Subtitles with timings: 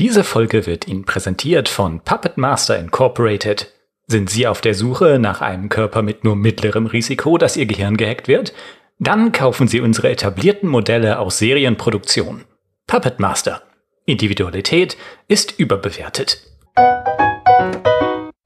[0.00, 3.70] Diese Folge wird Ihnen präsentiert von Puppet Master Incorporated.
[4.06, 7.98] Sind Sie auf der Suche nach einem Körper mit nur mittlerem Risiko, dass Ihr Gehirn
[7.98, 8.54] gehackt wird?
[8.98, 12.44] Dann kaufen Sie unsere etablierten Modelle aus Serienproduktion.
[12.86, 13.60] Puppet Master.
[14.06, 14.96] Individualität
[15.28, 16.46] ist überbewertet.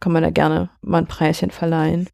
[0.01, 2.09] Kann man da gerne mal ein Preischen verleihen.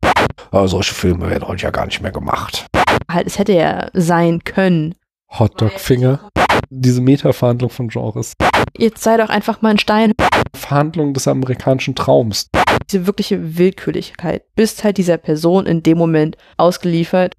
[0.50, 2.66] Aber solche Filme werden heute ja gar nicht mehr gemacht.
[3.10, 4.96] Halt, es hätte ja sein können.
[5.30, 6.28] Hotdog-Finger.
[6.72, 8.34] Diese Meta-Verhandlung von Genres.
[8.78, 10.12] Jetzt sei doch einfach mal ein Stein.
[10.54, 12.48] Verhandlung des amerikanischen Traums.
[12.88, 14.44] Diese wirkliche Willkürlichkeit.
[14.54, 17.34] Bist halt dieser Person in dem Moment ausgeliefert.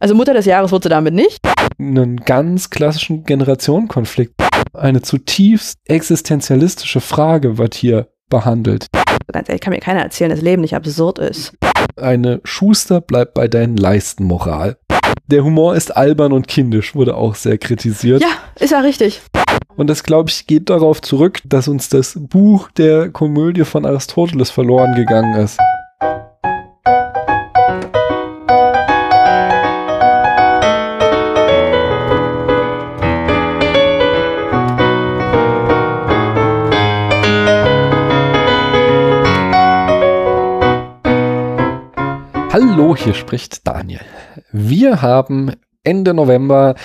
[0.00, 1.38] Also Mutter des Jahres wurde sie damit nicht.
[1.78, 4.34] Einen ganz klassischen Generationenkonflikt.
[4.74, 8.88] Eine zutiefst existenzialistische Frage wird hier behandelt.
[9.32, 11.56] Ganz ehrlich, kann mir keiner erzählen, dass Leben nicht absurd ist.
[11.96, 14.76] Eine Schuster bleibt bei deinen Leisten Moral.
[15.26, 18.22] Der Humor ist albern und kindisch, wurde auch sehr kritisiert.
[18.22, 18.28] Ja,
[18.60, 19.22] ist ja richtig.
[19.76, 24.50] Und das, glaube ich, geht darauf zurück, dass uns das Buch der Komödie von Aristoteles
[24.50, 25.58] verloren gegangen ist.
[42.52, 44.00] Hallo, hier spricht Daniel.
[44.56, 45.50] Wir haben
[45.82, 46.76] Ende November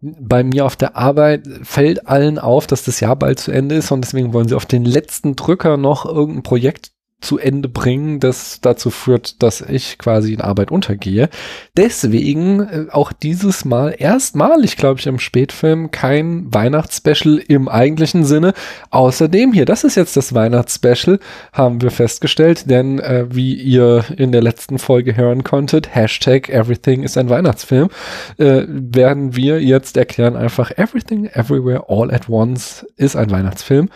[0.00, 3.90] bei mir auf der Arbeit fällt allen auf, dass das Jahr bald zu Ende ist
[3.90, 8.60] und deswegen wollen sie auf den letzten Drücker noch irgendein Projekt zu Ende bringen, das
[8.60, 11.30] dazu führt, dass ich quasi in Arbeit untergehe.
[11.76, 18.52] Deswegen äh, auch dieses Mal erstmalig, glaube ich, im Spätfilm kein Weihnachtsspecial im eigentlichen Sinne.
[18.90, 21.18] Außerdem hier, das ist jetzt das Weihnachtsspecial,
[21.52, 27.02] haben wir festgestellt, denn äh, wie ihr in der letzten Folge hören konntet, Hashtag Everything
[27.02, 27.88] ist ein Weihnachtsfilm,
[28.36, 33.88] äh, werden wir jetzt erklären einfach Everything Everywhere All at Once ist ein Weihnachtsfilm.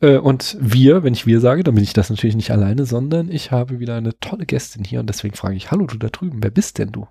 [0.00, 3.30] Äh, und wir, wenn ich wir sage, dann bin ich das natürlich nicht alleine, sondern
[3.30, 6.42] ich habe wieder eine tolle Gästin hier und deswegen frage ich, hallo du da drüben,
[6.42, 7.06] wer bist denn du?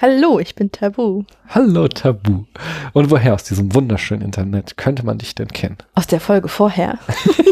[0.00, 1.24] Hallo, ich bin Tabu.
[1.48, 2.44] Hallo Tabu.
[2.92, 5.76] Und woher aus diesem wunderschönen Internet könnte man dich denn kennen?
[5.94, 6.98] Aus der Folge vorher.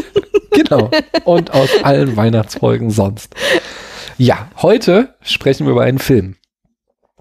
[0.51, 0.89] genau.
[1.23, 3.35] Und aus allen Weihnachtsfolgen sonst.
[4.17, 6.35] Ja, heute sprechen wir über einen Film.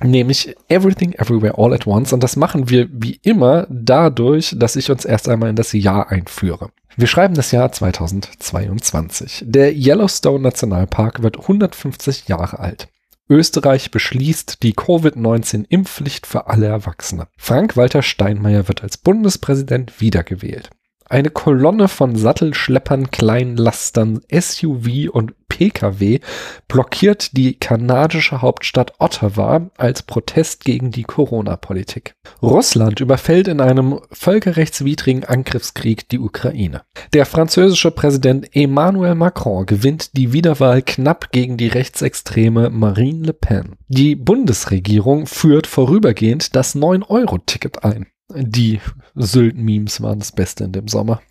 [0.02, 2.12] Nämlich Everything Everywhere All at Once.
[2.12, 6.10] Und das machen wir wie immer dadurch, dass ich uns erst einmal in das Jahr
[6.10, 6.70] einführe.
[6.96, 9.44] Wir schreiben das Jahr 2022.
[9.46, 12.88] Der Yellowstone Nationalpark wird 150 Jahre alt.
[13.28, 17.28] Österreich beschließt die Covid-19-Impfpflicht für alle Erwachsene.
[17.36, 20.70] Frank-Walter Steinmeier wird als Bundespräsident wiedergewählt.
[21.10, 26.20] Eine Kolonne von Sattelschleppern, Kleinlastern, SUV und Pkw
[26.68, 32.14] blockiert die kanadische Hauptstadt Ottawa als Protest gegen die Corona-Politik.
[32.40, 36.82] Russland überfällt in einem völkerrechtswidrigen Angriffskrieg die Ukraine.
[37.12, 43.74] Der französische Präsident Emmanuel Macron gewinnt die Wiederwahl knapp gegen die rechtsextreme Marine Le Pen.
[43.88, 48.06] Die Bundesregierung führt vorübergehend das 9-Euro-Ticket ein.
[48.34, 48.80] Die
[49.14, 51.20] Sylt-Memes waren das Beste in dem Sommer.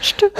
[0.00, 0.32] Stimmt.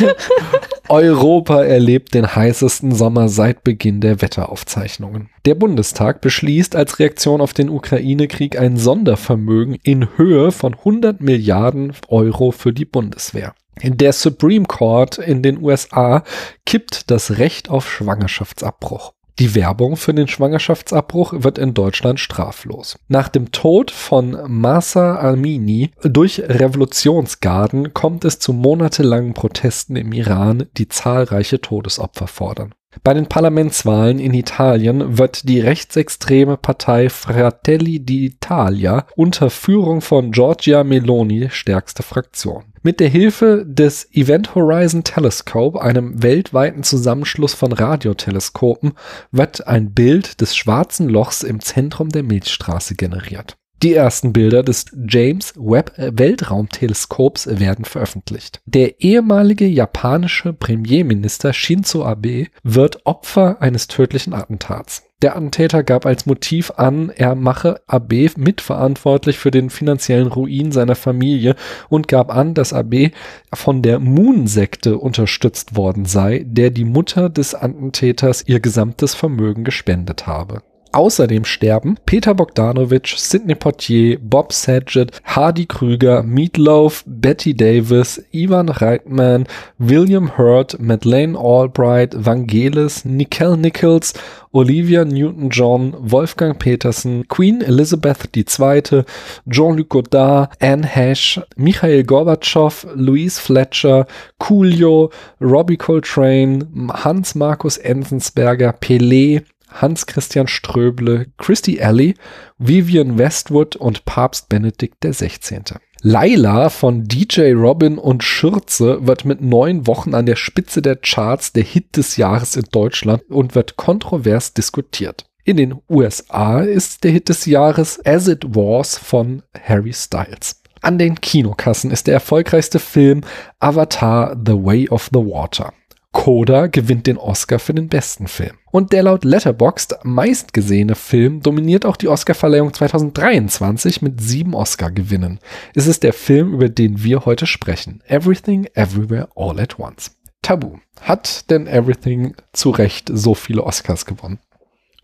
[0.88, 5.28] Europa erlebt den heißesten Sommer seit Beginn der Wetteraufzeichnungen.
[5.44, 11.92] Der Bundestag beschließt als Reaktion auf den Ukraine-Krieg ein Sondervermögen in Höhe von 100 Milliarden
[12.08, 13.54] Euro für die Bundeswehr.
[13.82, 16.24] Der Supreme Court in den USA
[16.66, 19.12] kippt das Recht auf Schwangerschaftsabbruch.
[19.38, 22.98] Die Werbung für den Schwangerschaftsabbruch wird in Deutschland straflos.
[23.08, 30.66] Nach dem Tod von Masa Amini durch Revolutionsgarden kommt es zu monatelangen Protesten im Iran,
[30.76, 32.74] die zahlreiche Todesopfer fordern.
[33.02, 40.84] Bei den Parlamentswahlen in Italien wird die rechtsextreme Partei Fratelli d'Italia unter Führung von Giorgia
[40.84, 42.64] Meloni stärkste Fraktion.
[42.82, 48.92] Mit der Hilfe des Event Horizon Telescope, einem weltweiten Zusammenschluss von Radioteleskopen,
[49.30, 53.56] wird ein Bild des schwarzen Lochs im Zentrum der Milchstraße generiert.
[53.82, 58.60] Die ersten Bilder des James Webb Weltraumteleskops werden veröffentlicht.
[58.64, 65.02] Der ehemalige japanische Premierminister Shinzo Abe wird Opfer eines tödlichen Attentats.
[65.20, 70.94] Der Attentäter gab als Motiv an, er mache Abe mitverantwortlich für den finanziellen Ruin seiner
[70.94, 71.56] Familie
[71.88, 73.10] und gab an, dass Abe
[73.52, 80.28] von der Moon-Sekte unterstützt worden sei, der die Mutter des Attentäters ihr gesamtes Vermögen gespendet
[80.28, 80.62] habe.
[80.92, 89.46] Außerdem sterben Peter Bogdanovich, Sidney Poitier, Bob Saget, Hardy Krüger, Meatloaf, Betty Davis, Ivan Reitman,
[89.78, 94.12] William Hurt, Madeleine Albright, Vangelis, Nicole Nichols,
[94.52, 99.04] Olivia Newton-John, Wolfgang Petersen, Queen Elizabeth II.,
[99.48, 104.06] Jean-Luc Godard, Anne Hesh, Michael Gorbatschow, Louise Fletcher,
[104.38, 105.10] Coolio,
[105.40, 112.14] Robbie Coltrane, Hans Markus Enzensberger, Pelé, Hans-Christian Ströble, Christy Alley,
[112.58, 115.62] Vivian Westwood und Papst Benedikt XVI.
[116.04, 121.52] Laila von DJ Robin und Schürze wird mit neun Wochen an der Spitze der Charts
[121.52, 125.26] der Hit des Jahres in Deutschland und wird kontrovers diskutiert.
[125.44, 130.60] In den USA ist der Hit des Jahres As It Was von Harry Styles.
[130.80, 133.20] An den Kinokassen ist der erfolgreichste Film
[133.60, 135.72] Avatar The Way of the Water.
[136.12, 138.52] Coda gewinnt den Oscar für den besten Film.
[138.70, 145.40] Und der laut Letterboxd meistgesehene Film dominiert auch die Oscarverleihung 2023 mit sieben Oscar-Gewinnen.
[145.74, 148.02] Es ist der Film, über den wir heute sprechen.
[148.06, 150.16] Everything, Everywhere, All at Once.
[150.42, 150.78] Tabu.
[151.00, 154.38] Hat denn Everything zu Recht so viele Oscars gewonnen?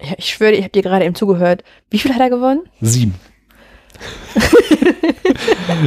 [0.01, 1.65] Ja, ich schwöre, ich habe dir gerade eben zugehört.
[1.91, 2.69] Wie viel hat er gewonnen?
[2.81, 3.15] Sieben.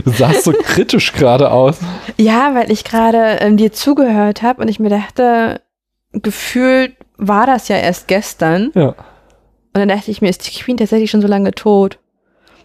[0.05, 1.79] Du sahst so kritisch gerade aus.
[2.17, 5.61] Ja, weil ich gerade ähm, dir zugehört habe und ich mir dachte,
[6.13, 8.71] gefühlt war das ja erst gestern.
[8.73, 8.89] Ja.
[9.73, 11.99] Und dann dachte ich mir, ist die Queen tatsächlich schon so lange tot?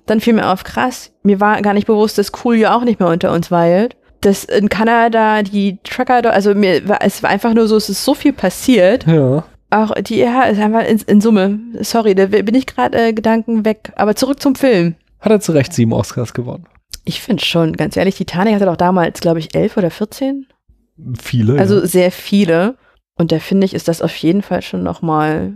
[0.07, 3.09] Dann fiel mir auf, krass, mir war gar nicht bewusst, dass Coolio auch nicht mehr
[3.09, 3.97] unter uns weilt.
[4.21, 8.05] Dass in Kanada die Trucker, also mir war, es war einfach nur so, es ist
[8.05, 9.07] so viel passiert.
[9.07, 9.45] Ja.
[9.71, 11.59] Auch die EH ist einfach in, in Summe.
[11.81, 13.93] Sorry, da bin ich gerade äh, Gedanken weg.
[13.97, 14.95] Aber zurück zum Film.
[15.27, 16.67] Hat er zu Recht sieben Oscars gewonnen.
[17.05, 20.47] Ich finde schon, ganz ehrlich, Titanic hatte doch damals, glaube ich, elf oder 14.
[21.21, 21.59] Viele.
[21.59, 21.87] Also ja.
[21.87, 22.77] sehr viele.
[23.17, 25.53] Und da finde ich, ist das auf jeden Fall schon nochmal,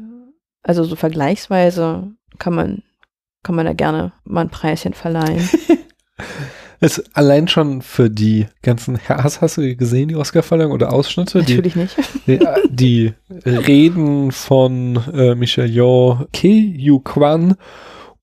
[0.64, 2.82] also so vergleichsweise kann man,
[3.44, 5.48] kann man da gerne mal ein Preischen verleihen.
[6.82, 11.42] Es allein schon für die ganzen, hast, hast du gesehen, die Oscarverleihung oder Ausschnitte?
[11.42, 11.94] Die, Natürlich nicht.
[12.26, 12.40] die,
[12.70, 13.12] die
[13.44, 17.56] Reden von äh, Michelle Yeoh, Ke Yu Kwan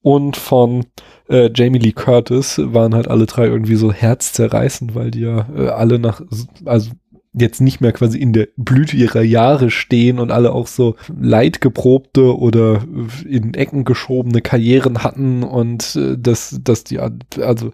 [0.02, 0.86] und von
[1.30, 5.68] äh, Jamie Lee Curtis waren halt alle drei irgendwie so herzzerreißend, weil die ja äh,
[5.68, 6.22] alle nach,
[6.66, 6.92] also
[7.34, 12.38] jetzt nicht mehr quasi in der Blüte ihrer Jahre stehen und alle auch so leidgeprobte
[12.38, 12.84] oder
[13.28, 17.72] in Ecken geschobene Karrieren hatten und äh, dass, dass die, also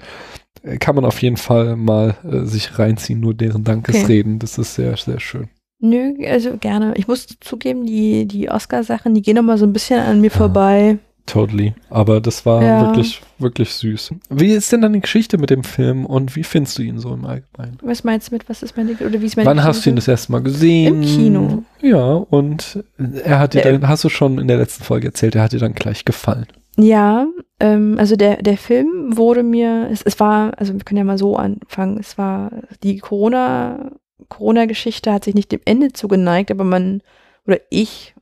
[0.80, 4.34] kann man auf jeden Fall mal äh, sich reinziehen, nur deren Dankesreden.
[4.34, 4.40] Okay.
[4.40, 5.50] Das ist sehr, sehr schön.
[5.80, 6.94] Nö, also gerne.
[6.96, 10.38] Ich muss zugeben, die, die Oscar-Sachen, die gehen immer so ein bisschen an mir ja.
[10.38, 10.98] vorbei.
[11.25, 11.74] Totally.
[11.90, 12.81] Aber das war ja.
[12.81, 14.14] wirklich, wirklich süß.
[14.30, 17.14] Wie ist denn dann die Geschichte mit dem Film und wie findest du ihn so
[17.14, 17.78] im Allgemeinen?
[17.81, 19.78] Was meinst du mit, was ist meine, oder wie ist meine Wann Geschichte?
[19.78, 21.02] hast du ihn das erste Mal gesehen?
[21.02, 21.64] Im Kino.
[21.81, 22.84] Ja, und
[23.24, 25.54] er hat dir äh, dann, hast du schon in der letzten Folge erzählt, er hat
[25.54, 26.48] dir dann gleich gefallen.
[26.75, 27.28] Ja,
[27.60, 31.18] ähm, also der, der Film wurde mir, es, es war, also wir können ja mal
[31.18, 32.52] so anfangen, es war
[32.84, 33.92] die Corona,
[34.28, 37.02] Corona-Geschichte hat sich nicht dem Ende zugeneigt, aber man,
[37.46, 38.12] oder ich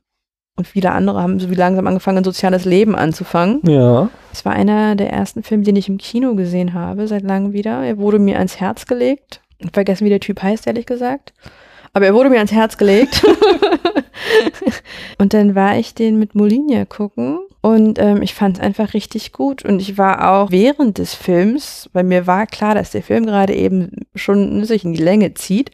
[0.62, 3.60] und viele andere haben so wie langsam angefangen, ein soziales Leben anzufangen.
[3.66, 4.10] Ja.
[4.32, 7.82] Es war einer der ersten Filme, den ich im Kino gesehen habe, seit langem wieder.
[7.82, 9.40] Er wurde mir ans Herz gelegt.
[9.58, 11.32] Ich vergessen, wie der Typ heißt, ehrlich gesagt.
[11.92, 13.24] Aber er wurde mir ans Herz gelegt.
[15.18, 19.32] und dann war ich den mit Molinia gucken und ähm, ich fand es einfach richtig
[19.32, 19.64] gut.
[19.64, 23.52] Und ich war auch während des Films, weil mir war klar, dass der Film gerade
[23.52, 25.72] eben schon sich in die Länge zieht.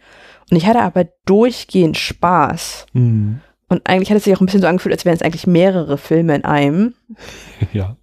[0.50, 2.87] Und ich hatte aber durchgehend Spaß.
[2.94, 3.40] Mhm.
[3.68, 5.98] Und eigentlich hat es sich auch ein bisschen so angefühlt, als wären es eigentlich mehrere
[5.98, 6.94] Filme in einem.
[7.72, 7.96] Ja.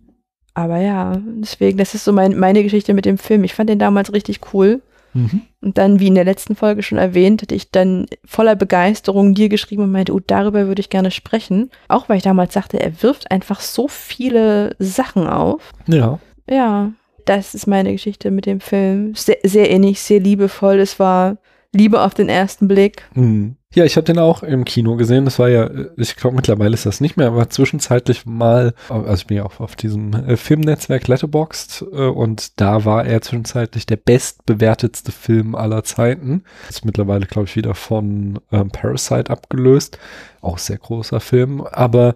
[0.58, 3.44] Aber ja, deswegen, das ist so mein, meine Geschichte mit dem Film.
[3.44, 4.82] Ich fand den damals richtig cool.
[5.14, 5.42] Mhm.
[5.62, 9.50] Und dann, wie in der letzten Folge schon erwähnt, hatte ich dann voller Begeisterung dir
[9.50, 11.72] geschrieben und meinte, oh, darüber würde ich gerne sprechen.
[11.90, 15.74] Auch weil ich damals sagte, er wirft einfach so viele Sachen auf.
[15.88, 16.20] Ja.
[16.50, 16.92] Ja,
[17.26, 19.16] das ist meine Geschichte mit dem Film.
[19.16, 20.80] Sehr, sehr ähnlich, sehr liebevoll.
[20.80, 21.38] Es war
[21.76, 23.04] Liebe auf den ersten Blick.
[23.14, 23.58] Mhm.
[23.76, 25.26] Ja, ich habe den auch im Kino gesehen.
[25.26, 29.28] Das war ja, ich glaube mittlerweile ist das nicht mehr, aber zwischenzeitlich mal, also ich
[29.28, 33.98] bin ja auch auf diesem äh, Filmnetzwerk Letterboxd äh, und da war er zwischenzeitlich der
[33.98, 36.46] bestbewertetste Film aller Zeiten.
[36.70, 40.00] Ist mittlerweile, glaube ich, wieder von ähm, Parasite abgelöst.
[40.40, 42.16] Auch sehr großer Film, aber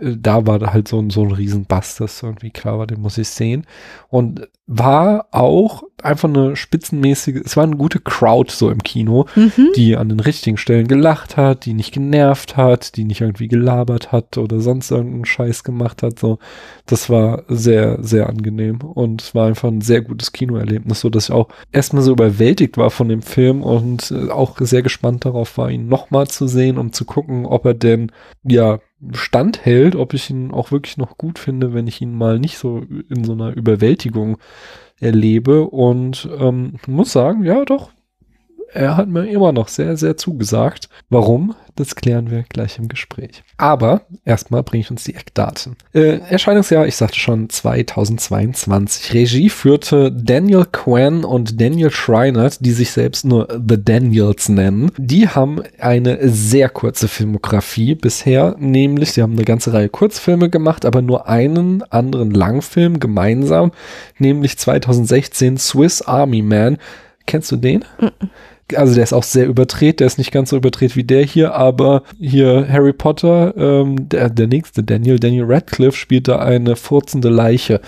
[0.00, 3.28] da war halt so ein, so ein Riesenbass, das irgendwie klar war, den muss ich
[3.28, 3.66] sehen.
[4.08, 9.68] Und war auch einfach eine spitzenmäßige, es war eine gute Crowd so im Kino, Mhm.
[9.76, 14.10] die an den richtigen Stellen gelacht hat, die nicht genervt hat, die nicht irgendwie gelabert
[14.10, 16.18] hat oder sonst irgendeinen Scheiß gemacht hat.
[16.18, 16.40] So,
[16.86, 21.28] das war sehr, sehr angenehm und es war einfach ein sehr gutes Kinoerlebnis, so dass
[21.28, 25.58] ich auch erstmal so überwältigt war von dem Film und äh, auch sehr gespannt darauf
[25.58, 28.10] war, ihn nochmal zu sehen, um zu gucken, ob er denn,
[28.42, 28.80] ja,
[29.12, 32.82] standhält, ob ich ihn auch wirklich noch gut finde, wenn ich ihn mal nicht so
[33.08, 34.38] in so einer Überwältigung
[35.00, 35.64] erlebe.
[35.68, 37.90] Und ähm, muss sagen, ja doch,
[38.76, 40.88] er hat mir immer noch sehr, sehr zugesagt.
[41.08, 41.54] Warum?
[41.76, 43.42] Das klären wir gleich im Gespräch.
[43.58, 45.76] Aber erstmal bringe ich uns die Eckdaten.
[45.92, 49.12] Äh, Erscheinungsjahr, ich sagte schon, 2022.
[49.12, 54.90] Regie führte Daniel Quinn und Daniel Schreinert, die sich selbst nur The Daniels nennen.
[54.96, 60.86] Die haben eine sehr kurze Filmografie bisher, nämlich sie haben eine ganze Reihe Kurzfilme gemacht,
[60.86, 63.72] aber nur einen anderen Langfilm gemeinsam,
[64.18, 66.78] nämlich 2016 Swiss Army Man.
[67.26, 67.84] Kennst du den?
[68.00, 68.28] Mm -mm
[68.74, 71.54] also der ist auch sehr überdreht, der ist nicht ganz so überdreht wie der hier,
[71.54, 77.28] aber hier Harry Potter, ähm, der, der nächste Daniel, Daniel Radcliffe spielt da eine furzende
[77.28, 77.80] Leiche.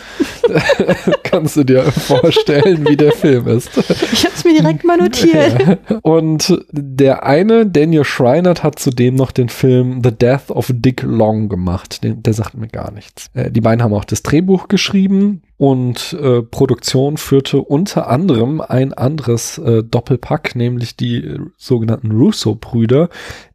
[1.24, 3.70] Kannst du dir vorstellen, wie der Film ist.
[4.12, 5.56] Ich hab's mir direkt mal notiert.
[5.66, 5.98] Ja.
[6.02, 11.48] Und der eine, Daniel Schreinert, hat zudem noch den Film The Death of Dick Long
[11.48, 12.04] gemacht.
[12.04, 13.30] Den, der sagt mir gar nichts.
[13.34, 18.94] Äh, die beiden haben auch das Drehbuch geschrieben und äh, Produktion führte unter anderem ein
[18.94, 23.08] anderes äh, Doppelpack, nämlich die äh, sogenannten Russo-Brüder,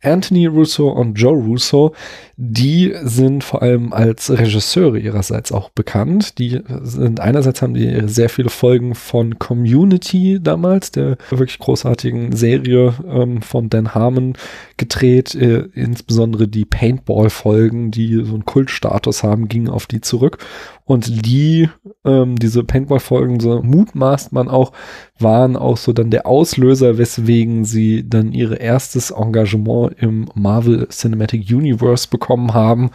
[0.04, 1.94] Anthony Russo und Joe Russo.
[2.36, 6.40] Die sind vor allem als Regisseure ihrerseits auch bekannt.
[6.40, 12.94] Die sind einerseits haben die sehr viele Folgen von Community damals, der wirklich großartigen Serie
[13.08, 14.34] ähm, von Dan Harmon
[14.78, 15.36] gedreht.
[15.36, 20.40] Äh, insbesondere die Paintball-Folgen, die so einen Kultstatus haben, gingen auf die zurück.
[20.86, 21.70] Und die,
[22.04, 24.74] ähm, diese Paintball-Folgen, so mutmaßt man auch,
[25.20, 31.50] waren auch so dann der Auslöser, weswegen sie dann ihre erstes Engagement im Marvel Cinematic
[31.50, 32.90] Universe bekommen haben.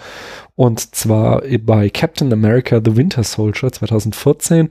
[0.56, 4.70] Und zwar bei Captain America The Winter Soldier 2014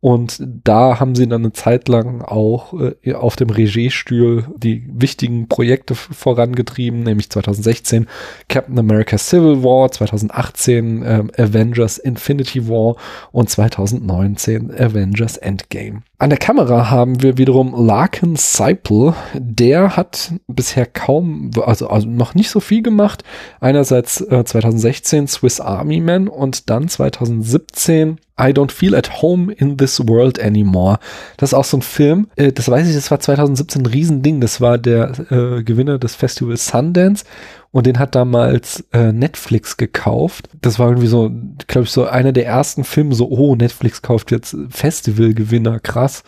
[0.00, 5.48] und da haben sie dann eine Zeit lang auch äh, auf dem Regiestuhl die wichtigen
[5.48, 8.06] Projekte vorangetrieben, nämlich 2016
[8.48, 12.94] Captain America Civil War, 2018 ähm, Avengers Infinity War
[13.32, 16.02] und 2019 Avengers Endgame.
[16.18, 19.14] An der Kamera haben wir wiederum Larkin Seipel.
[19.34, 23.24] Der hat bisher kaum, also, also noch nicht so viel gemacht.
[23.58, 29.76] Einerseits äh, 2016 Swiss Army Man und dann 2017 I Don't Feel at Home in
[29.76, 30.98] This World Anymore.
[31.36, 34.40] Das ist auch so ein Film, äh, das weiß ich, das war 2017 ein Riesending.
[34.40, 37.24] Das war der äh, Gewinner des Festivals Sundance
[37.70, 40.48] und den hat damals äh, Netflix gekauft.
[40.60, 41.30] Das war irgendwie so,
[41.66, 46.22] glaube ich, so einer der ersten Filme, so, oh, Netflix kauft jetzt Festivalgewinner, krass.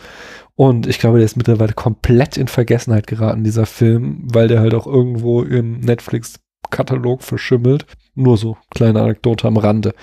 [0.55, 4.73] Und ich glaube, der ist mittlerweile komplett in Vergessenheit geraten, dieser Film, weil der halt
[4.75, 5.79] auch irgendwo im
[6.71, 7.85] Netflix-Katalog verschimmelt.
[8.13, 9.93] Nur so kleine Anekdote am Rande.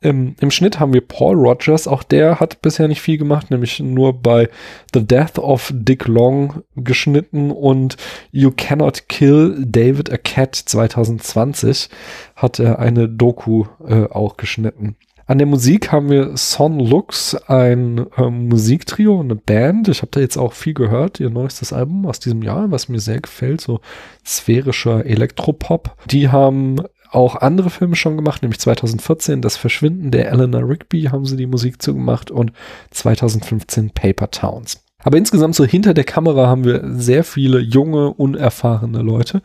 [0.00, 3.78] Im, Im Schnitt haben wir Paul Rogers, auch der hat bisher nicht viel gemacht, nämlich
[3.78, 4.48] nur bei
[4.92, 7.96] The Death of Dick Long geschnitten und
[8.32, 11.88] You Cannot Kill David a Cat 2020
[12.34, 14.96] hat er eine Doku äh, auch geschnitten.
[15.26, 19.88] An der Musik haben wir Son Lux, ein ähm, Musiktrio, eine Band.
[19.88, 23.00] Ich habe da jetzt auch viel gehört, ihr neuestes Album aus diesem Jahr, was mir
[23.00, 23.80] sehr gefällt, so
[24.26, 25.96] sphärischer Elektropop.
[26.10, 26.76] Die haben
[27.10, 31.46] auch andere Filme schon gemacht, nämlich 2014 Das Verschwinden der Eleanor Rigby haben sie die
[31.46, 32.52] Musik zugemacht und
[32.90, 34.82] 2015 Paper Towns.
[35.04, 39.42] Aber insgesamt so hinter der Kamera haben wir sehr viele junge, unerfahrene Leute.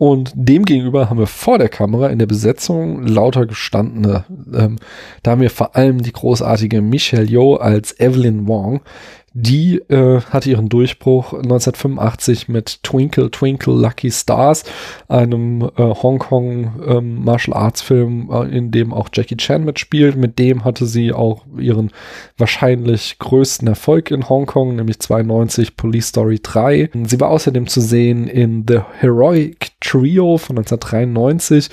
[0.00, 4.24] Und demgegenüber haben wir vor der Kamera in der Besetzung lauter gestandene.
[4.50, 4.76] Ähm,
[5.22, 8.80] da haben wir vor allem die großartige Michelle Yeoh als Evelyn Wong,
[9.32, 14.64] die äh, hatte ihren Durchbruch 1985 mit Twinkle Twinkle Lucky Stars,
[15.08, 20.16] einem äh, Hongkong ähm, Martial Arts Film, äh, in dem auch Jackie Chan mitspielt.
[20.16, 21.92] Mit dem hatte sie auch ihren
[22.38, 26.90] wahrscheinlich größten Erfolg in Hongkong, nämlich 92 Police Story 3.
[27.04, 31.70] Sie war außerdem zu sehen in The Heroic Trio von 1993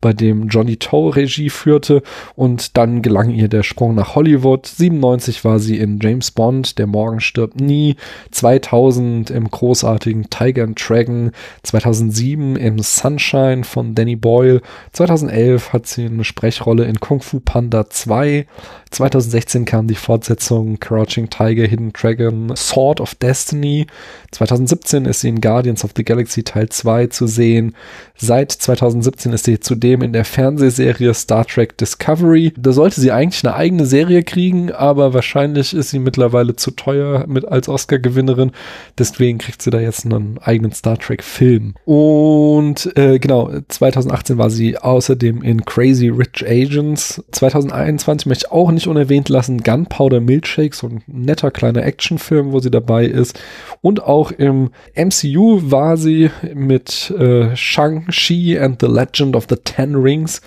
[0.00, 2.02] bei dem Johnny Toe Regie führte
[2.34, 4.66] und dann gelang ihr der Sprung nach Hollywood.
[4.66, 7.96] 97 war sie in James Bond, Der Morgen stirbt nie,
[8.30, 16.06] 2000 im großartigen Tiger and Dragon, 2007 im Sunshine von Danny Boyle, 2011 hat sie
[16.06, 18.46] eine Sprechrolle in Kung Fu Panda 2,
[18.90, 23.86] 2016 kam die Fortsetzung Crouching Tiger, Hidden Dragon, Sword of Destiny.
[24.32, 27.76] 2017 ist sie in Guardians of the Galaxy Teil 2 zu sehen.
[28.16, 32.52] Seit 2017 ist sie zudem in der Fernsehserie Star Trek Discovery.
[32.56, 37.26] Da sollte sie eigentlich eine eigene Serie kriegen, aber wahrscheinlich ist sie mittlerweile zu teuer
[37.28, 38.50] mit als Oscar-Gewinnerin.
[38.98, 41.74] Deswegen kriegt sie da jetzt einen eigenen Star Trek-Film.
[41.84, 47.22] Und äh, genau, 2018 war sie außerdem in Crazy Rich Agents.
[47.30, 52.52] 2021 möchte ich auch nicht nicht unerwähnt lassen Gunpowder Milkshake, so ein netter kleiner Actionfilm,
[52.52, 53.38] wo sie dabei ist.
[53.82, 59.94] Und auch im MCU war sie mit äh, Shang-Chi and the Legend of the Ten
[59.96, 60.40] Rings.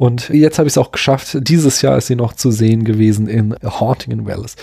[0.00, 1.36] Und jetzt habe ich es auch geschafft.
[1.42, 4.56] Dieses Jahr ist sie noch zu sehen gewesen in Haunting in Welles.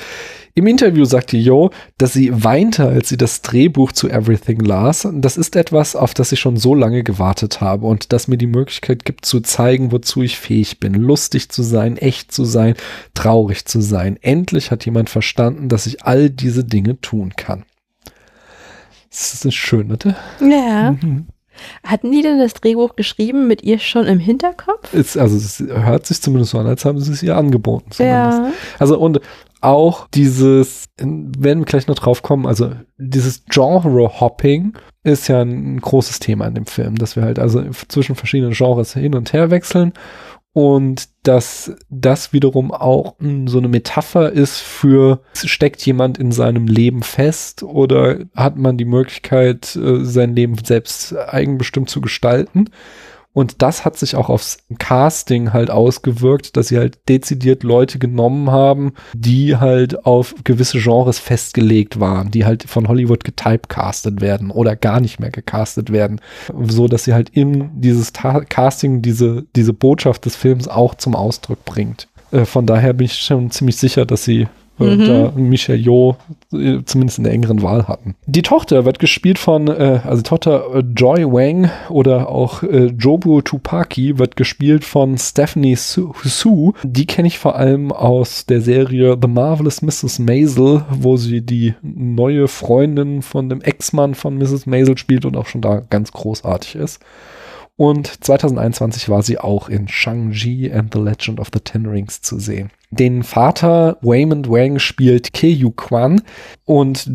[0.55, 5.07] Im Interview sagte Yo, dass sie weinte, als sie das Drehbuch zu Everything las.
[5.13, 8.47] Das ist etwas, auf das ich schon so lange gewartet habe und das mir die
[8.47, 10.95] Möglichkeit gibt zu zeigen, wozu ich fähig bin.
[10.95, 12.73] Lustig zu sein, echt zu sein,
[13.13, 14.17] traurig zu sein.
[14.19, 17.63] Endlich hat jemand verstanden, dass ich all diese Dinge tun kann.
[19.11, 20.15] Das ist schön, oder?
[20.41, 20.93] Ja.
[20.93, 21.27] Mhm.
[21.83, 24.93] Hatten die denn das Drehbuch geschrieben mit ihr schon im Hinterkopf?
[24.93, 27.91] Ist, also es hört sich zumindest so an, als haben sie es ihr angeboten.
[27.91, 28.39] Zumindest.
[28.39, 28.51] Ja.
[28.79, 29.21] Also und
[29.61, 34.73] auch dieses, werden wir gleich noch drauf kommen, also dieses Genre-Hopping
[35.03, 38.93] ist ja ein großes Thema in dem Film, dass wir halt also zwischen verschiedenen Genres
[38.93, 39.93] hin und her wechseln
[40.53, 43.15] und dass das wiederum auch
[43.47, 48.85] so eine Metapher ist für, steckt jemand in seinem Leben fest oder hat man die
[48.85, 52.69] Möglichkeit, äh, sein Leben selbst eigenbestimmt zu gestalten?
[53.37, 58.49] Und das hat sich auch aufs Casting halt ausgewirkt, dass sie halt dezidiert Leute genommen
[58.49, 64.75] haben, die halt auf gewisse Genres festgelegt waren, die halt von Hollywood getypecastet werden oder
[64.75, 66.19] gar nicht mehr gecastet werden,
[66.63, 71.13] so dass sie halt in dieses Ta Casting diese, diese Botschaft des Films auch zum
[71.13, 72.07] Ausdruck bringt.
[72.31, 75.05] Äh, von daher bin ich schon ziemlich sicher, dass sie mhm.
[75.05, 76.15] da Michelle Yeoh
[76.53, 78.15] äh, zumindest in der engeren Wahl hatten.
[78.25, 83.41] Die Tochter wird gespielt von, äh, also Tochter äh, Joy Wang oder auch äh, Jobu
[83.41, 86.13] Tupaki wird gespielt von Stephanie Su.
[86.23, 86.73] Su.
[86.83, 90.19] Die kenne ich vor allem aus der Serie The Marvelous Mrs.
[90.19, 94.65] Maisel, wo sie die neue Freundin von dem Ex-Mann von Mrs.
[94.65, 97.01] Maisel spielt und auch schon da ganz großartig ist.
[97.77, 102.39] Und 2021 war sie auch in Shang-Chi and the Legend of the Ten Rings zu
[102.39, 102.71] sehen.
[102.89, 106.21] Den Vater Waymond Wang spielt Ke-Yu Kwan
[106.65, 107.07] und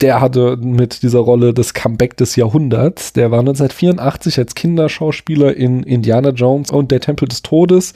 [0.00, 3.12] der hatte mit dieser Rolle das Comeback des Jahrhunderts.
[3.12, 7.92] Der war 1984 als Kinderschauspieler in Indiana Jones und der Tempel des Todes,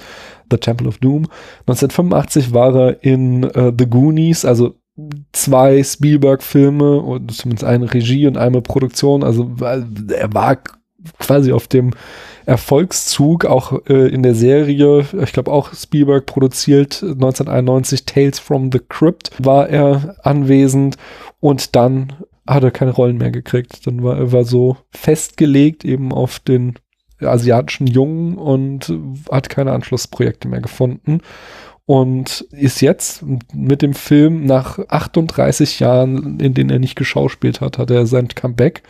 [0.51, 1.27] The Temple of Doom.
[1.69, 4.75] 1985 war er in uh, The Goonies, also
[5.33, 9.23] zwei Spielberg-Filme und zumindest eine Regie und eine Produktion.
[9.23, 10.59] Also er war
[11.19, 11.93] quasi auf dem
[12.47, 18.81] Erfolgszug, auch äh, in der Serie, ich glaube auch Spielberg produziert 1991 Tales from the
[18.89, 20.97] Crypt, war er anwesend
[21.41, 22.13] und dann
[22.47, 23.87] hat er keine Rollen mehr gekriegt.
[23.87, 26.75] Dann war er war so festgelegt eben auf den
[27.21, 28.93] asiatischen Jungen und
[29.31, 31.21] hat keine Anschlussprojekte mehr gefunden
[31.91, 37.79] und ist jetzt mit dem Film nach 38 Jahren, in denen er nicht geschauspielt hat,
[37.79, 38.85] hat er sein Comeback,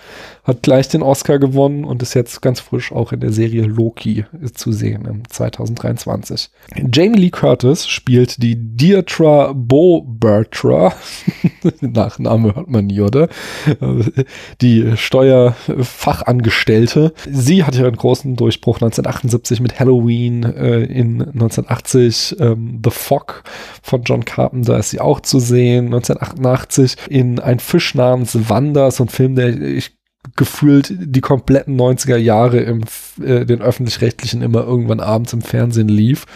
[0.45, 4.27] hat gleich den Oscar gewonnen und ist jetzt ganz frisch auch in der Serie Loki
[4.53, 6.51] zu sehen im 2023.
[6.93, 10.93] Jamie Lee Curtis spielt die Deirdre Bo Bertra,
[11.81, 13.31] Nachname hört man nie, oder?
[14.61, 17.15] Die Steuerfachangestellte.
[17.31, 23.43] Sie hatte ihren großen Durchbruch 1978 mit Halloween, äh, in 1980 ähm, The Fog
[23.83, 25.87] von John Carpenter ist sie auch zu sehen.
[25.87, 29.93] 1988 in Ein Fisch namens Wanda, so ein Film, der ich
[30.37, 32.83] gefühlt die kompletten 90er Jahre im
[33.23, 36.27] äh, den öffentlich-rechtlichen immer irgendwann abends im Fernsehen lief.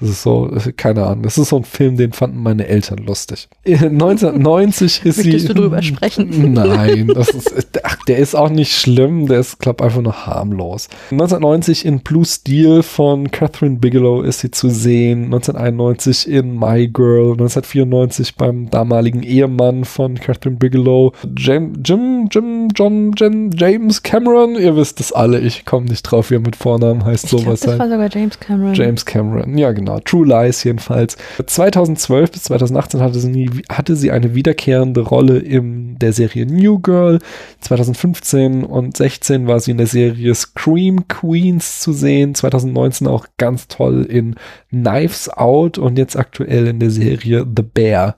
[0.00, 1.22] Das ist so, keine Ahnung.
[1.22, 3.48] Das ist so ein Film, den fanden meine Eltern lustig.
[3.64, 5.30] 1990 ist sie.
[5.30, 6.52] Möchtest du drüber sprechen?
[6.52, 9.28] Nein, das ist, ach, der ist auch nicht schlimm.
[9.28, 10.88] Der ist, glaube einfach nur harmlos.
[11.12, 15.26] 1990 in Blue Steel von Catherine Bigelow ist sie zu sehen.
[15.26, 17.32] 1991 in My Girl.
[17.32, 21.12] 1994 beim damaligen Ehemann von Catherine Bigelow.
[21.36, 24.56] Jim, Jim, Jim, John, Jen, James Cameron.
[24.56, 25.38] Ihr wisst es alle.
[25.38, 27.24] Ich komme nicht drauf, wie er mit Vornamen heißt.
[27.26, 27.78] Ich sowas glaub, das halt.
[27.78, 28.74] war sogar James Cameron.
[28.74, 29.56] James Cameron.
[29.56, 29.83] Ja, genau.
[30.04, 31.16] True Lies jedenfalls.
[31.44, 36.78] 2012 bis 2018 hatte sie, nie, hatte sie eine wiederkehrende Rolle in der Serie New
[36.78, 37.18] Girl.
[37.60, 42.34] 2015 und 16 war sie in der Serie Scream Queens zu sehen.
[42.34, 44.36] 2019 auch ganz toll in
[44.70, 48.16] Knives Out und jetzt aktuell in der Serie The Bear.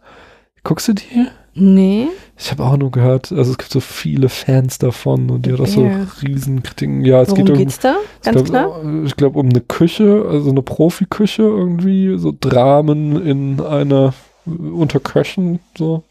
[0.65, 1.27] Guckst du die?
[1.55, 2.09] Nee.
[2.39, 5.61] Ich habe auch nur gehört, also es gibt so viele Fans davon und die hat
[5.61, 5.91] auch so
[6.23, 7.03] Riesenkritiken.
[7.05, 7.97] Ja, es Worum geht um, geht's da?
[8.23, 9.05] Ganz glaub, klar?
[9.05, 14.13] Ich glaube um eine Küche, also eine Profiküche irgendwie, so Dramen in einer
[14.45, 16.03] unter Köchen, so.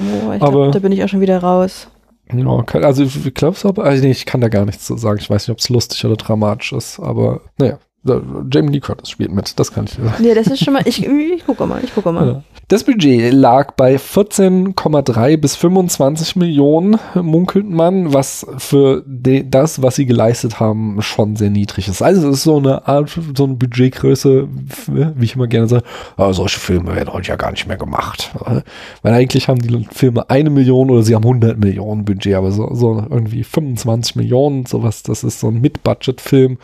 [0.00, 1.88] Oh, ich glaube, da bin ich auch schon wieder raus.
[2.32, 5.18] Ja, also ich glaube es aber, also ich kann da gar nichts zu sagen.
[5.20, 9.30] Ich weiß nicht, ob es lustig oder dramatisch ist, aber naja, Jamie Lee Curtis spielt
[9.30, 10.22] mit, das kann ich dir sagen.
[10.22, 12.26] Nee, das ist schon mal, ich, ich gucke mal, ich gucke mal.
[12.26, 12.42] Ja.
[12.68, 20.06] Das Budget lag bei 14,3 bis 25 Millionen, munkelt man, was für das, was sie
[20.06, 22.00] geleistet haben, schon sehr niedrig ist.
[22.00, 24.48] Also es ist so eine Art, so eine Budgetgröße,
[24.86, 25.82] wie ich immer gerne sage,
[26.16, 28.30] oh, solche Filme werden heute ja gar nicht mehr gemacht.
[29.02, 32.72] Weil eigentlich haben die Filme eine Million oder sie haben 100 Millionen Budget, aber so,
[32.72, 36.58] so irgendwie 25 Millionen, sowas, das ist so ein Mid-Budget-Film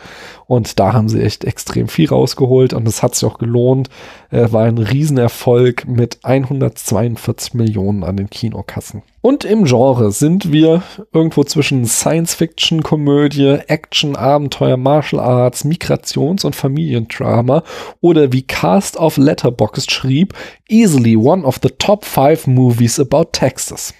[0.47, 3.89] und da haben sie echt extrem viel rausgeholt und es hat sich auch gelohnt.
[4.29, 9.03] Er war ein Riesenerfolg mit 142 Millionen an den Kinokassen.
[9.21, 16.55] Und im Genre sind wir irgendwo zwischen Science-Fiction, Komödie, Action, Abenteuer, Martial Arts, Migrations- und
[16.55, 17.63] Familiendrama
[18.01, 20.33] oder wie Cast of Letterboxd schrieb,
[20.69, 23.93] easily one of the top five movies about Texas.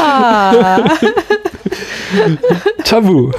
[0.00, 0.88] Ah.
[2.84, 3.32] Tabu,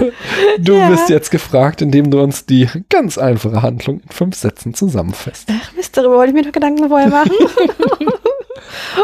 [0.60, 0.90] du Ja.
[0.90, 5.50] bist jetzt gefragt, indem du uns die ganz einfache Handlung in fünf Sätzen zusammenfasst.
[5.52, 7.32] Ach Mist, darüber wollte ich mir noch Gedanken vorher machen.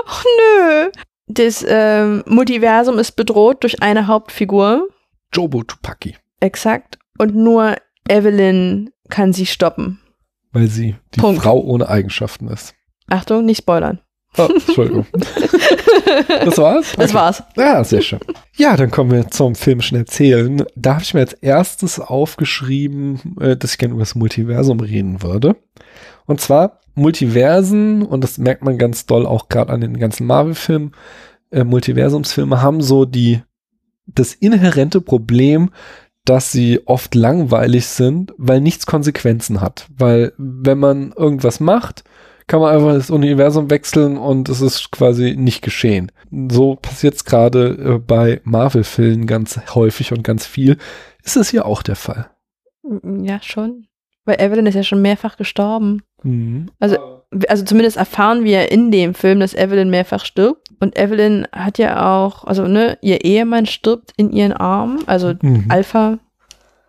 [0.07, 0.91] Ach nö.
[1.27, 4.87] Das ähm, Multiversum ist bedroht durch eine Hauptfigur.
[5.33, 6.99] Jobo Tupaki, Exakt.
[7.17, 7.75] Und nur
[8.07, 9.99] Evelyn kann sie stoppen.
[10.51, 11.41] weil sie die Punkt.
[11.41, 12.75] Frau ohne Eigenschaften ist.
[13.07, 13.99] Achtung, nicht spoilern.
[14.37, 15.05] Oh, Entschuldigung.
[16.43, 16.93] das war's?
[16.97, 17.13] Das Okay.
[17.13, 17.43] war's.
[17.55, 18.19] Ja, sehr schön.
[18.57, 20.63] Ja, dann kommen wir zum filmischen Erzählen.
[20.75, 25.21] Da habe ich mir als erstes aufgeschrieben, äh, dass ich gerne über das Multiversum reden
[25.21, 25.55] würde.
[26.25, 30.91] Und zwar Multiversen, und das merkt man ganz doll auch gerade an den ganzen Marvel-Filmen,
[31.51, 33.41] äh, Multiversumsfilme haben so die,
[34.07, 35.71] das inhärente Problem,
[36.23, 39.87] dass sie oft langweilig sind, weil nichts Konsequenzen hat.
[39.95, 42.03] Weil wenn man irgendwas macht,
[42.47, 46.11] kann man einfach das Universum wechseln und es ist quasi nicht geschehen.
[46.49, 50.77] So passiert es gerade äh, bei Marvel-Filmen ganz häufig und ganz viel.
[51.23, 52.29] Ist es hier auch der Fall?
[53.03, 53.87] Ja, schon.
[54.25, 56.01] Weil Evelyn ist ja schon mehrfach gestorben.
[56.23, 56.69] Mhm.
[56.79, 56.97] Also,
[57.47, 60.69] also zumindest erfahren wir in dem Film, dass Evelyn mehrfach stirbt.
[60.79, 64.99] Und Evelyn hat ja auch, also ne, ihr Ehemann stirbt in ihren Armen.
[65.07, 65.65] Also Mhm.
[65.69, 66.19] Alpha.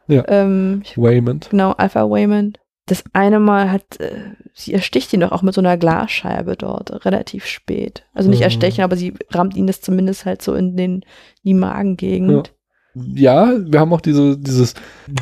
[0.08, 0.22] Ja.
[0.28, 1.48] Ähm, Waymond.
[1.50, 2.58] genau, Alpha Waymond.
[2.88, 7.04] Das eine Mal hat, äh, sie ersticht ihn doch auch mit so einer Glasscheibe dort,
[7.04, 8.04] relativ spät.
[8.14, 8.44] Also nicht Mhm.
[8.44, 11.04] erstechen, aber sie rammt ihn das zumindest halt so in den,
[11.42, 12.52] die Magengegend.
[12.94, 14.74] Ja, wir haben auch diese, dieses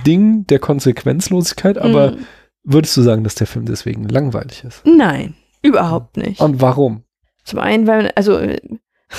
[0.07, 2.27] Ding der Konsequenzlosigkeit, aber Mhm.
[2.65, 4.83] würdest du sagen, dass der Film deswegen langweilig ist?
[4.87, 6.41] Nein, überhaupt nicht.
[6.41, 7.03] Und warum?
[7.45, 8.61] Zum einen, weil, also, äh,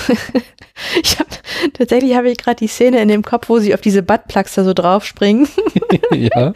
[1.02, 1.26] ich hab,
[1.74, 4.64] tatsächlich habe ich gerade die Szene in dem Kopf, wo sie auf diese Buttplugs da
[4.64, 5.48] so draufspringen.
[6.12, 6.52] ja.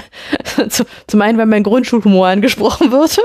[0.68, 3.18] Zu- Zum einen, weil mein Grundschulhumor angesprochen wird.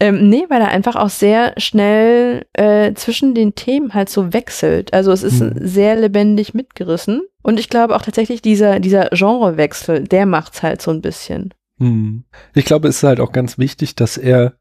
[0.00, 4.92] ähm, nee, weil er einfach auch sehr schnell äh, zwischen den Themen halt so wechselt.
[4.92, 5.54] Also es ist Hm.
[5.60, 7.22] sehr lebendig mitgerissen.
[7.42, 11.54] Und ich glaube auch tatsächlich dieser, dieser Genrewechsel, der macht's halt so ein bisschen.
[11.78, 12.24] Hm.
[12.54, 14.54] Ich glaube, es ist halt auch ganz wichtig, dass er,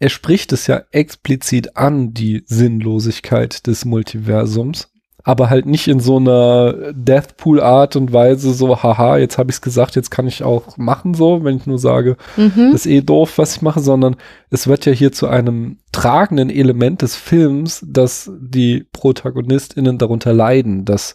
[0.00, 4.88] er spricht es ja explizit an, die Sinnlosigkeit des Multiversums,
[5.22, 9.60] aber halt nicht in so einer Deathpool-Art und Weise, so, haha, jetzt habe ich es
[9.60, 12.70] gesagt, jetzt kann ich auch machen, so, wenn ich nur sage, Mhm.
[12.72, 14.16] das ist eh doof, was ich mache, sondern
[14.48, 20.86] es wird ja hier zu einem tragenden Element des Films, dass die ProtagonistInnen darunter leiden,
[20.86, 21.14] dass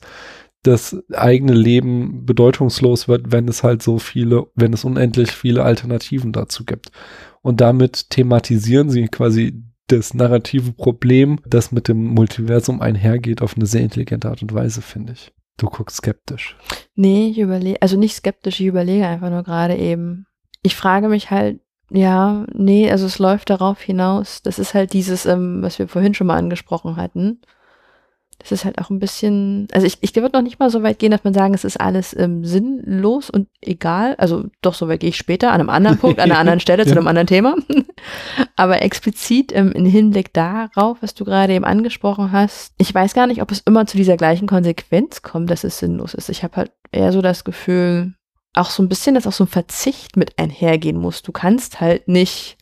[0.62, 6.32] das eigene Leben bedeutungslos wird, wenn es halt so viele, wenn es unendlich viele Alternativen
[6.32, 6.92] dazu gibt.
[7.46, 13.68] Und damit thematisieren sie quasi das narrative Problem, das mit dem Multiversum einhergeht, auf eine
[13.68, 15.32] sehr intelligente Art und Weise, finde ich.
[15.56, 16.58] Du guckst skeptisch.
[16.96, 20.26] Nee, ich überlege, also nicht skeptisch, ich überlege einfach nur gerade eben.
[20.64, 21.60] Ich frage mich halt,
[21.92, 24.42] ja, nee, also es läuft darauf hinaus.
[24.42, 27.42] Das ist halt dieses, ähm, was wir vorhin schon mal angesprochen hatten.
[28.40, 31.00] Das ist halt auch ein bisschen, also ich, ich würde noch nicht mal so weit
[31.00, 34.16] gehen, dass man sagen, es ist alles ähm, sinnlos und egal.
[34.18, 36.84] Also doch, so weit gehe ich später, an einem anderen Punkt, an einer anderen Stelle,
[36.86, 36.98] zu Ja.
[36.98, 37.56] einem anderen Thema.
[38.56, 43.28] Aber explizit ähm, im Hinblick darauf, was du gerade eben angesprochen hast, ich weiß gar
[43.28, 46.30] nicht, ob es immer zu dieser gleichen Konsequenz kommt, dass es sinnlos ist.
[46.30, 48.14] Ich habe halt eher so das Gefühl,
[48.54, 51.22] auch so ein bisschen, dass auch so ein Verzicht mit einhergehen muss.
[51.24, 52.58] Du kannst halt nicht,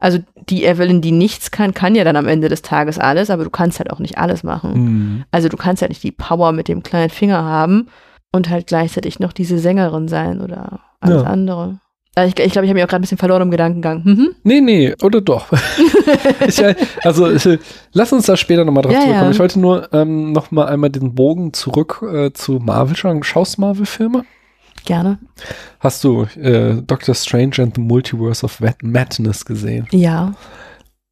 [0.00, 3.44] also die Evelyn, die nichts kann, kann ja dann am Ende des Tages alles, aber
[3.44, 4.74] du kannst halt auch nicht alles machen.
[4.74, 5.24] Hm.
[5.30, 7.88] Also du kannst halt nicht die Power mit dem kleinen Finger haben
[8.32, 11.28] und halt gleichzeitig noch diese Sängerin sein oder alles Ja.
[11.28, 11.80] andere.
[12.16, 14.02] Also ich glaube, ich, glaub, ich habe mich auch gerade ein bisschen verloren im Gedankengang.
[14.04, 14.30] Mhm.
[14.42, 15.46] Nee, nee, oder doch.
[16.46, 16.60] ich,
[17.04, 17.58] also, äh,
[17.92, 19.24] lass uns da später nochmal drauf Ja, zurückkommen.
[19.26, 19.30] ja.
[19.30, 23.22] Ich wollte nur ähm, nochmal einmal den Bogen zurück äh, zu Marvel schauen.
[23.22, 24.24] Schaust Marvel-Filme?
[24.84, 25.18] Gerne.
[25.80, 29.86] Hast du äh, Doctor Strange and the Multiverse of Mad- Madness gesehen?
[29.92, 30.34] Ja,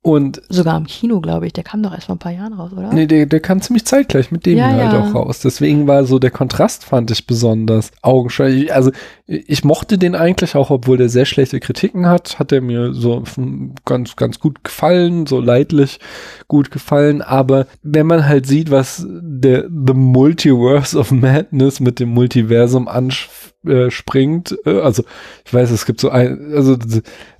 [0.00, 1.52] Und sogar im Kino, glaube ich.
[1.52, 2.92] Der kam doch erst vor ein paar Jahren raus, oder?
[2.92, 5.00] nee, der, der kam ziemlich zeitgleich mit dem Ja, halt ja.
[5.04, 5.40] auch raus.
[5.40, 8.72] Deswegen war so der Kontrast, fand ich besonders augenscheinlich.
[8.72, 8.90] Also
[9.26, 13.22] ich mochte den eigentlich auch, obwohl der sehr schlechte Kritiken hat, hat er mir so
[13.84, 15.98] ganz, ganz gut gefallen, so leidlich
[16.46, 17.20] gut gefallen.
[17.20, 23.37] Aber wenn man halt sieht, was der The Multiverse of Madness mit dem Multiversum anspringt,
[23.68, 25.04] äh, also
[25.44, 26.76] ich weiß, es gibt so ein, also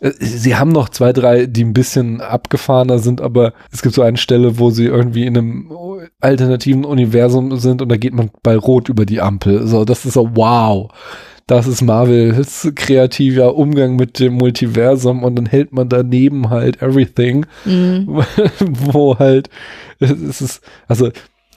[0.01, 4.03] äh, sie haben noch zwei, drei, die ein bisschen abgefahrener sind, aber es gibt so
[4.03, 5.73] eine Stelle, wo sie irgendwie in einem
[6.21, 9.67] alternativen Universum sind und da geht man bei Rot über die Ampel.
[9.67, 10.91] So, das ist so, wow.
[11.47, 17.47] Das ist Marvels kreativer Umgang mit dem Multiversum und dann hält man daneben halt Everything,
[17.65, 18.23] Mhm.
[18.61, 19.49] wo halt,
[19.99, 21.09] es ist, also,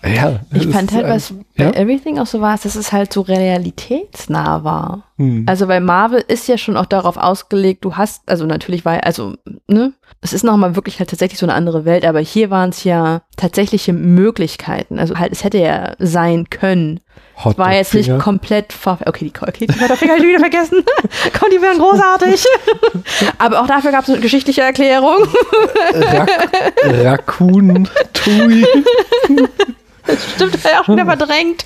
[0.03, 0.39] ja.
[0.53, 1.69] Ich fand halt, ein- was ja?
[1.69, 5.03] bei Everything auch so war, ist, dass es halt so realitätsnah war.
[5.17, 5.45] Hm.
[5.47, 9.35] Also weil Marvel ist ja schon auch darauf ausgelegt, du hast, also natürlich war, also,
[9.67, 12.83] ne, es ist nochmal wirklich halt tatsächlich so eine andere Welt, aber hier waren es
[12.83, 14.99] ja tatsächliche Möglichkeiten.
[14.99, 16.99] Also halt, es hätte ja sein können.
[17.43, 18.19] Hot War jetzt nicht Finger.
[18.19, 20.83] komplett ver Okay, die, okay, die Hotdog-Finger hab ich wieder vergessen.
[21.39, 22.45] Komm, die wären großartig.
[23.39, 25.25] aber auch dafür gab es eine geschichtliche Erklärung.
[25.93, 26.29] Rak
[26.83, 28.65] Raccoon Tui.
[30.35, 31.65] Stimmt, war ja auch schon wieder verdrängt.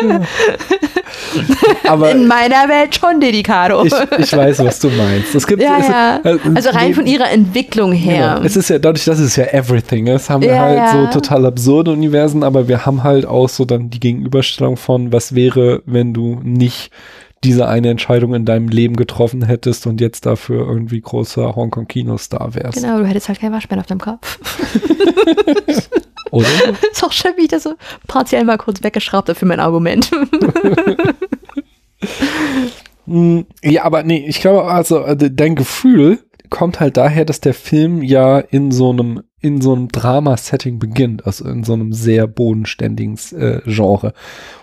[1.88, 3.84] Aber In meiner Welt schon Dedicado.
[3.84, 5.34] ich, ich weiß, was du meinst.
[5.34, 6.20] Es gibt, ja, es, ja.
[6.24, 8.34] äh, Also rein die- von ihrer Entwicklung her.
[8.36, 8.46] Genau.
[8.46, 10.92] Es ist ja dadurch, dass es ja Everything ist, haben wir Ja, halt ja.
[10.92, 15.34] so total absurde Universen, aber wir haben halt auch so dann die Gegenüberstellung von, was
[15.34, 16.90] wäre, wenn du nicht
[17.44, 22.82] diese eine Entscheidung in deinem Leben getroffen hättest und jetzt dafür irgendwie großer Hongkong-Kinostar wärst.
[22.82, 24.38] Genau, du hättest halt kein Waschbein auf deinem Kopf.
[26.34, 26.48] Oder?
[26.92, 27.74] ist auch schön, wie ich das so
[28.06, 30.10] partiell mal kurz weggeschraubt habe für mein Argument.
[33.06, 36.20] Mm, Ja, aber nee, ich glaube, also äh, dein Gefühl
[36.50, 41.26] kommt halt daher, dass der Film ja in so einem in so einem Drama-Setting beginnt,
[41.26, 44.14] also in so einem sehr bodenständigen äh, Genre.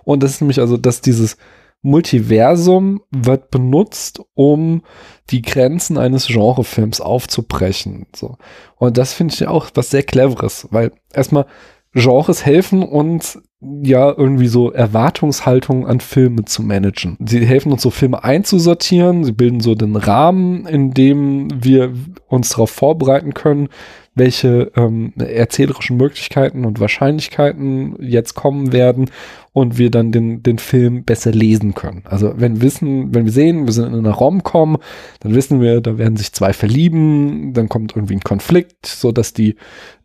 [0.03, 1.37] Und das ist nämlich also, dass dieses
[1.81, 4.83] Multiversum wird benutzt, um
[5.29, 8.07] die Grenzen eines Genrefilms aufzubrechen.
[8.15, 8.37] So.
[8.77, 11.45] Und das finde ich auch was sehr Cleveres, weil erstmal
[11.93, 17.17] Genres helfen uns ja irgendwie so Erwartungshaltung an Filme zu managen.
[17.23, 21.93] Sie helfen uns so Filme einzusortieren, sie bilden so den Rahmen, in dem wir
[22.27, 23.69] uns darauf vorbereiten können,
[24.15, 29.09] welche ähm, erzählerischen Möglichkeiten und Wahrscheinlichkeiten jetzt kommen werden
[29.53, 32.03] und wir dann den, den Film besser lesen können.
[32.05, 34.77] Also wenn wissen, wenn wir sehen, wir sind in einer Rom-Com,
[35.19, 39.33] dann wissen wir, da werden sich zwei verlieben, dann kommt irgendwie ein Konflikt, so dass
[39.33, 39.57] die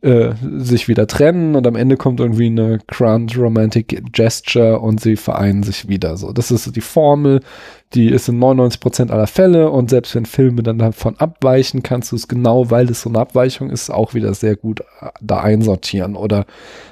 [0.03, 5.15] äh, sich wieder trennen und am Ende kommt irgendwie eine grand romantic gesture und sie
[5.15, 6.17] vereinen sich wieder.
[6.17, 7.41] So, das ist die Formel,
[7.95, 12.17] die ist in 99% aller Fälle und selbst wenn Filme dann davon abweichen, kannst du
[12.17, 16.17] es genau, weil es so eine Abweichung ist, auch wieder sehr gut äh, da einsortieren.
[16.17, 16.47] Oder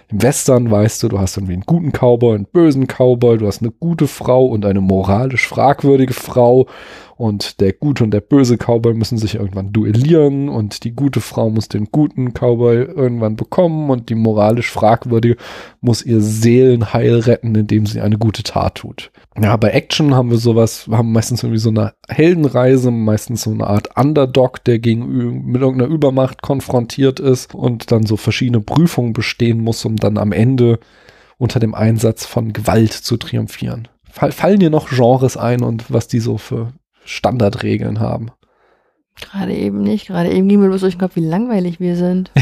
[0.09, 3.63] im Western weißt du, du hast irgendwie einen guten Cowboy, einen bösen Cowboy, du hast
[3.63, 6.67] eine gute Frau und eine moralisch fragwürdige Frau
[7.17, 11.49] und der gute und der böse Cowboy müssen sich irgendwann duellieren und die gute Frau
[11.51, 15.37] muss den guten Cowboy irgendwann bekommen und die moralisch fragwürdige
[15.81, 19.11] muss ihr Seelenheil retten, indem sie eine gute Tat tut.
[19.41, 23.51] Ja, bei Action haben wir sowas, wir haben meistens irgendwie so eine Heldenreise, meistens so
[23.51, 29.13] eine Art Underdog, der gegen mit irgendeiner Übermacht konfrontiert ist und dann so verschiedene Prüfungen
[29.13, 30.81] bestehen muss, um dann am Ende
[31.39, 33.89] unter dem Einsatz von Gewalt zu triumphieren.
[34.11, 36.73] Fall, fallen dir noch Genres ein und was die so für
[37.05, 38.31] Standardregeln haben?
[39.21, 40.09] gerade eben nicht.
[40.09, 42.31] Gerade eben ging mir bloß durch den Kopf, wie langweilig wir sind.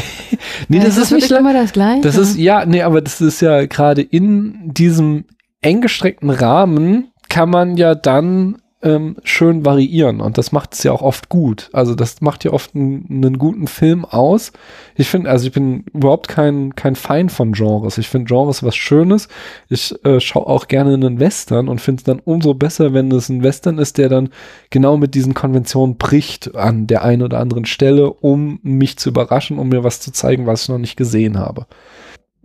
[0.69, 2.01] Nee, Ja, das es ist nicht immer das Gleiche.
[2.01, 5.25] Das ist, ja, nee, aber das ist ja gerade in diesem
[5.61, 10.93] eng gestreckten Rahmen kann man ja dann ähm, schön variieren und das macht es ja
[10.93, 11.71] auch oft gut.
[11.73, 14.53] Also das macht ja oft einen, guten Film aus.
[14.97, 17.99] Ich finde, also ich bin überhaupt kein, kein Feind von Genres.
[17.99, 19.29] Ich finde Genres was Schönes.
[19.69, 23.29] Ich äh, schaue auch gerne einen Western und finde es dann umso besser, wenn es
[23.29, 24.31] ein Western ist, der dann
[24.71, 29.59] genau mit diesen Konventionen bricht an der einen oder anderen Stelle, um mich zu überraschen,
[29.59, 31.67] um mir was zu zeigen, was ich noch nicht gesehen habe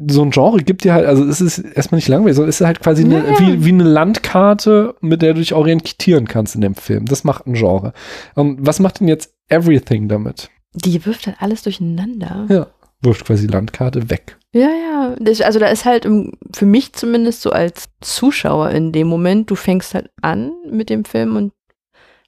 [0.07, 2.67] so ein Genre gibt dir halt, also es ist erstmal nicht langweilig, sondern es ist
[2.67, 3.39] halt quasi eine, Ja, ja.
[3.39, 7.05] wie, wie eine Landkarte, mit der du dich orientieren kannst in dem Film.
[7.05, 7.93] Das macht ein Genre.
[8.35, 10.49] Und was macht denn jetzt Everything damit?
[10.73, 12.45] Die wirft halt alles durcheinander.
[12.49, 12.67] Ja.
[13.01, 14.37] Wirft quasi Landkarte weg.
[14.53, 15.15] Ja, ja.
[15.19, 16.07] Das, also da ist halt
[16.55, 21.05] für mich zumindest so als Zuschauer in dem Moment, du fängst halt an mit dem
[21.05, 21.53] Film und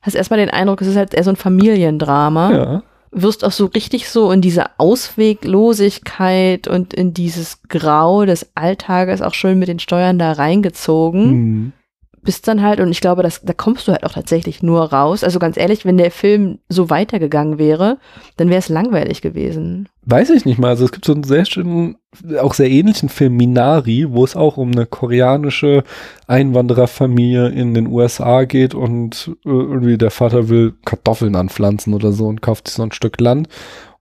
[0.02, 2.52] hast erstmal den Eindruck, es ist halt eher so ein Familiendrama.
[2.52, 2.84] Ja.
[3.12, 9.34] Wirst auch so richtig so in diese Ausweglosigkeit und in dieses Grau des Alltages auch
[9.34, 11.24] schön mit den Steuern da reingezogen.
[11.24, 11.74] Hm.
[12.22, 15.24] Bist dann halt, und ich glaube, das, da kommst du halt auch tatsächlich nur raus.
[15.24, 17.98] Also ganz ehrlich, wenn der Film so weitergegangen wäre,
[18.38, 19.88] dann wäre es langweilig gewesen.
[20.06, 20.70] Weiß ich nicht mal.
[20.70, 21.98] Also es gibt so einen sehr schönen,
[22.42, 25.84] auch sehr ähnlichen Film Minari, wo es auch um eine koreanische
[26.28, 32.28] Einwandererfamilie in den USA geht und äh, irgendwie der Vater will Kartoffeln anpflanzen oder so
[32.28, 33.48] und kauft sich so ein Stück Land.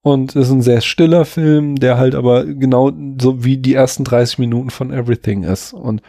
[0.03, 4.05] Und es ist ein sehr stiller Film, der halt aber genau so wie die ersten
[4.05, 5.73] 30 Minuten von Everything ist.
[5.75, 6.03] Und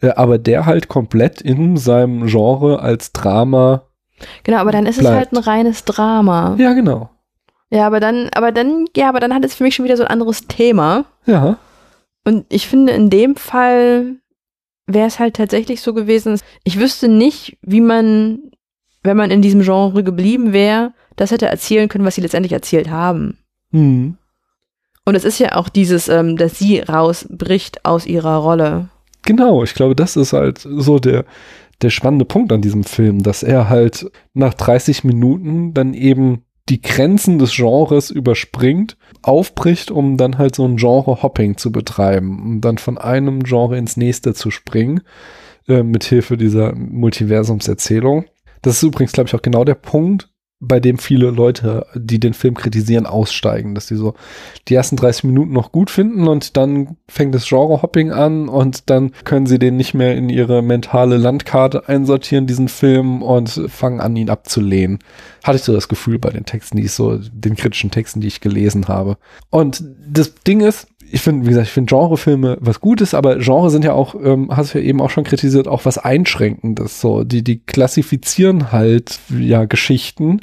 [0.00, 3.82] äh, aber der halt komplett in seinem Genre als Drama.
[4.44, 5.16] Genau, aber dann ist es Bleibt.
[5.16, 6.56] halt ein reines Drama.
[6.58, 7.10] Ja, genau.
[7.70, 10.02] Ja, aber dann, aber dann, ja, aber dann hat es für mich schon wieder so
[10.02, 11.04] ein anderes Thema.
[11.26, 11.56] Ja.
[12.24, 14.16] Und ich finde, in dem Fall
[14.86, 18.50] wäre es halt tatsächlich so gewesen, ich wüsste nicht, wie man,
[19.02, 22.90] wenn man in diesem Genre geblieben wäre, das hätte erzählen können, was sie letztendlich erzählt
[22.90, 23.38] haben.
[23.70, 24.16] Mhm.
[25.04, 28.88] Und es ist ja auch dieses, ähm, dass sie rausbricht aus ihrer Rolle.
[29.24, 31.24] Genau, ich glaube, das ist halt so der,
[31.82, 36.80] der spannende Punkt an diesem Film, dass er halt nach 30 Minuten dann eben die
[36.80, 42.78] Grenzen des Genres überspringt, aufbricht, um dann halt so ein Genre-Hopping zu betreiben, um dann
[42.78, 45.00] von einem Genre ins nächste zu springen,
[45.66, 48.26] äh, mit Hilfe dieser Multiversumserzählung.
[48.62, 50.29] Das ist übrigens, glaube ich, auch genau der Punkt,
[50.60, 54.14] bei dem viele Leute, die den Film kritisieren, aussteigen, dass sie so
[54.68, 59.12] die ersten 30 Minuten noch gut finden und dann fängt das Genre-Hopping an und dann
[59.24, 64.14] können sie den nicht mehr in ihre mentale Landkarte einsortieren, diesen Film, und fangen an,
[64.16, 64.98] ihn abzulehnen.
[65.42, 68.28] Hatte ich so das Gefühl bei den Texten, die ich so, den kritischen Texten, die
[68.28, 69.16] ich gelesen habe.
[69.48, 73.70] Und das Ding ist, ich finde, wie gesagt, ich finde Genrefilme was Gutes, aber Genre
[73.70, 77.00] sind ja auch, ähm, hast du ja eben auch schon kritisiert, auch was Einschränkendes.
[77.00, 80.40] So, die, die klassifizieren halt ja Geschichten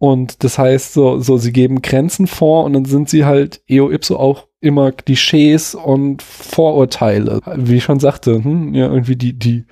[0.00, 3.90] und das heißt, so, so, sie geben Grenzen vor und dann sind sie halt eo
[3.90, 7.40] ipso auch immer Klischees und Vorurteile.
[7.56, 9.66] Wie ich schon sagte, hm, ja, irgendwie die, die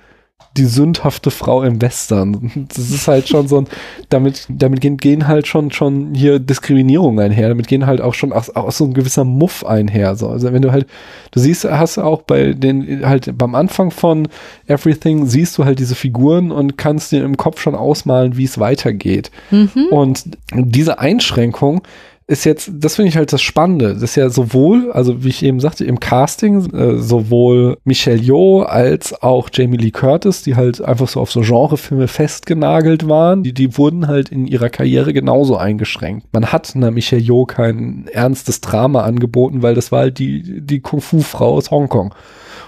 [0.57, 2.67] die sündhafte Frau im Western.
[2.69, 3.67] Das ist halt schon so ein,
[4.09, 8.33] damit, damit gehen, gehen halt schon, schon hier Diskriminierungen einher, damit gehen halt auch schon
[8.33, 10.15] auch, auch so ein gewisser Muff einher.
[10.15, 10.27] So.
[10.27, 10.87] Also wenn du halt,
[11.31, 14.27] du siehst, hast du auch bei den, halt beim Anfang von
[14.67, 18.59] Everything siehst du halt diese Figuren und kannst dir im Kopf schon ausmalen, wie es
[18.59, 19.31] weitergeht.
[19.51, 19.87] Mhm.
[19.91, 21.81] Und diese Einschränkung,
[22.29, 23.95] ist jetzt, das finde ich halt das Spannende.
[23.95, 28.61] Das ist ja sowohl, also wie ich eben sagte, im Casting, äh, sowohl Michelle Yeoh
[28.61, 33.51] als auch Jamie Lee Curtis, die halt einfach so auf so Genrefilme festgenagelt waren, die,
[33.51, 36.27] die wurden halt in ihrer Karriere genauso eingeschränkt.
[36.31, 40.81] Man hat einer Michelle Yeoh kein ernstes Drama angeboten, weil das war halt die, die
[40.81, 42.13] Kung-Fu-Frau aus Hongkong.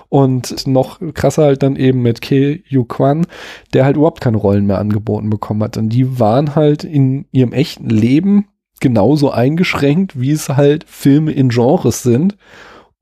[0.10, 3.28] Und noch krasser halt dann eben mit Ke Yu Kwan,
[3.74, 5.78] der halt überhaupt keine Rollen mehr angeboten bekommen hat.
[5.78, 8.48] Und die waren halt in ihrem echten Leben
[8.82, 12.36] genauso eingeschränkt, wie es halt Filme in Genres sind.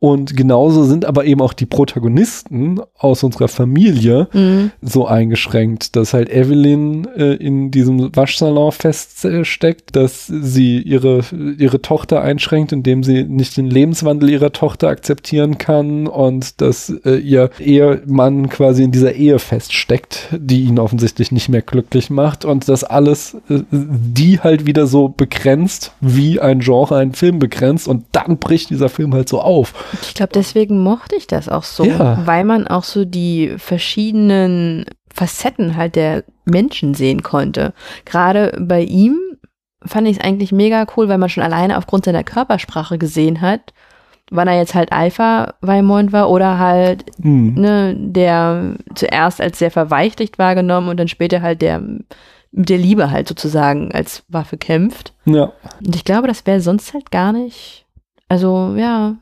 [0.01, 4.71] Und genauso sind aber eben auch die Protagonisten aus unserer Familie mhm.
[4.81, 11.19] so eingeschränkt, dass halt Evelyn äh, in diesem Waschsalon feststeckt, dass sie ihre,
[11.57, 17.17] ihre Tochter einschränkt, indem sie nicht den Lebenswandel ihrer Tochter akzeptieren kann und dass äh,
[17.17, 22.69] ihr Ehemann quasi in dieser Ehe feststeckt, die ihn offensichtlich nicht mehr glücklich macht und
[22.69, 28.05] das alles äh, die halt wieder so begrenzt, wie ein Genre einen Film begrenzt und
[28.13, 29.73] dann bricht dieser Film halt so auf.
[30.01, 32.25] Ich glaube, deswegen mochte ich das auch so, ja.
[32.25, 37.73] weil man auch so die verschiedenen Facetten halt der Menschen sehen konnte.
[38.05, 39.17] Gerade bei ihm
[39.85, 43.73] fand ich es eigentlich mega cool, weil man schon alleine aufgrund seiner Körpersprache gesehen hat,
[44.31, 47.53] wann er jetzt halt Alpha Weimond war oder halt mhm.
[47.55, 51.81] ne, der zuerst als sehr verweichlicht wahrgenommen und dann später halt der
[52.51, 55.13] mit der Liebe halt sozusagen als Waffe kämpft.
[55.25, 55.53] Ja.
[55.85, 57.85] Und ich glaube, das wäre sonst halt gar nicht.
[58.27, 59.17] Also ja.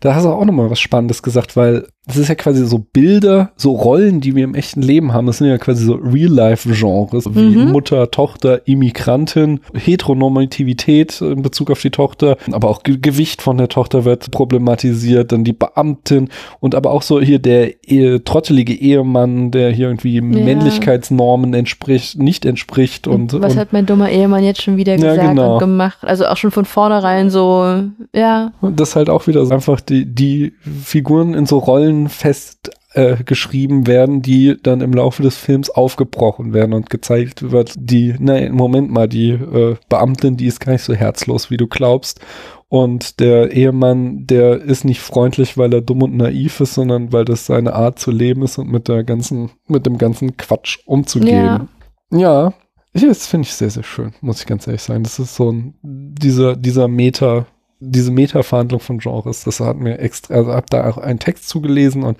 [0.00, 3.50] Da hast du auch nochmal was Spannendes gesagt, weil das ist ja quasi so Bilder,
[3.56, 5.26] so Rollen, die wir im echten Leben haben.
[5.26, 7.72] Das sind ja quasi so Real-Life-Genres, wie mhm.
[7.72, 13.68] Mutter, Tochter, Immigrantin, Heteronormativität in Bezug auf die Tochter, aber auch Ge Gewicht von der
[13.68, 16.28] Tochter wird problematisiert, dann die Beamtin
[16.60, 20.22] und aber auch so hier der Ehe, trottelige Ehemann, der hier irgendwie ja.
[20.22, 23.08] Männlichkeitsnormen entspricht, nicht entspricht.
[23.08, 25.54] Und, Was und, hat mein dummer Ehemann jetzt schon wieder gesagt ja, genau.
[25.54, 25.98] und gemacht?
[26.02, 27.82] Also auch schon von vornherein so,
[28.14, 28.52] ja.
[28.60, 33.82] Und das halt auch wieder so einfach die, die Figuren in so Rollen Rollen festgeschrieben
[33.82, 38.52] äh, werden, die dann im Laufe des Films aufgebrochen werden und gezeigt wird, die, nein,
[38.52, 42.20] Moment mal, die äh, Beamtin, die ist gar nicht so herzlos, wie du glaubst.
[42.68, 47.24] Und der Ehemann, der ist nicht freundlich, weil er dumm und naiv ist, sondern weil
[47.24, 51.68] das seine Art zu leben ist und mit der ganzen, mit dem ganzen Quatsch umzugehen.
[52.10, 52.52] Ja, ja
[52.92, 55.04] das finde ich sehr, sehr schön, muss ich ganz ehrlich sagen.
[55.04, 57.46] Das ist so ein, dieser, dieser Meta,
[57.78, 62.02] diese Meta-Verhandlung von Genres, das hat mir extra, also hab da auch einen Text zugelesen
[62.04, 62.18] und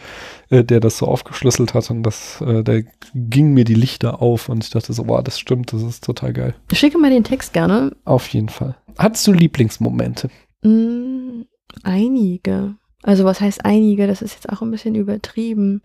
[0.51, 2.79] äh, der das so aufgeschlüsselt hat und das, äh, da
[3.15, 6.33] ging mir die Lichter auf und ich dachte so, wow, das stimmt, das ist total
[6.33, 6.55] geil.
[6.73, 7.93] Schicke mal den Text gerne.
[8.05, 8.77] Auf jeden Fall.
[8.99, 10.29] Hattest du Lieblingsmomente?
[10.63, 11.43] Mm,
[11.83, 12.75] einige.
[13.03, 14.07] Also was heißt einige?
[14.07, 15.83] Das ist jetzt auch ein bisschen übertrieben.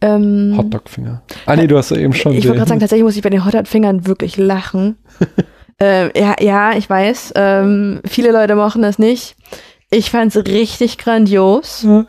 [0.00, 1.22] Ähm, Hotdog-Finger.
[1.46, 2.32] Ah nee, du hast ja eben schon.
[2.32, 4.96] Ich wollte gerade sagen, tatsächlich muss ich bei den Hotdog-Fingern wirklich lachen.
[5.80, 7.34] Ähm, ja, ja, ich weiß.
[7.36, 9.36] Ähm, viele Leute machen das nicht.
[9.90, 11.84] Ich fand es richtig grandios.
[11.84, 12.06] Ja.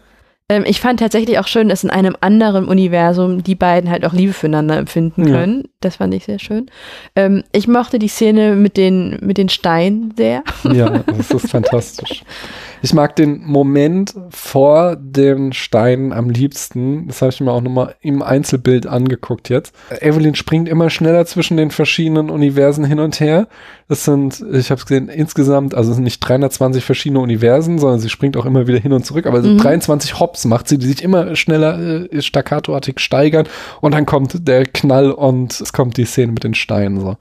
[0.50, 4.14] Ähm, ich fand tatsächlich auch schön, dass in einem anderen Universum die beiden halt auch
[4.14, 5.62] Liebe füreinander empfinden können.
[5.62, 5.70] Ja.
[5.82, 6.72] Das fand ich sehr schön.
[7.16, 10.44] Ähm, ich mochte die Szene mit den, mit den Steinen sehr.
[10.64, 12.24] Ja, das ist fantastisch.
[12.82, 17.08] Ich mag den Moment vor den Steinen am liebsten.
[17.08, 19.74] Das habe ich mir auch nochmal im Einzelbild angeguckt jetzt.
[20.00, 23.48] Evelyn springt immer schneller zwischen den verschiedenen Universen hin und her.
[23.88, 28.00] Das sind, ich habe es gesehen, insgesamt, also es sind nicht 320 verschiedene Universen, sondern
[28.00, 29.26] sie springt auch immer wieder hin und zurück.
[29.26, 29.58] Aber mhm.
[29.58, 31.80] 23 Hops macht sie, die sich immer schneller
[32.12, 33.48] äh, staccatoartig steigern.
[33.82, 37.18] Und dann kommt der Knall und es kommt die Szene mit den Steinen so.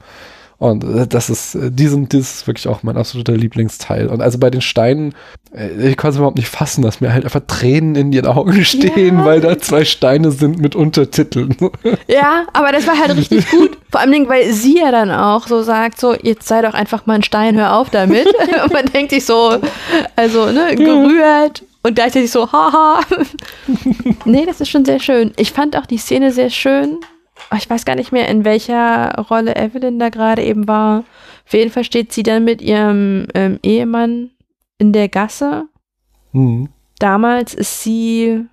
[0.58, 4.08] Und äh, das ist, äh, die sind, das ist wirklich auch mein absoluter Lieblingsteil.
[4.08, 5.14] Und also bei den Steinen,
[5.54, 8.64] äh, ich konnte es überhaupt nicht fassen, dass mir halt einfach Tränen in den Augen
[8.64, 9.24] stehen, ja.
[9.24, 11.56] weil da zwei Steine sind mit Untertiteln.
[12.06, 13.78] Ja, aber das war halt richtig gut.
[13.90, 17.14] Vor allem, weil sie ja dann auch so sagt, so, jetzt sei doch einfach mal
[17.14, 18.26] ein Stein, hör auf damit.
[18.64, 19.58] Und man denkt sich so,
[20.16, 21.62] also, ne, gerührt.
[21.82, 23.00] Und gleichzeitig so, haha.
[24.24, 25.32] nee, das ist schon sehr schön.
[25.36, 26.98] Ich fand auch die Szene sehr schön
[27.56, 31.04] ich weiß gar nicht mehr, in welcher Rolle Evelyn da gerade eben war.
[31.46, 34.30] Auf jeden Fall steht sie dann mit ihrem ähm, Ehemann
[34.78, 35.64] in der Gasse.
[36.32, 36.68] Mhm.
[36.98, 38.44] Damals ist sie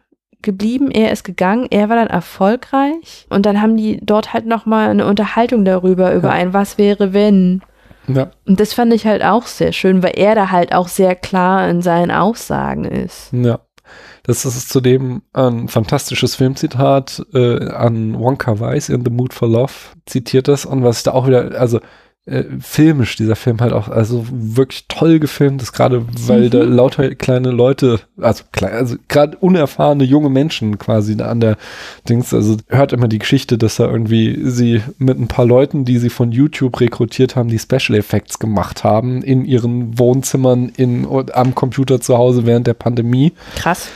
[0.41, 4.89] geblieben, er ist gegangen, er war dann erfolgreich und dann haben die dort halt nochmal
[4.89, 6.33] eine Unterhaltung darüber, über ja.
[6.35, 7.61] ein Was wäre wenn.
[8.07, 8.29] Ja.
[8.45, 11.67] Und das fand ich halt auch sehr schön, weil er da halt auch sehr klar
[11.67, 13.33] in seinen Aussagen ist.
[13.33, 13.59] Ja.
[14.27, 19.73] Das ist zudem ein fantastisches Filmzitat äh, an Wonka Weiss in The Mood for Love
[20.05, 20.65] zitiert das.
[20.65, 21.79] Und was ich da auch wieder, also
[22.27, 26.49] äh, filmisch dieser Film halt auch, also wirklich toll gefilmt ist, gerade weil mhm.
[26.49, 31.57] da lauter kleine Leute, also klein, also gerade unerfahrene junge Menschen quasi da an der
[32.09, 35.99] Dings, also hört immer die Geschichte, dass da irgendwie sie mit ein paar Leuten, die
[35.99, 41.53] sie von YouTube rekrutiert haben, die Special Effects gemacht haben in ihren Wohnzimmern in, am
[41.53, 43.33] Computer zu Hause während der Pandemie.
[43.55, 43.87] Krass.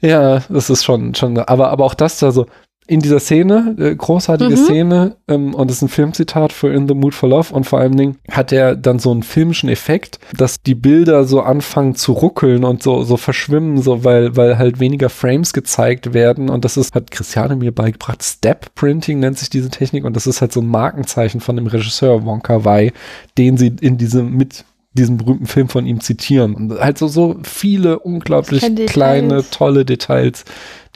[0.00, 2.46] Ja, das ist schon, schon, aber, aber auch das da so,
[2.86, 4.56] in dieser Szene, äh, großartige mhm.
[4.56, 7.80] Szene, ähm, und das ist ein Filmzitat für In the Mood for Love, und vor
[7.80, 12.12] allen Dingen hat er dann so einen filmischen Effekt, dass die Bilder so anfangen zu
[12.12, 16.76] ruckeln und so, so verschwimmen, so, weil, weil halt weniger Frames gezeigt werden, und das
[16.76, 20.52] ist, hat Christiane mir beigebracht, Step Printing nennt sich diese Technik, und das ist halt
[20.52, 22.92] so ein Markenzeichen von dem Regisseur Wonka Wai,
[23.38, 24.64] den sie in diesem, mit
[24.96, 26.54] diesen berühmten Film von ihm zitieren.
[26.54, 30.44] Und halt so, so viele unglaublich kleine, tolle Details,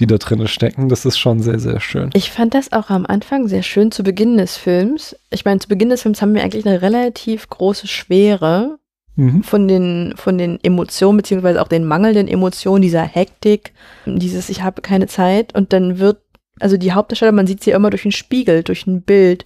[0.00, 0.88] die da drin stecken.
[0.88, 2.10] Das ist schon sehr, sehr schön.
[2.14, 5.14] Ich fand das auch am Anfang sehr schön zu Beginn des Films.
[5.30, 8.78] Ich meine, zu Beginn des Films haben wir eigentlich eine relativ große Schwere
[9.16, 9.42] mhm.
[9.42, 13.72] von, den, von den Emotionen, beziehungsweise auch den mangelnden Emotionen, dieser Hektik,
[14.06, 15.54] dieses Ich habe keine Zeit.
[15.54, 16.18] Und dann wird,
[16.58, 19.44] also die Hauptdarsteller, man sieht sie immer durch einen Spiegel, durch ein Bild.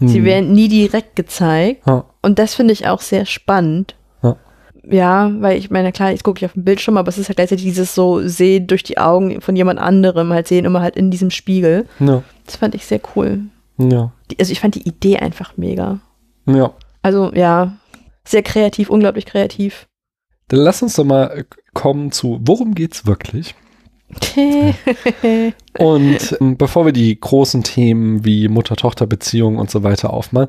[0.00, 0.24] Sie mhm.
[0.24, 1.86] werden nie direkt gezeigt.
[1.86, 2.04] Ja.
[2.22, 3.95] Und das finde ich auch sehr spannend.
[4.88, 5.32] Ja.
[5.40, 7.64] weil ich meine, klar, jetzt gucke ich auf den Bildschirm, aber es ist halt gleichzeitig
[7.64, 11.30] dieses so Sehen durch die Augen von jemand anderem, halt sehen immer halt in diesem
[11.30, 11.86] Spiegel.
[11.98, 12.22] Ja.
[12.44, 13.40] Das fand ich sehr cool.
[13.78, 14.12] Ja.
[14.30, 16.00] Die, also ich fand die Idee einfach mega.
[16.46, 16.72] Ja.
[17.02, 17.76] Also ja,
[18.24, 19.86] sehr kreativ, unglaublich kreativ.
[20.48, 23.54] Dann lass uns doch mal kommen zu, worum geht's wirklich?
[25.78, 30.48] und ähm, bevor wir die großen Themen wie Mutter-Tochter-Beziehung und so weiter aufmachen,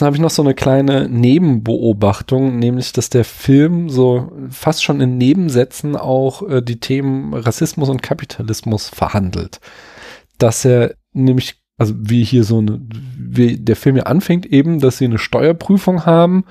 [0.00, 5.18] habe ich noch so eine kleine Nebenbeobachtung, nämlich, dass der Film so fast schon in
[5.18, 9.60] Nebensätzen auch äh, die Themen Rassismus und Kapitalismus verhandelt.
[10.38, 12.80] Dass er nämlich, also wie hier so eine,
[13.16, 16.44] wie der Film ja anfängt eben, dass sie eine Steuerprüfung haben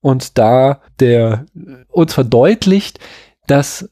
[0.00, 1.46] und da der
[1.88, 2.98] uns verdeutlicht,
[3.46, 3.88] dass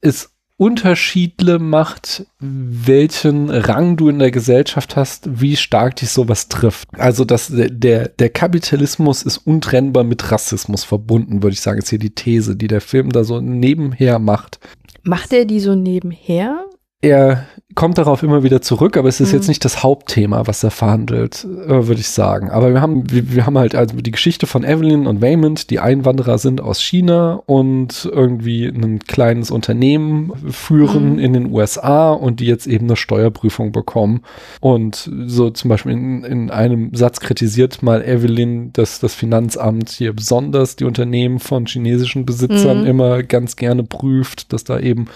[0.00, 0.31] es
[0.62, 6.88] Unterschiede macht, welchen Rang du in der Gesellschaft hast, wie stark dich sowas trifft.
[6.96, 11.98] Also dass der, der Kapitalismus ist untrennbar mit Rassismus verbunden, würde ich sagen, ist hier
[11.98, 14.60] die These, die der Film da so nebenher macht.
[15.02, 16.64] Macht er die so nebenher?
[17.02, 19.38] Er kommt darauf immer wieder zurück, aber es ist mhm.
[19.38, 22.50] jetzt nicht das Hauptthema, was er verhandelt, äh, würde ich sagen.
[22.50, 25.80] Aber wir haben, wir, wir, haben halt also die Geschichte von Evelyn und Waymond, die
[25.80, 31.18] Einwanderer sind aus China und irgendwie ein kleines Unternehmen führen mhm.
[31.18, 34.22] in den USA und die jetzt eben eine Steuerprüfung bekommen.
[34.60, 40.12] Und so zum Beispiel in, in einem Satz kritisiert mal Evelyn, dass das Finanzamt hier
[40.12, 42.86] besonders die Unternehmen von chinesischen Besitzern mhm.
[42.86, 45.06] immer ganz gerne prüft, dass da eben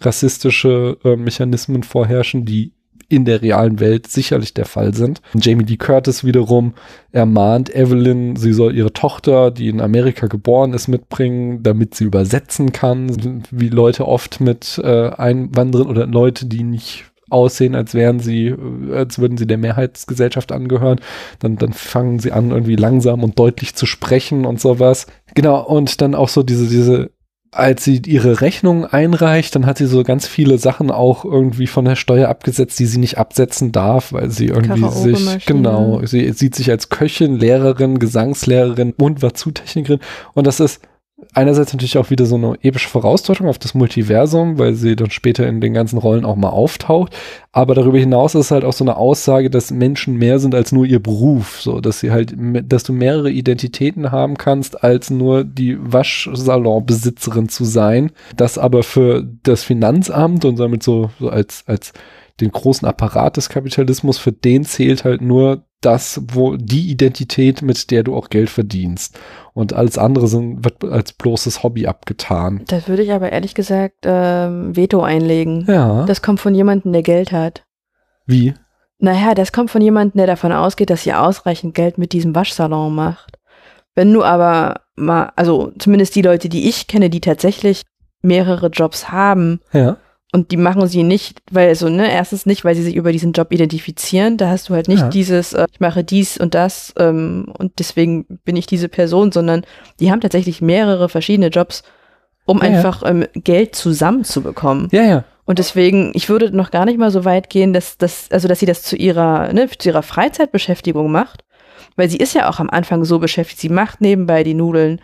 [0.00, 2.72] rassistische äh, Mechanismen vorherrschen, die
[3.08, 5.20] in der realen Welt sicherlich der Fall sind.
[5.34, 6.74] Jamie Lee Curtis wiederum
[7.12, 12.72] ermahnt Evelyn, sie soll ihre Tochter, die in Amerika geboren ist, mitbringen, damit sie übersetzen
[12.72, 18.48] kann, wie Leute oft mit äh, Einwanderern oder Leute, die nicht aussehen, als wären sie,
[18.48, 21.00] äh, als würden sie der Mehrheitsgesellschaft angehören.
[21.38, 25.06] Dann, dann fangen sie an, irgendwie langsam und deutlich zu sprechen und sowas.
[25.34, 27.10] Genau, und dann auch so diese, diese
[27.56, 31.84] als sie ihre Rechnung einreicht, dann hat sie so ganz viele Sachen auch irgendwie von
[31.84, 36.54] der Steuer abgesetzt, die sie nicht absetzen darf, weil sie irgendwie sich, genau, sie sieht
[36.54, 40.00] sich als Köchin, Lehrerin, Gesangslehrerin und Wazoo-Technikerin.
[40.34, 40.80] Und das ist
[41.32, 45.46] einerseits natürlich auch wieder so eine epische Vorausdeutung auf das Multiversum, weil sie dann später
[45.46, 47.16] in den ganzen Rollen auch mal auftaucht.
[47.52, 50.72] Aber darüber hinaus ist es halt auch so eine Aussage, dass Menschen mehr sind als
[50.72, 55.44] nur ihr Beruf, so dass sie halt, dass du mehrere Identitäten haben kannst, als nur
[55.44, 58.12] die Waschsalonbesitzerin zu sein.
[58.36, 61.94] Das aber für das Finanzamt und damit so, so als, als
[62.40, 67.90] den großen Apparat des Kapitalismus, für den zählt halt nur das, wo die Identität, mit
[67.90, 69.18] der du auch Geld verdienst.
[69.52, 72.62] Und alles andere sind, wird als bloßes Hobby abgetan.
[72.66, 75.64] Das würde ich aber ehrlich gesagt ähm, Veto einlegen.
[75.68, 76.04] Ja.
[76.04, 77.64] Das kommt von jemandem, der Geld hat.
[78.26, 78.54] Wie?
[78.98, 82.94] Naja, das kommt von jemandem, der davon ausgeht, dass sie ausreichend Geld mit diesem Waschsalon
[82.94, 83.38] macht.
[83.94, 87.82] Wenn du aber mal, also zumindest die Leute, die ich kenne, die tatsächlich
[88.22, 89.98] mehrere Jobs haben, Ja.
[90.32, 93.32] Und die machen sie nicht, weil so, ne, erstens nicht, weil sie sich über diesen
[93.32, 94.36] Job identifizieren.
[94.36, 95.08] Da hast du halt nicht Ja.
[95.08, 99.64] dieses, äh, ich mache dies und das ähm, und deswegen bin ich diese Person, sondern
[100.00, 101.84] die haben tatsächlich mehrere verschiedene Jobs,
[102.44, 102.76] um Ja, ja.
[102.76, 104.88] einfach ähm, Geld zusammenzubekommen.
[104.92, 105.24] Ja, ja.
[105.44, 108.58] Und deswegen, ich würde noch gar nicht mal so weit gehen, dass, dass, also dass
[108.58, 111.44] sie das zu ihrer, ne, zu ihrer Freizeitbeschäftigung macht.
[111.94, 113.60] Weil sie ist ja auch am Anfang so beschäftigt.
[113.60, 115.00] Sie macht nebenbei die Nudeln.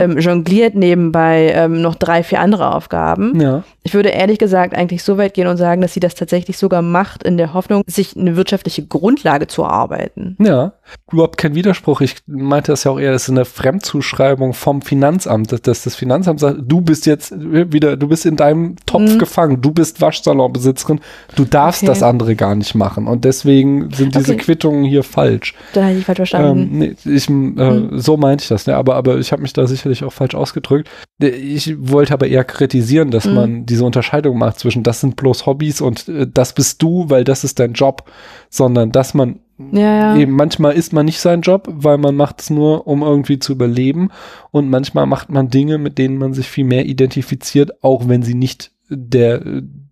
[0.00, 3.40] Ähm, jongliert nebenbei ähm, noch drei, vier andere Aufgaben.
[3.40, 3.62] ja.
[3.86, 6.80] Ich würde ehrlich gesagt eigentlich so weit gehen und sagen, dass sie das tatsächlich sogar
[6.80, 10.38] macht, in der Hoffnung, sich eine wirtschaftliche Grundlage zu erarbeiten.
[10.40, 10.72] Ja,
[11.12, 12.00] überhaupt kein Widerspruch.
[12.00, 15.96] Ich meinte das ja auch eher, das ist eine Fremdzuschreibung vom Finanzamt, dass, dass das
[15.96, 19.18] Finanzamt sagt, du bist jetzt wieder, du bist in deinem Topf Mhm.
[19.18, 21.00] gefangen, du bist Waschsalonbesitzerin,
[21.36, 21.92] du darfst Okay.
[21.92, 23.06] das andere gar nicht machen.
[23.06, 24.42] Und deswegen sind diese Okay.
[24.44, 25.54] Quittungen hier falsch.
[25.74, 26.58] Da habe ich falsch verstanden.
[26.62, 27.98] Ähm, nee, ich, äh, Mhm.
[27.98, 28.76] So meinte ich das, ne?
[28.76, 30.88] aber, aber ich habe mich da sicherlich auch falsch ausgedrückt.
[31.18, 33.34] Ich wollte aber eher kritisieren, dass Mhm.
[33.34, 37.24] man diese Unterscheidung macht zwischen das sind bloß Hobbys und äh, das bist du, weil
[37.24, 38.10] das ist dein Job,
[38.50, 39.40] sondern dass man
[39.72, 40.16] ja, ja.
[40.16, 43.52] eben manchmal ist man nicht sein Job, weil man macht es nur, um irgendwie zu
[43.52, 44.10] überleben
[44.50, 48.34] und manchmal macht man Dinge, mit denen man sich viel mehr identifiziert, auch wenn sie
[48.34, 49.42] nicht der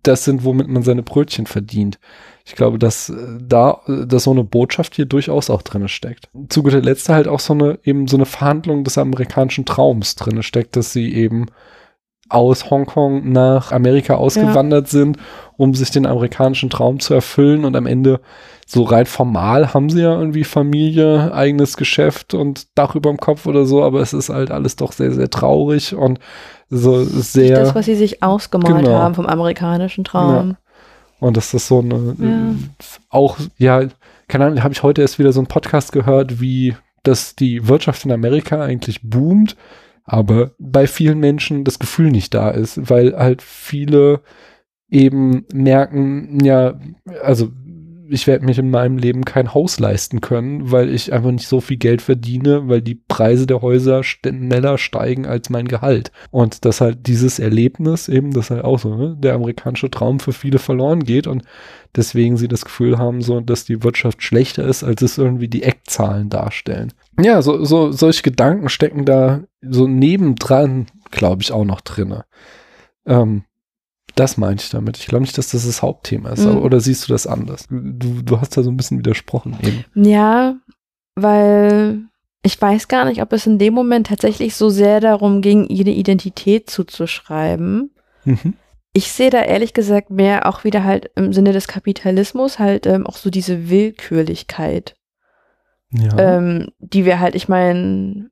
[0.03, 1.97] das sind, womit man seine Brötchen verdient.
[2.45, 6.29] Ich glaube, dass äh, da, äh, dass so eine Botschaft hier durchaus auch drinne steckt.
[6.49, 10.43] Zu guter Letzt halt auch so eine, eben so eine Verhandlung des amerikanischen Traums drinne
[10.43, 11.47] steckt, dass sie eben
[12.29, 15.17] aus Hongkong nach Amerika ausgewandert sind,
[15.55, 18.21] um sich den amerikanischen Traum zu erfüllen und am Ende
[18.65, 23.45] so rein formal haben sie ja irgendwie Familie, eigenes Geschäft und Dach über dem Kopf
[23.45, 26.19] oder so, aber es ist halt alles doch sehr, sehr traurig und
[26.69, 27.59] so sehr.
[27.59, 28.97] das, was sie sich ausgemalt Genau.
[28.97, 30.57] haben vom amerikanischen Traum.
[31.23, 32.55] Und das ist so eine, Ja.
[33.09, 33.87] auch, ja,
[34.27, 38.05] keine Ahnung, habe ich heute erst wieder so einen Podcast gehört, wie dass die Wirtschaft
[38.05, 39.57] in Amerika eigentlich boomt,
[40.05, 44.21] aber bei vielen Menschen das Gefühl nicht da ist, weil halt viele
[44.89, 46.79] eben merken, ja,
[47.21, 47.49] also
[48.09, 51.61] ich werde mich in meinem Leben kein Haus leisten können, weil ich einfach nicht so
[51.61, 56.11] viel Geld verdiene, weil die Preise der Häuser schneller steigen als mein Gehalt.
[56.31, 60.33] Und dass halt dieses Erlebnis eben, das halt auch so, ne, der amerikanische Traum für
[60.33, 61.43] viele verloren geht und
[61.95, 65.63] deswegen sie das Gefühl haben, so, dass die Wirtschaft schlechter ist, als es irgendwie die
[65.63, 66.93] Eckzahlen darstellen.
[67.19, 72.25] Ja, so, so, solche Gedanken stecken da so nebendran, glaube ich, auch noch drinne.
[73.05, 73.43] Ähm,
[74.15, 74.97] das meinte ich damit.
[74.97, 76.41] Ich glaube nicht, dass das das Hauptthema ist.
[76.45, 76.51] Mhm.
[76.51, 77.65] Aber, oder siehst du das anders?
[77.69, 79.83] Du, du hast da so ein bisschen widersprochen eben.
[79.95, 80.55] Ja,
[81.15, 82.01] weil
[82.43, 85.89] ich weiß gar nicht, ob es in dem Moment tatsächlich so sehr darum ging, ihre
[85.91, 87.91] Identität zuzuschreiben.
[88.25, 88.53] Mhm.
[88.93, 93.07] Ich sehe da ehrlich gesagt mehr auch wieder halt im Sinne des Kapitalismus halt ähm,
[93.07, 94.95] auch so diese Willkürlichkeit,
[95.89, 96.15] Ja.
[96.17, 98.29] ähm, die wir halt, ich meine,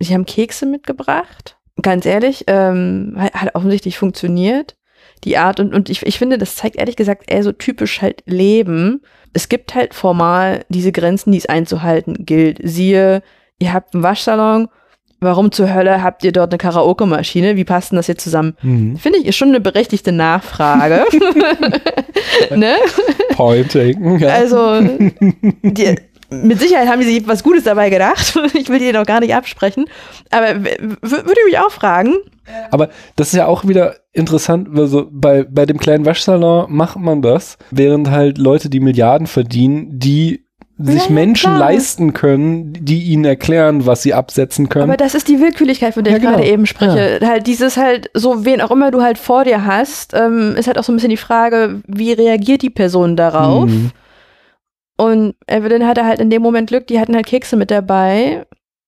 [0.00, 1.58] sie haben Kekse mitgebracht.
[1.80, 4.76] Ganz ehrlich, ähm, hat, hat offensichtlich funktioniert.
[5.24, 8.22] Die Art und, und ich, ich finde, das zeigt ehrlich gesagt eher so typisch halt
[8.26, 9.02] Leben.
[9.32, 12.58] Es gibt halt formal diese Grenzen, die es einzuhalten gilt.
[12.62, 13.22] Siehe,
[13.58, 14.68] ihr habt einen Waschsalon.
[15.22, 17.56] Warum zur Hölle habt ihr dort eine Karaoke-Maschine?
[17.56, 18.56] Wie passt denn das jetzt zusammen?
[18.62, 18.96] Mhm.
[18.96, 21.04] Finde ich, ist schon eine berechtigte Nachfrage.
[22.56, 22.76] ne?
[23.32, 24.28] Point taken, ja.
[24.28, 25.96] Also, die,
[26.30, 28.38] mit Sicherheit haben die sich was Gutes dabei gedacht.
[28.54, 29.86] Ich will die noch gar nicht absprechen.
[30.30, 32.14] Aber würde ich mich auch fragen.
[32.70, 37.22] Aber das ist ja auch wieder interessant, also bei, bei dem kleinen Waschsalon macht man
[37.22, 40.44] das, während halt Leute, die Milliarden verdienen, die
[40.78, 41.58] sich Ja, ja, Menschen klar.
[41.58, 44.84] leisten können, die ihnen erklären, was sie absetzen können.
[44.84, 46.52] Aber das ist die Willkürlichkeit, von der Ja, ich gerade genau.
[46.52, 47.20] eben spreche.
[47.22, 50.78] Halt dieses halt, so wen auch immer du halt vor dir hast, ähm, ist halt
[50.78, 53.68] auch so ein bisschen die Frage, wie reagiert die Person darauf?
[53.68, 53.90] Mhm.
[55.00, 58.46] Und Evelyn hatte halt in dem Moment Glück, die hatten halt Kekse mit dabei.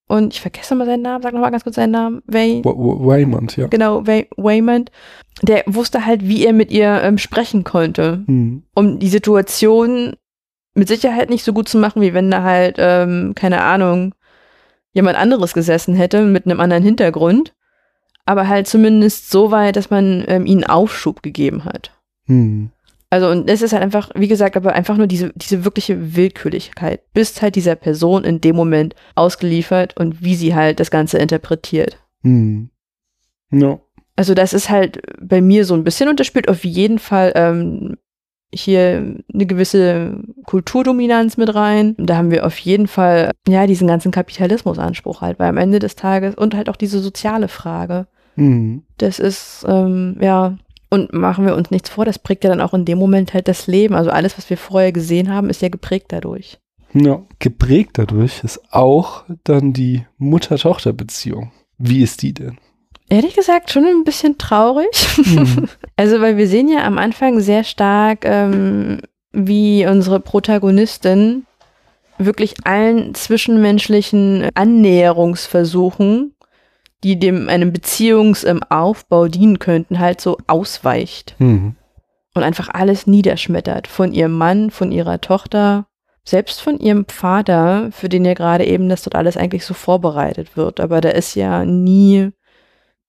[0.08, 2.22] Und ich vergesse mal seinen Namen, sag noch mal ganz kurz seinen Namen.
[2.26, 2.64] Wayne.
[2.64, 3.66] Wa- Wa- Waymond, ja.
[3.68, 4.90] Genau, Way Waymond.
[5.40, 8.64] Der wusste halt, wie er mit ihr ähm, sprechen konnte, Mhm.
[8.74, 10.14] um die Situation
[10.74, 14.14] mit Sicherheit nicht so gut zu machen, wie wenn da halt, ähm, keine Ahnung,
[14.92, 17.54] jemand anderes gesessen hätte mit einem anderen Hintergrund.
[18.24, 21.90] aber halt zumindest so weit, dass man ähm, ihnen Aufschub gegeben hat.
[22.26, 22.70] Hm.
[23.12, 27.02] Also und es ist halt einfach, wie gesagt, aber einfach nur diese, diese wirkliche Willkürlichkeit.
[27.12, 31.98] Bist halt dieser Person in dem Moment ausgeliefert und wie sie halt das Ganze interpretiert.
[32.22, 32.70] Hm.
[33.50, 33.78] Ja.
[34.16, 37.32] Also das ist halt bei mir so ein bisschen und das spielt auf jeden Fall
[37.34, 37.98] ähm,
[38.50, 41.94] hier eine gewisse Kulturdominanz mit rein.
[41.98, 45.96] Da haben wir auf jeden Fall ja diesen ganzen Kapitalismusanspruch halt, weil am Ende des
[45.96, 48.06] Tages und halt auch diese soziale Frage.
[48.36, 48.84] Hm.
[48.96, 50.56] Das ist ähm, ja
[50.92, 53.48] und machen wir uns nichts vor, das prägt ja dann auch in dem Moment halt
[53.48, 53.94] das Leben.
[53.94, 56.58] Also alles, was wir vorher gesehen haben, ist ja geprägt dadurch.
[56.92, 57.22] Ja.
[57.38, 61.50] Geprägt dadurch ist auch dann die Mutter-Tochter-Beziehung.
[61.78, 62.58] Wie ist die denn?
[63.08, 65.08] Ehrlich gesagt schon ein bisschen traurig.
[65.16, 65.68] Mhm.
[65.96, 69.00] Also, weil wir sehen ja am Anfang sehr stark, ähm,
[69.32, 71.46] wie unsere Protagonistin
[72.18, 76.34] wirklich allen zwischenmenschlichen Annäherungsversuchen,
[77.04, 81.76] die dem einem Beziehungsaufbau dienen könnten, halt so ausweicht Hm.
[82.34, 83.88] und einfach alles niederschmettert.
[83.88, 85.86] Von ihrem Mann, von ihrer Tochter,
[86.24, 90.56] selbst von ihrem Vater, für den ja gerade eben das dort alles eigentlich so vorbereitet
[90.56, 90.78] wird.
[90.78, 92.30] Aber da ist ja nie,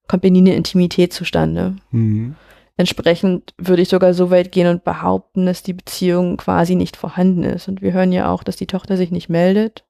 [0.07, 1.75] kommt ja nie eine Intimität zustande.
[1.91, 2.35] Hm.
[2.75, 7.43] Entsprechend würde ich sogar so weit gehen und behaupten, dass die Beziehung quasi nicht vorhanden
[7.43, 7.67] ist.
[7.67, 9.85] Und wir hören ja auch, dass die Tochter sich nicht meldet.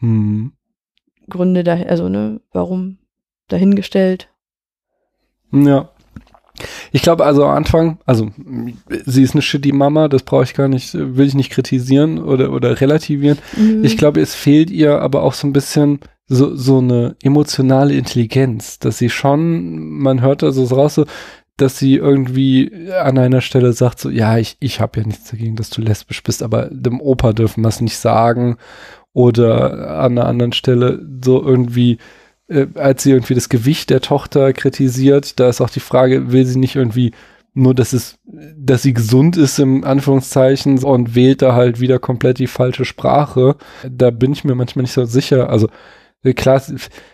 [0.00, 0.52] Hm.
[1.30, 2.98] Gründe da, also ne, warum
[3.48, 4.28] dahingestellt.
[5.52, 5.90] Ja.
[6.90, 8.30] Ich glaube also am Anfang, also
[9.06, 12.52] sie ist eine shitty Mama, das brauche ich gar nicht, will ich nicht kritisieren oder,
[12.52, 13.38] oder relativieren.
[13.56, 13.84] Mhm.
[13.84, 18.78] Ich glaube, es fehlt ihr aber auch so ein bisschen so, so eine emotionale Intelligenz,
[18.78, 21.06] dass sie schon, man hört also so raus, so,
[21.56, 25.56] dass sie irgendwie an einer Stelle sagt, so, ja, ich, ich habe ja nichts dagegen,
[25.56, 28.58] dass du lesbisch bist, aber dem Opa dürfen wir es nicht sagen.
[29.12, 31.98] Oder an einer anderen Stelle so irgendwie,
[32.48, 36.44] äh, als sie irgendwie das Gewicht der Tochter kritisiert, da ist auch die Frage, will
[36.44, 37.12] sie nicht irgendwie
[37.54, 38.18] nur, dass es,
[38.56, 43.56] dass sie gesund ist im Anführungszeichen und wählt da halt wieder komplett die falsche Sprache.
[43.90, 45.50] Da bin ich mir manchmal nicht so sicher.
[45.50, 45.68] Also
[46.22, 46.60] äh, klar,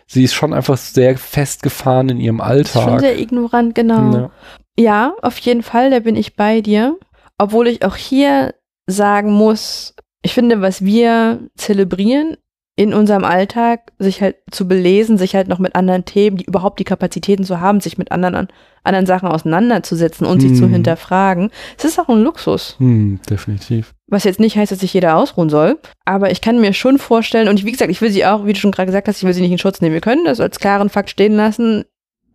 [0.06, 3.00] sie- ist schon einfach sehr festgefahren in ihrem ist schon Alltag.
[3.00, 4.12] sehr ignorant, genau.
[4.14, 4.30] Ja.
[4.76, 6.96] Ja, auf jeden Fall, da bin ich bei dir.
[7.38, 8.54] Obwohl ich auch hier
[8.86, 12.36] sagen muss, ich finde, was wir zelebrieren
[12.76, 16.80] in unserem Alltag, sich halt zu belesen, sich halt noch mit anderen Themen, die überhaupt
[16.80, 18.48] die Kapazitäten zu haben, sich mit anderen, an-
[18.82, 20.72] anderen Sachen auseinanderzusetzen und sich zu Mhm.
[20.72, 22.74] hinterfragen, es ist auch ein Luxus.
[22.78, 23.94] Hm, definitiv.
[24.08, 25.78] Was jetzt nicht heißt, dass sich jeder ausruhen soll.
[26.04, 28.52] Aber ich kann mir schon vorstellen, und ich, wie gesagt, ich will sie auch, wie
[28.52, 29.94] du schon gerade gesagt hast, ich will sie nicht in Schutz nehmen.
[29.94, 31.84] Wir können das als klaren Fakt stehen lassen.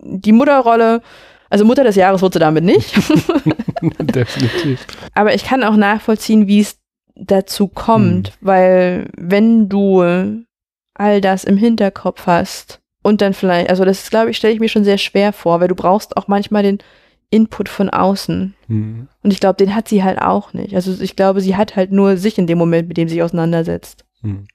[0.01, 1.01] Die Mutterrolle,
[1.49, 2.95] also Mutter des Jahres wird sie damit nicht.
[3.99, 4.85] definitiv.
[5.13, 6.77] Aber ich kann auch nachvollziehen, wie es
[7.19, 10.45] dazu kommt, weil wenn du
[10.93, 14.69] all das im Hinterkopf hast und dann vielleicht, also das glaube ich, stelle ich mir
[14.69, 16.79] schon sehr schwer vor, weil du brauchst auch manchmal den
[17.31, 18.55] Input von außen.
[18.67, 19.07] Hm.
[19.23, 20.75] Und ich glaube, den hat sie halt auch nicht.
[20.75, 23.23] Also ich glaube, sie hat halt nur sich in dem Moment, mit dem sie sich
[23.23, 24.05] auseinandersetzt.
[24.21, 24.47] Hm.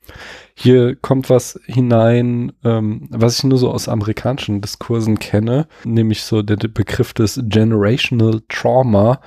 [0.55, 6.43] Hier kommt was hinein, ähm, was ich nur so aus amerikanischen Diskursen kenne, nämlich so
[6.43, 9.21] der Begriff des Generational Trauma,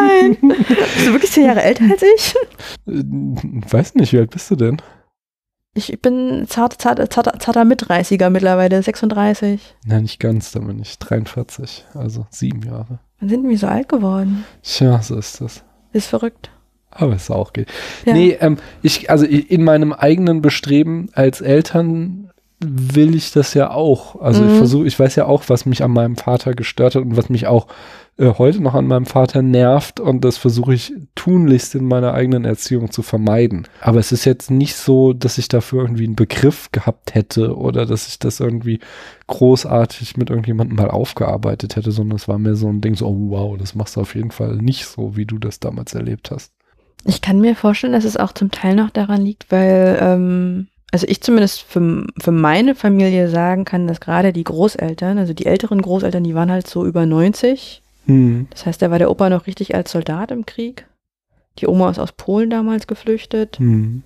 [0.00, 0.36] Nein.
[0.40, 2.34] Bist du wirklich 10 Jahre älter als ich?
[2.86, 3.04] Äh,
[3.70, 4.82] weiß nicht, wie alt bist du denn?
[5.74, 9.74] Ich bin zarter, zarter, zarter, zarter Mitreißiger mittlerweile, 36.
[9.86, 12.98] Nein, nicht ganz, dann bin ich 43, also sieben Jahre.
[13.20, 14.44] Dann sind wir so alt geworden.
[14.62, 15.64] Tja, so ist das.
[15.92, 16.50] Ist verrückt.
[16.94, 17.68] Aber es auch geht.
[18.04, 18.12] Ja.
[18.12, 22.30] Nee, ähm, ich, also in meinem eigenen Bestreben als Eltern
[22.64, 24.20] will ich das ja auch.
[24.20, 24.50] Also mhm.
[24.50, 27.28] ich versuche, ich weiß ja auch, was mich an meinem Vater gestört hat und was
[27.28, 27.66] mich auch
[28.18, 32.44] äh, heute noch an meinem Vater nervt und das versuche ich tunlichst in meiner eigenen
[32.44, 33.66] Erziehung zu vermeiden.
[33.80, 37.86] Aber es ist jetzt nicht so, dass ich dafür irgendwie einen Begriff gehabt hätte oder
[37.86, 38.80] dass ich das irgendwie
[39.26, 43.30] großartig mit irgendjemandem mal aufgearbeitet hätte, sondern es war mir so ein Ding so, oh
[43.30, 46.52] wow, das machst du auf jeden Fall nicht so, wie du das damals erlebt hast.
[47.04, 51.06] Ich kann mir vorstellen, dass es auch zum Teil noch daran liegt, weil, ähm, also
[51.08, 55.82] ich zumindest für, für meine Familie sagen kann, dass gerade die Großeltern, also die älteren
[55.82, 57.82] Großeltern, die waren halt so über 90.
[58.06, 58.46] Hm.
[58.50, 60.86] Das heißt, da war der Opa noch richtig als Soldat im Krieg.
[61.58, 63.58] Die Oma ist aus Polen damals geflüchtet.
[63.58, 64.02] Hm.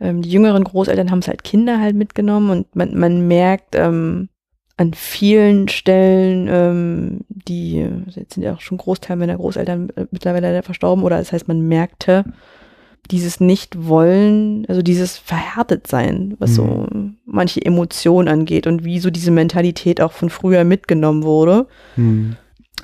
[0.00, 4.28] Ähm, die jüngeren Großeltern haben es halt Kinder halt mitgenommen und man, man merkt, ähm,
[4.76, 10.62] an vielen Stellen, ähm, die jetzt sind ja auch schon Großteil meiner Großeltern äh, mittlerweile
[10.62, 12.24] verstorben, oder das heißt, man merkte
[13.10, 16.54] dieses Nicht-Wollen, also dieses Verhärtet-Sein, was mhm.
[16.54, 16.88] so
[17.26, 21.66] manche Emotionen angeht und wie so diese Mentalität auch von früher mitgenommen wurde.
[21.96, 22.36] Mhm.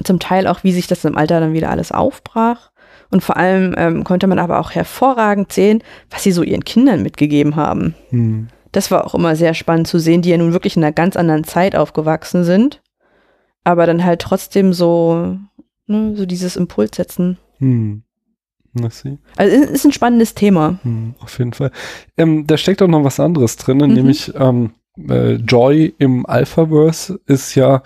[0.04, 2.70] Zum Teil auch, wie sich das im Alter dann wieder alles aufbrach.
[3.10, 7.02] Und vor allem ähm, konnte man aber auch hervorragend sehen, was sie so ihren Kindern
[7.02, 7.94] mitgegeben haben.
[8.10, 10.92] Mhm das war auch immer sehr spannend zu sehen, die ja nun wirklich in einer
[10.92, 12.82] ganz anderen Zeit aufgewachsen sind,
[13.64, 15.36] aber dann halt trotzdem so,
[15.86, 17.38] ne, so dieses Impuls setzen.
[17.58, 18.02] Hm.
[19.36, 20.78] Also ist ein spannendes Thema.
[20.82, 21.72] Hm, auf jeden Fall.
[22.16, 23.94] Ähm, da steckt auch noch was anderes drin, mhm.
[23.94, 24.74] nämlich ähm,
[25.08, 27.82] äh, Joy im Alphaverse ist ja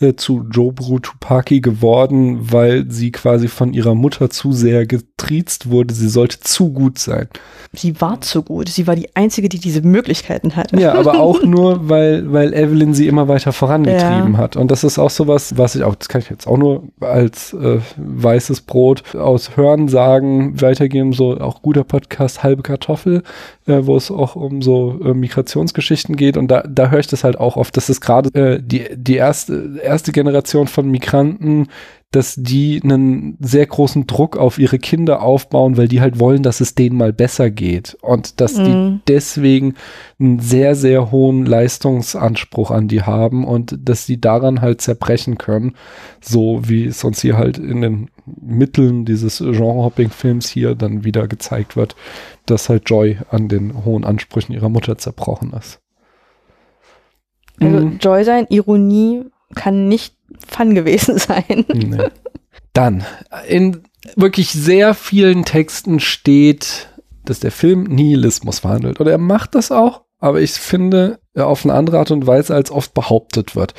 [0.00, 5.92] äh, zu Jobru Tupaki geworden, weil sie quasi von ihrer Mutter zu sehr getriezt wurde.
[5.92, 7.28] Sie sollte zu gut sein.
[7.72, 8.68] Sie war zu gut.
[8.68, 10.78] Sie war die Einzige, die diese Möglichkeiten hatte.
[10.78, 14.38] Ja, aber auch nur, weil, weil Evelyn sie immer weiter vorangetrieben ja.
[14.38, 14.56] hat.
[14.56, 17.52] Und das ist auch sowas, was ich auch, das kann ich jetzt auch nur als
[17.52, 23.22] äh, weißes Brot aus Hören sagen, weitergeben, so auch guter Podcast, halbe Kartoffel,
[23.66, 26.36] äh, wo es auch um so äh, Migrationsgeschichten geht.
[26.36, 27.76] Und da, da höre ich das halt auch oft.
[27.76, 31.68] Das ist gerade äh, die, die erste, erste Generation von Migranten,
[32.10, 36.60] dass die einen sehr großen Druck auf ihre Kinder aufbauen, weil die halt wollen, dass
[36.60, 38.64] es denen mal besser geht und dass mhm.
[38.64, 39.74] die deswegen
[40.18, 45.74] einen sehr, sehr hohen Leistungsanspruch an die haben und dass sie daran halt zerbrechen können,
[46.22, 51.76] so wie es uns hier halt in den Mitteln dieses Genre-Hopping-Films hier dann wieder gezeigt
[51.76, 51.94] wird,
[52.46, 55.80] dass halt Joy an den hohen Ansprüchen ihrer Mutter zerbrochen ist.
[57.60, 57.98] Also mhm.
[57.98, 59.24] Joy sein, Ironie
[59.54, 60.14] kann nicht
[60.46, 61.64] Fun gewesen sein.
[61.72, 62.08] Nee.
[62.72, 63.04] Dann,
[63.48, 63.82] in
[64.16, 66.88] wirklich sehr vielen Texten steht,
[67.24, 69.00] dass der Film Nihilismus verhandelt.
[69.00, 72.70] Oder er macht das auch, aber ich finde, auf eine andere Art und Weise, als
[72.70, 73.74] oft behauptet wird.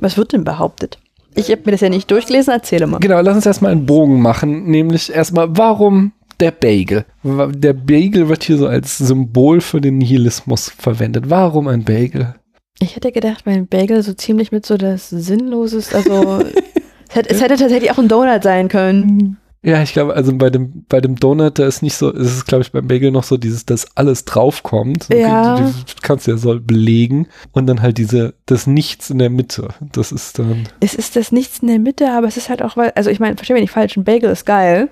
[0.00, 0.98] Was wird denn behauptet?
[1.34, 2.98] Ich habe mir das ja nicht durchgelesen, erzähle mal.
[2.98, 7.04] Genau, lass uns erstmal einen Bogen machen, nämlich erstmal, warum der Bagel?
[7.22, 11.30] Der Bagel wird hier so als Symbol für den Nihilismus verwendet.
[11.30, 12.34] Warum ein Bagel?
[12.80, 16.38] Ich hätte gedacht, mein Bagel so ziemlich mit so das Sinnloses, also
[17.08, 19.38] es, hätte, es hätte tatsächlich auch ein Donut sein können.
[19.62, 22.46] Ja, ich glaube, also bei dem, bei dem Donut, da ist nicht so, es ist,
[22.46, 25.08] glaube ich, beim Bagel noch so dieses, dass alles draufkommt.
[25.12, 25.56] Ja.
[25.56, 25.72] Du, du
[26.02, 27.26] kannst ja so belegen.
[27.50, 29.68] Und dann halt diese, das Nichts in der Mitte.
[29.80, 30.68] Das ist dann.
[30.78, 33.18] Es ist das Nichts in der Mitte, aber es ist halt auch, weil, also ich
[33.18, 34.88] meine, verstehe mich nicht falsch, ein Bagel ist geil.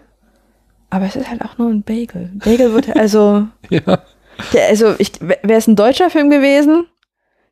[0.91, 2.33] Aber es ist halt auch nur ein Bagel.
[2.35, 3.47] Bagel wird also.
[3.71, 4.01] ja.
[4.53, 4.87] Der, also,
[5.21, 6.87] wäre es ein deutscher Film gewesen,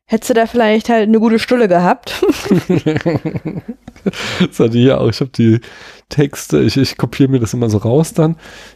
[0.05, 2.23] hättest du da vielleicht halt eine gute Stulle gehabt.
[4.39, 5.09] das hatte ich ja auch.
[5.09, 5.59] Ich habe die
[6.09, 8.35] Texte, ich, ich kopiere mir das immer so raus dann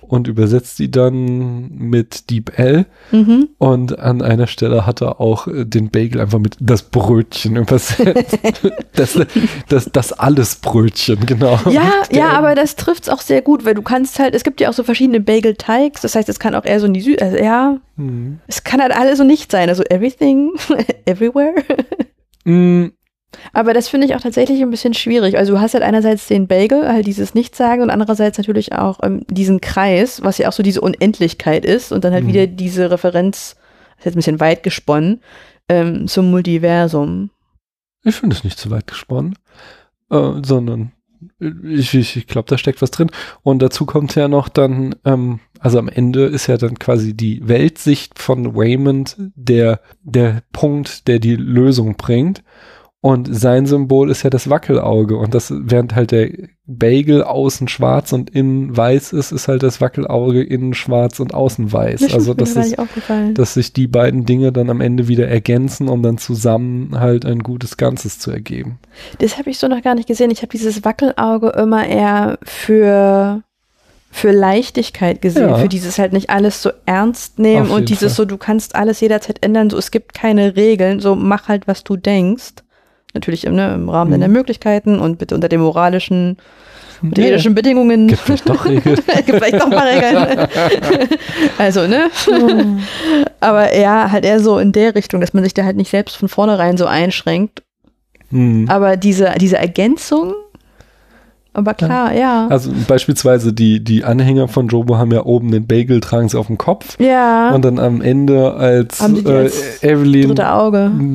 [0.09, 2.87] und übersetze die dann mit Deep L.
[3.11, 3.49] Mhm.
[3.59, 8.01] Und an einer Stelle hat er auch äh, den Bagel einfach mit das Brötchen übersetzt.
[8.95, 9.19] das,
[9.69, 11.59] das, das alles Brötchen, genau.
[11.69, 14.59] Ja, ja, aber das trifft es auch sehr gut, weil du kannst halt, es gibt
[14.61, 17.21] ja auch so verschiedene Bagel-Teigs, das heißt, es kann auch eher so in die Süd,
[17.21, 18.39] also ja, mhm.
[18.47, 20.53] es kann halt alles so nicht sein, also everything,
[21.05, 21.53] everywhere.
[22.45, 22.87] mm,
[23.53, 25.37] aber das finde ich auch tatsächlich ein bisschen schwierig.
[25.37, 29.21] Also du hast halt einerseits den Bagel, halt dieses Nichtsagen und andererseits natürlich auch ähm,
[29.29, 32.29] diesen Kreis, was ja auch so diese Unendlichkeit ist und dann halt mhm.
[32.29, 33.55] wieder diese Referenz,
[33.97, 35.21] ist jetzt ein bisschen weit gesponnen,
[35.67, 37.29] ähm, zum Multiversum.
[38.03, 39.35] Ich finde es nicht zu weit gesponnen,
[40.09, 40.93] äh, sondern
[41.39, 43.11] ich, ich, ich glaube, da steckt was drin.
[43.43, 47.47] Und dazu kommt ja noch dann, ähm, also am Ende ist ja dann quasi die
[47.47, 52.43] Weltsicht von Waymond der, der Punkt, der die Lösung bringt.
[53.01, 55.15] Und sein Symbol ist ja das Wackelauge.
[55.15, 56.31] Und das, während halt der
[56.65, 61.71] Bagel außen schwarz und innen weiß ist, ist halt das Wackelauge innen schwarz und außen
[61.71, 62.01] weiß.
[62.01, 62.75] Das also, das ist,
[63.35, 67.39] dass sich die beiden Dinge dann am Ende wieder ergänzen, um dann zusammen halt ein
[67.39, 68.79] gutes Ganzes zu ergeben.
[69.19, 70.29] Das habe ich so noch gar nicht gesehen.
[70.29, 73.43] Ich habe dieses Wackelauge immer eher für,
[74.11, 75.57] für Leichtigkeit gesehen, Ja.
[75.57, 78.25] für dieses halt nicht alles so ernst nehmen und dieses Fall.
[78.25, 81.85] so, du kannst alles jederzeit ändern, so es gibt keine Regeln, so mach halt, was
[81.85, 82.55] du denkst.
[83.13, 84.21] Natürlich im, ne, im Rahmen Mhm.
[84.21, 86.37] deiner Möglichkeiten und bitte unter den moralischen
[87.01, 87.29] und Nee.
[87.29, 88.07] ethischen Bedingungen.
[88.07, 88.95] Gibt vielleicht doch Regeln.
[89.25, 90.47] gibt vielleicht doch mal Regeln.
[91.57, 92.09] also, ne?
[93.39, 96.17] Aber ja, halt eher so in der Richtung, dass man sich da halt nicht selbst
[96.17, 97.63] von vornherein so einschränkt.
[98.31, 98.67] Hm.
[98.69, 100.33] Aber diese, diese Ergänzung,
[101.53, 102.47] aber klar, ja.
[102.47, 106.47] Also beispielsweise die, die Anhänger von Jobo haben ja oben den Bagel, tragen sie auf
[106.47, 106.97] dem Kopf.
[106.99, 110.35] ja, Und dann am Ende als, äh, als Evelyn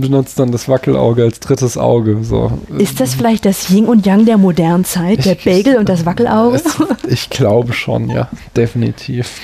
[0.00, 2.18] benutzt dann das Wackelauge als drittes Auge.
[2.24, 2.52] So.
[2.78, 6.04] Ist das vielleicht das Yin und Yang der modernen Zeit, der Ich- Bagel und das
[6.04, 6.56] Wackelauge?
[6.56, 6.64] Es,
[7.08, 9.40] ich glaube schon, ja, definitiv.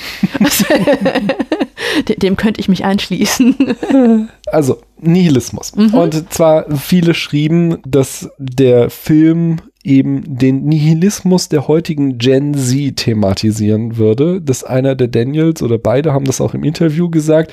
[2.08, 3.54] Dem- Dem könnte ich mich anschließen.
[4.52, 5.76] Also, Nihilismus.
[5.76, 5.94] Mhm.
[5.94, 13.96] Und zwar viele schrieben, dass der Film eben den Nihilismus der heutigen Gen Z thematisieren
[13.96, 14.42] würde.
[14.42, 17.52] Das einer der Daniels oder beide haben das auch im Interview gesagt,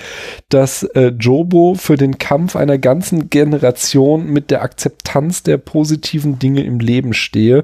[0.50, 6.64] dass äh, Jobo für den Kampf einer ganzen Generation mit der Akzeptanz der positiven Dinge
[6.64, 7.64] im Leben stehe.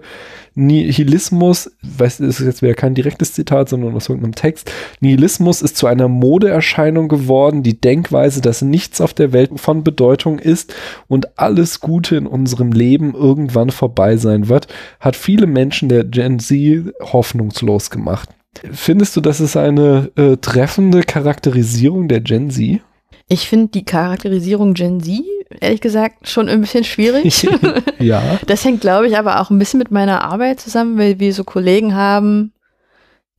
[0.56, 4.72] Nihilismus, weiß, ist jetzt wieder kein direktes Zitat, sondern aus irgendeinem Text.
[5.00, 10.40] Nihilismus ist zu einer Modeerscheinung geworden, die Denkweise, dass nichts auf der Welt von Bedeutung
[10.40, 10.74] ist
[11.08, 14.68] und alles Gute in unserem Leben irgendwann vorbei sein wird,
[15.00, 18.30] hat viele Menschen der Gen Z hoffnungslos gemacht.
[18.72, 22.82] Findest du, das ist eine äh, treffende Charakterisierung der Gen Z?
[23.28, 25.24] Ich finde die Charakterisierung Gen Z,
[25.62, 27.48] ehrlich gesagt, schon ein bisschen schwierig.
[28.00, 28.40] ja.
[28.48, 31.44] Das hängt, glaube ich, aber auch ein bisschen mit meiner Arbeit zusammen, weil wir so
[31.44, 32.54] Kollegen haben,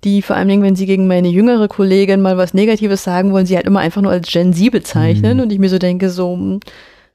[0.04, 3.46] die vor allen Dingen, wenn sie gegen meine jüngere Kollegin mal was Negatives sagen wollen,
[3.46, 5.42] sie halt immer einfach nur als Gen Z bezeichnen Mhm.
[5.44, 6.60] und ich mir so denke, so, hm,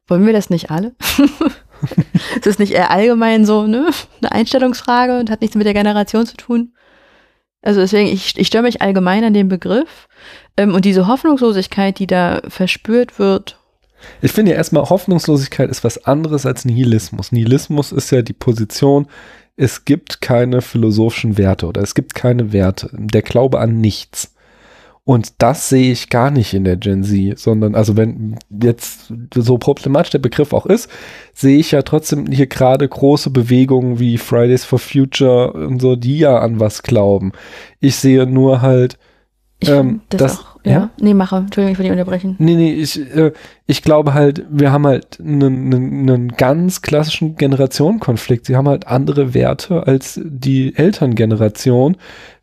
[0.08, 0.96] wollen wir das nicht alle?
[2.36, 3.90] ist das nicht eher allgemein so, ne?
[4.22, 6.74] Eine Einstellungsfrage und hat nichts mit der Generation zu tun?
[7.62, 10.08] Also deswegen, ich, ich störe mich allgemein an dem Begriff.
[10.58, 13.60] Ähm, und diese Hoffnungslosigkeit, die da verspürt wird,
[14.22, 17.32] Ich finde ja erstmal, Hoffnungslosigkeit ist was anderes als Nihilismus.
[17.32, 19.08] Nihilismus ist ja die Position,
[19.56, 22.90] es gibt keine philosophischen Werte oder es gibt keine Werte.
[22.94, 24.34] Der Glaube an nichts.
[25.04, 29.58] Und das sehe ich gar nicht in der Gen Z, sondern also wenn jetzt so
[29.58, 30.88] problematisch der Begriff auch ist,
[31.34, 36.20] sehe ich ja trotzdem hier gerade große Bewegungen wie Fridays for Future und so, die
[36.20, 37.32] ja an was glauben.
[37.80, 39.00] Ich sehe nur halt,
[39.66, 40.72] Ähm, das, das- auch, ja?
[40.72, 40.90] ja?
[41.00, 41.38] Nee, mache.
[41.38, 42.36] Entschuldigung, ich will dich unterbrechen.
[42.40, 43.32] Nee, nee, ich, äh,
[43.66, 48.46] ich glaube halt, wir haben halt einen, einen, einen ganz klassischen Generationenkonflikt.
[48.46, 51.98] Sie haben halt andere Werte als die Elterngeneration,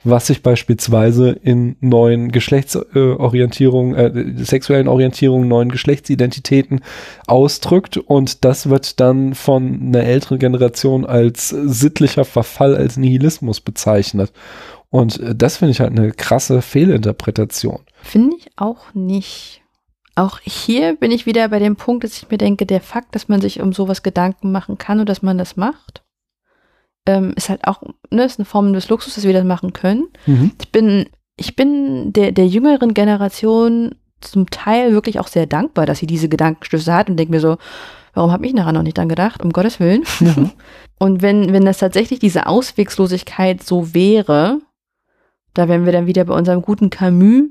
[0.04, 6.80] was sich beispielsweise in neuen Geschlechtsorientierungen, äh, sexuellen Orientierungen, neuen Geschlechtsidentitäten
[7.26, 7.98] ausdrückt.
[7.98, 14.32] Und das wird dann von einer älteren Generation als sittlicher Verfall, als Nihilismus bezeichnet.
[14.90, 17.80] Und äh, das finde ich halt eine krasse Fehlinterpretation.
[18.06, 19.62] Finde ich auch nicht.
[20.14, 23.28] Auch hier bin ich wieder bei dem Punkt, dass ich mir denke, der Fakt, dass
[23.28, 26.04] man sich um sowas Gedanken machen kann und dass man das macht,
[27.04, 30.08] ähm, ist halt auch, ne, ist eine Form des Luxus, dass wir das machen können.
[30.24, 30.52] Mhm.
[30.60, 35.98] Ich bin, ich bin der, der jüngeren Generation zum Teil wirklich auch sehr dankbar, dass
[35.98, 37.58] sie diese Gedankenstöße hat und denke mir so,
[38.14, 39.42] warum habe ich nachher noch nicht dran gedacht?
[39.42, 40.04] Um Gottes Willen.
[40.20, 40.50] Ja.
[40.98, 44.60] Und wenn, wenn das tatsächlich diese Auswegslosigkeit so wäre,
[45.52, 47.50] da wären wir dann wieder bei unserem guten Camus,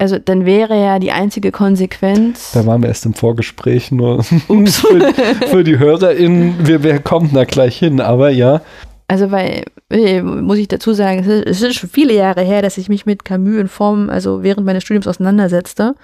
[0.00, 2.52] also dann wäre ja die einzige Konsequenz.
[2.52, 5.12] Da waren wir erst im Vorgespräch, nur für,
[5.46, 8.62] für die HörerInnen, wir, wir kommen da gleich hin, aber ja.
[9.08, 12.62] Also weil, äh, muss ich dazu sagen, es ist, es ist schon viele Jahre her,
[12.62, 15.94] dass ich mich mit Camus in Form, also während meines Studiums auseinandersetzte.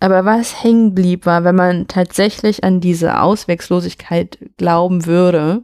[0.00, 5.62] Aber was hängen blieb, war, wenn man tatsächlich an diese Auswegslosigkeit glauben würde,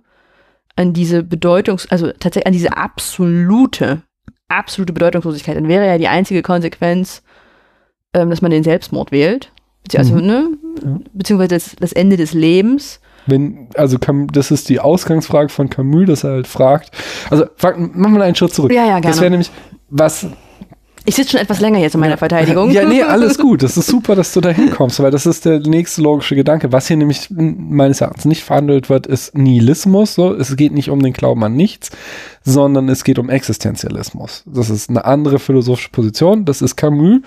[0.77, 4.03] an diese Bedeutungs-, also tatsächlich an diese absolute,
[4.49, 7.23] absolute Bedeutungslosigkeit, dann wäre ja die einzige Konsequenz,
[8.15, 9.51] ähm, dass man den Selbstmord wählt.
[9.85, 10.27] Bezieh- Also, Mhm.
[10.27, 10.49] ne?
[10.85, 10.99] Ja.
[11.13, 13.01] Beziehungsweise das, das Ende des Lebens.
[13.27, 16.91] Wenn, also Cam- das ist die Ausgangsfrage von Camus, dass er halt fragt.
[17.31, 18.73] Also frag, machen wir einen Schritt zurück.
[18.73, 19.51] Ja, ja, Das wäre nämlich,
[19.91, 20.27] was
[21.05, 22.71] Ich sitze schon etwas länger jetzt in meiner Verteidigung.
[22.71, 23.65] Ja, nee, alles gut.
[23.65, 26.71] Das ist super, dass du da hinkommst, weil das ist der nächste logische Gedanke.
[26.71, 30.15] Was hier nämlich meines Erachtens nicht verhandelt wird, ist Nihilismus.
[30.15, 30.33] So.
[30.33, 31.91] Es geht nicht um den Glauben an nichts,
[32.45, 34.45] sondern es geht um Existenzialismus.
[34.47, 36.45] Das ist eine andere philosophische Position.
[36.45, 37.21] Das ist Camus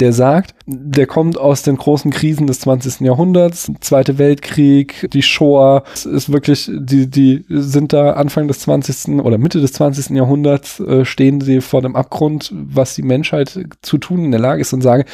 [0.00, 3.00] der sagt, der kommt aus den großen Krisen des 20.
[3.00, 9.20] Jahrhunderts, Zweite Weltkrieg, die Shoah, es ist wirklich, die, die sind da Anfang des 20.
[9.20, 10.10] oder Mitte des 20.
[10.10, 14.60] Jahrhunderts, äh, stehen sie vor dem Abgrund, was die Menschheit zu tun in der Lage
[14.60, 15.04] ist und sagen,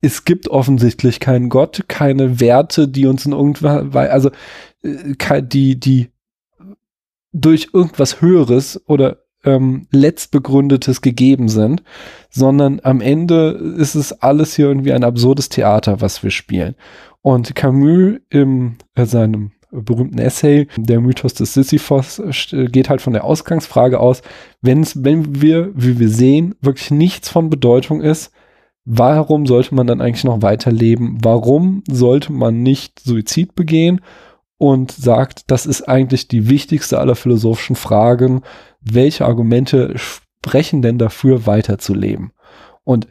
[0.00, 4.30] es gibt offensichtlich keinen Gott, keine Werte, die uns in irgendwann, also
[4.82, 6.08] äh, die, die
[7.32, 11.82] durch irgendwas Höheres oder ähm, letztbegründetes gegeben sind,
[12.30, 16.74] sondern am Ende ist es alles hier irgendwie ein absurdes Theater, was wir spielen.
[17.22, 22.18] Und Camus in äh, seinem berühmten Essay, der Mythos des Sisyphos,
[22.52, 24.22] äh, geht halt von der Ausgangsfrage aus,
[24.62, 28.32] wenn's, wenn wir, wie wir sehen, wirklich nichts von Bedeutung ist,
[28.84, 31.18] warum sollte man dann eigentlich noch weiterleben?
[31.22, 34.00] Warum sollte man nicht Suizid begehen?
[34.58, 38.42] Und sagt, das ist eigentlich die wichtigste aller philosophischen Fragen,
[38.80, 42.32] welche Argumente sprechen denn dafür, weiterzuleben?
[42.84, 43.06] Und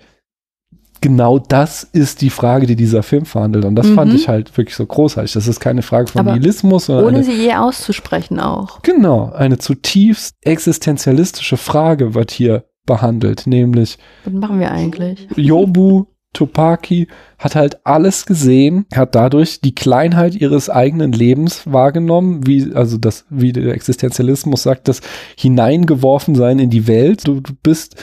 [1.01, 3.65] genau das ist die Frage, die dieser Film verhandelt.
[3.65, 3.95] Und das mhm.
[3.95, 5.33] fand ich halt wirklich so großartig.
[5.33, 6.89] Das ist keine Frage von Aber Nihilismus.
[6.89, 8.81] Ohne eine, sie je auszusprechen auch.
[8.81, 13.97] Genau, eine zutiefst existenzialistische Frage wird hier behandelt, nämlich.
[14.25, 15.27] Was machen wir eigentlich?
[15.35, 17.07] Jobu Topaki
[17.37, 23.25] hat halt alles gesehen, hat dadurch die Kleinheit ihres eigenen Lebens wahrgenommen, wie, also das,
[23.29, 25.01] wie der Existenzialismus sagt, das
[25.37, 27.27] hineingeworfen sein in die Welt.
[27.27, 27.95] Du, du bist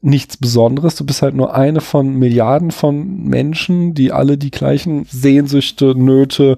[0.00, 0.94] nichts Besonderes.
[0.94, 6.56] Du bist halt nur eine von Milliarden von Menschen, die alle die gleichen Sehnsüchte, Nöte,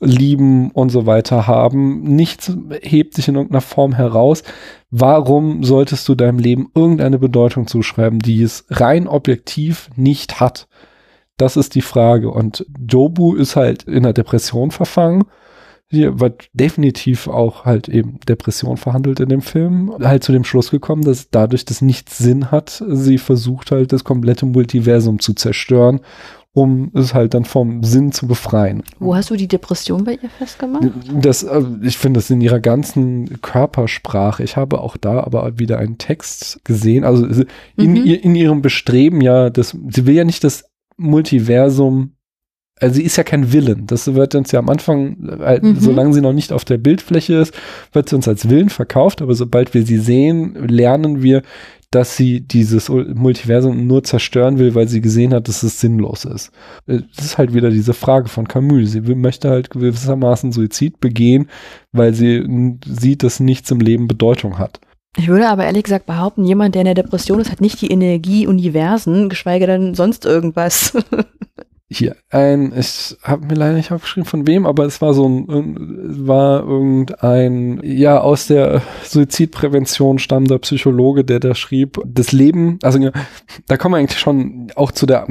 [0.00, 2.02] Lieben und so weiter haben.
[2.02, 4.42] Nichts hebt sich in irgendeiner Form heraus.
[4.90, 10.68] Warum solltest du deinem Leben irgendeine Bedeutung zuschreiben, die es rein objektiv nicht hat?
[11.38, 12.30] Das ist die Frage.
[12.30, 15.24] Und Jobu ist halt in einer Depression verfangen
[15.92, 20.70] hier wird definitiv auch halt eben Depression verhandelt in dem Film, halt zu dem Schluss
[20.70, 26.00] gekommen, dass dadurch das nichts Sinn hat, sie versucht halt das komplette Multiversum zu zerstören,
[26.54, 28.82] um es halt dann vom Sinn zu befreien.
[28.98, 30.88] Wo hast du die Depression bei ihr festgemacht?
[31.20, 34.42] Das, äh, ich finde das in ihrer ganzen Körpersprache.
[34.42, 37.26] Ich habe auch da aber wieder einen Text gesehen, also
[37.76, 38.04] in, mhm.
[38.06, 40.64] in ihrem Bestreben ja, das, sie will ja nicht das
[40.96, 42.12] Multiversum
[42.82, 43.86] also sie ist ja kein Willen.
[43.86, 45.78] Das wird uns ja am Anfang, äh, mhm.
[45.78, 47.54] solange sie noch nicht auf der Bildfläche ist,
[47.92, 49.22] wird sie uns als Willen verkauft.
[49.22, 51.42] Aber sobald wir sie sehen, lernen wir,
[51.92, 56.50] dass sie dieses Multiversum nur zerstören will, weil sie gesehen hat, dass es sinnlos ist.
[56.88, 58.92] Äh, das ist halt wieder diese Frage von Camus.
[58.92, 61.48] Sie möchte halt gewissermaßen Suizid begehen,
[61.92, 62.44] weil sie
[62.84, 64.80] sieht, dass nichts im Leben Bedeutung hat.
[65.16, 67.90] Ich würde aber ehrlich gesagt behaupten, jemand, der in der Depression ist, hat nicht die
[67.90, 70.96] Energie Universen, geschweige denn sonst irgendwas.
[71.96, 76.26] hier ein, ich habe mir leider nicht aufgeschrieben von wem, aber es war so ein,
[76.26, 82.98] war irgendein, ja, aus der Suizidprävention stammender Psychologe, der da schrieb, das Leben, also
[83.66, 85.26] da kommen wir eigentlich schon auch zu der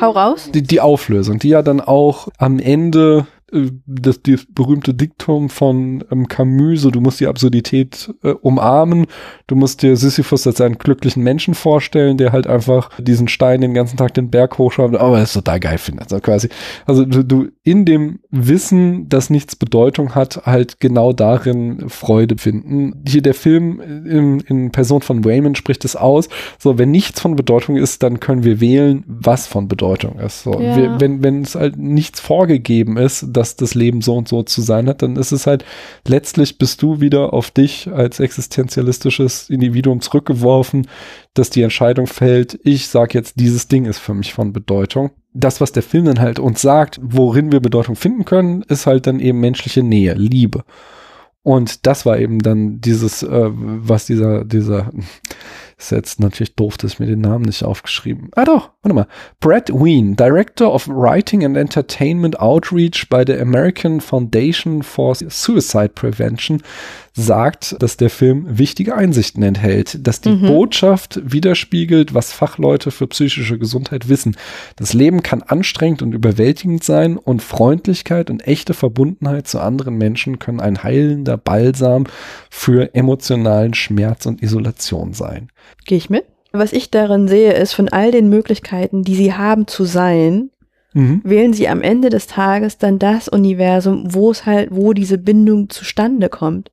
[0.00, 0.50] Hau raus.
[0.52, 6.28] Die, die Auflösung, die ja dann auch am Ende das, das berühmte Diktum von ähm,
[6.28, 9.06] Camus, so du musst die Absurdität äh, umarmen,
[9.46, 13.74] du musst dir Sisyphus als einen glücklichen Menschen vorstellen, der halt einfach diesen Stein den
[13.74, 16.48] ganzen Tag den Berg hochschraubt, aber es total geil findet, also quasi.
[16.86, 23.02] Also du, du in dem Wissen, dass nichts Bedeutung hat, halt genau darin Freude finden.
[23.06, 26.28] Hier der Film in, in Person von Wayman spricht es aus,
[26.58, 30.42] so wenn nichts von Bedeutung ist, dann können wir wählen, was von Bedeutung ist.
[30.42, 30.76] So, ja.
[30.76, 34.60] wir, wenn, wenn es halt nichts vorgegeben ist, dass das Leben so und so zu
[34.60, 35.64] sein hat, dann ist es halt,
[36.06, 40.88] letztlich bist du wieder auf dich als existenzialistisches Individuum zurückgeworfen,
[41.34, 45.10] dass die Entscheidung fällt, ich sage jetzt, dieses Ding ist für mich von Bedeutung.
[45.32, 49.06] Das, was der Film dann halt uns sagt, worin wir Bedeutung finden können, ist halt
[49.06, 50.64] dann eben menschliche Nähe, Liebe.
[51.44, 54.90] Und das war eben dann dieses, äh, was dieser, dieser
[55.78, 58.30] ist jetzt natürlich doof, dass mir den Namen nicht aufgeschrieben.
[58.34, 59.06] Ah doch, warte mal.
[59.38, 66.62] Brad Ween, Director of Writing and Entertainment Outreach bei der American Foundation for Suicide Prevention,
[67.18, 70.46] sagt, dass der Film wichtige Einsichten enthält, dass die mhm.
[70.46, 74.36] Botschaft widerspiegelt, was Fachleute für psychische Gesundheit wissen.
[74.76, 80.38] Das Leben kann anstrengend und überwältigend sein und Freundlichkeit und echte Verbundenheit zu anderen Menschen
[80.38, 82.04] können ein heilender Balsam
[82.50, 85.48] für emotionalen Schmerz und Isolation sein.
[85.84, 86.24] Gehe ich mit?
[86.52, 90.50] Was ich darin sehe, ist von all den Möglichkeiten, die sie haben zu sein,
[90.94, 91.20] mhm.
[91.24, 95.68] wählen sie am Ende des Tages dann das Universum, wo es halt, wo diese Bindung
[95.68, 96.70] zustande kommt.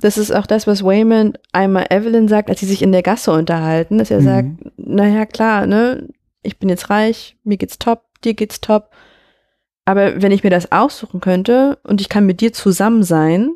[0.00, 3.32] Das ist auch das, was Wayman einmal Evelyn sagt, als sie sich in der Gasse
[3.32, 4.24] unterhalten, dass er Mhm.
[4.24, 6.08] sagt, naja, klar, ne,
[6.42, 8.90] ich bin jetzt reich, mir geht's top, dir geht's top.
[9.84, 13.50] Aber wenn ich mir das aussuchen könnte und ich kann mit dir zusammen sein,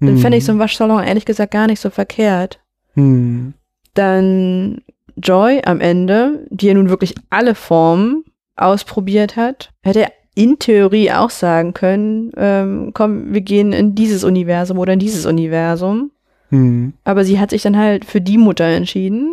[0.00, 2.58] dann fände ich so einen Waschsalon ehrlich gesagt gar nicht so verkehrt.
[2.94, 3.54] Hm.
[3.94, 4.82] Dann
[5.16, 8.24] Joy am Ende, die ja nun wirklich alle Formen
[8.56, 14.24] ausprobiert hat, hätte er in Theorie auch sagen können, ähm, komm, wir gehen in dieses
[14.24, 16.10] Universum oder in dieses Universum.
[16.48, 16.94] Hm.
[17.04, 19.28] Aber sie hat sich dann halt für die Mutter entschieden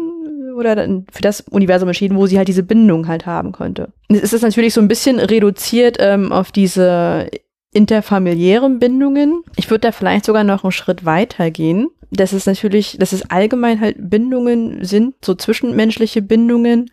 [0.58, 3.94] oder dann für das Universum entschieden, wo sie halt diese Bindung halt haben konnte.
[4.10, 7.30] Es ist natürlich so ein bisschen reduziert ähm, auf diese
[7.72, 9.44] interfamiliären Bindungen.
[9.56, 11.90] Ich würde da vielleicht sogar noch einen Schritt weiter gehen.
[12.12, 16.90] Dass es natürlich, dass es allgemein halt Bindungen sind, so zwischenmenschliche Bindungen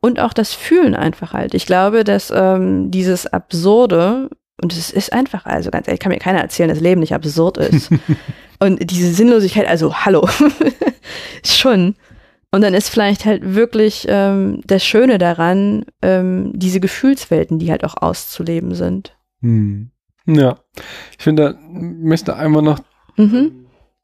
[0.00, 1.54] und auch das Fühlen einfach halt.
[1.54, 4.30] Ich glaube, dass ähm, dieses Absurde,
[4.62, 7.14] und es ist einfach, also ganz ehrlich, kann mir keiner erzählen, dass das Leben nicht
[7.14, 7.90] absurd ist.
[8.58, 10.28] und diese Sinnlosigkeit, also hallo,
[11.44, 11.96] schon.
[12.52, 17.84] Und dann ist vielleicht halt wirklich ähm, das Schöne daran, ähm, diese Gefühlswelten, die halt
[17.84, 19.16] auch auszuleben sind.
[19.40, 19.90] Hm.
[20.26, 20.58] Ja.
[21.16, 22.80] Ich finde, da möchte einmal noch
[23.20, 23.59] Mhm.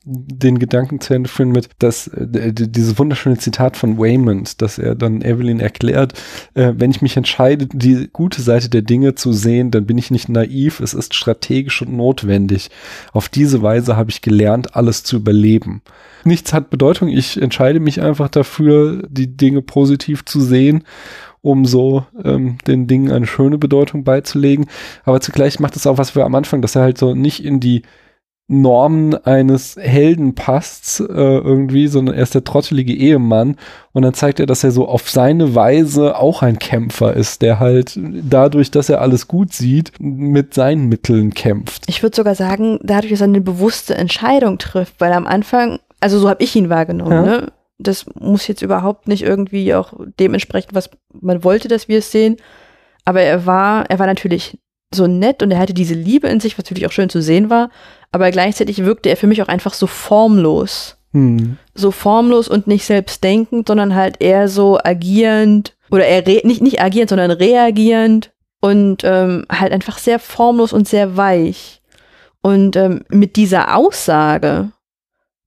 [0.09, 4.95] Den Gedanken zu Ende führen mit, dass äh, dieses wunderschöne Zitat von Waymond, dass er
[4.95, 6.13] dann Evelyn erklärt,
[6.55, 10.13] äh, wenn ich mich entscheide, die gute Seite der Dinge zu sehen, dann bin ich
[10.13, 12.71] nicht naiv, es ist strategisch und notwendig.
[13.13, 15.83] Auf diese Weise habe ich gelernt, alles zu überleben.
[16.23, 20.85] Nichts hat Bedeutung, ich entscheide mich einfach dafür, die Dinge positiv zu sehen
[21.43, 24.67] um so ähm, den Dingen eine schöne Bedeutung beizulegen.
[25.05, 27.61] Aber zugleich macht es auch was für am Anfang, dass er halt so nicht in
[27.61, 27.83] die
[28.49, 33.57] Normen eines Helden passt äh, irgendwie, sondern er ist der trottelige Ehemann
[33.93, 37.59] und dann zeigt er, dass er so auf seine Weise auch ein Kämpfer ist, der
[37.59, 41.83] halt dadurch, dass er alles gut sieht, mit seinen Mitteln kämpft.
[41.89, 46.19] Ich würde sogar sagen, dadurch, dass er eine bewusste Entscheidung trifft, weil am Anfang, also
[46.21, 47.23] so habe ich ihn wahrgenommen, Ja.
[47.23, 47.53] ne?
[47.79, 52.39] Das muss jetzt überhaupt nicht irgendwie auch dementsprechend, was man wollte, dass wir es sehen.
[53.05, 54.59] Aber er war, er war natürlich
[54.95, 57.51] so nett und er hatte diese Liebe in sich, was natürlich auch schön zu sehen
[57.51, 57.70] war.
[58.12, 60.97] Aber gleichzeitig wirkte er für mich auch einfach so formlos.
[61.12, 61.59] Hm.
[61.74, 67.11] So formlos und nicht selbstdenkend, sondern halt eher so agierend oder er nicht, nicht agierend,
[67.11, 71.82] sondern reagierend und ähm, halt einfach sehr formlos und sehr weich.
[72.41, 74.70] Und ähm, mit dieser Aussage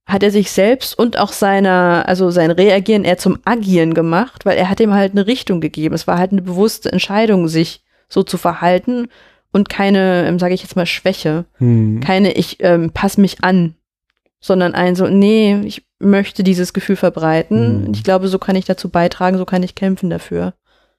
[0.06, 4.58] hat er sich selbst und auch seiner, also sein Reagieren eher zum Agieren gemacht, weil
[4.58, 5.94] er hat ihm halt eine Richtung gegeben.
[5.94, 9.08] Es war halt eine bewusste Entscheidung, sich so zu verhalten
[9.52, 11.44] und keine, ähm, sage ich jetzt mal, Schwäche.
[11.58, 12.00] Hm.
[12.00, 13.74] Keine, ich ähm, passe mich an,
[14.40, 17.86] sondern ein so, nee, ich möchte dieses Gefühl verbreiten.
[17.86, 17.92] Hm.
[17.94, 20.54] Ich glaube, so kann ich dazu beitragen, so kann ich kämpfen dafür.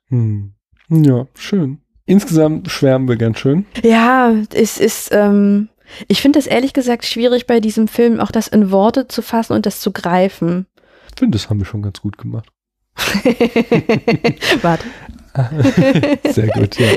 [0.08, 0.54] Hm.
[0.89, 1.80] Ja, schön.
[2.06, 3.66] Insgesamt schwärmen wir ganz schön.
[3.84, 5.70] Ja, es ist, ähm,
[6.08, 9.54] ich finde es ehrlich gesagt schwierig bei diesem Film, auch das in Worte zu fassen
[9.54, 10.66] und das zu greifen.
[11.14, 12.52] Ich finde, das haben wir schon ganz gut gemacht.
[14.62, 14.86] Warte.
[16.29, 16.89] Sehr gut, ja.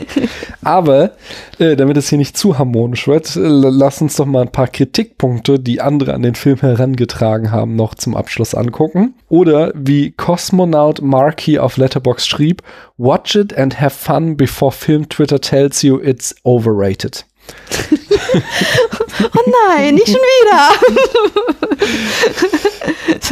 [0.63, 1.13] Aber
[1.59, 4.69] äh, damit es hier nicht zu harmonisch wird, äh, lass uns doch mal ein paar
[4.69, 9.15] Kritikpunkte, die andere an den Film herangetragen haben, noch zum Abschluss angucken.
[9.29, 12.63] Oder wie Cosmonaut Markey auf Letterbox schrieb,
[12.97, 17.25] watch it and have fun before film Twitter tells you it's overrated.
[19.37, 20.71] Oh nein, nicht schon wieder.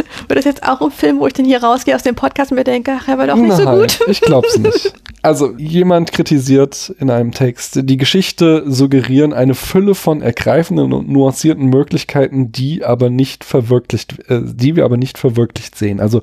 [0.29, 2.57] Wird das jetzt auch ein Film, wo ich dann hier rausgehe aus dem Podcast und
[2.57, 4.01] mir denke, ach, er war doch nicht so Nein, gut.
[4.07, 4.93] ich glaub's nicht.
[5.25, 11.67] Also jemand kritisiert in einem Text, die Geschichte suggerieren eine Fülle von ergreifenden und nuancierten
[11.67, 16.01] Möglichkeiten, die aber nicht verwirklicht, äh, die wir aber nicht verwirklicht sehen.
[16.01, 16.23] Also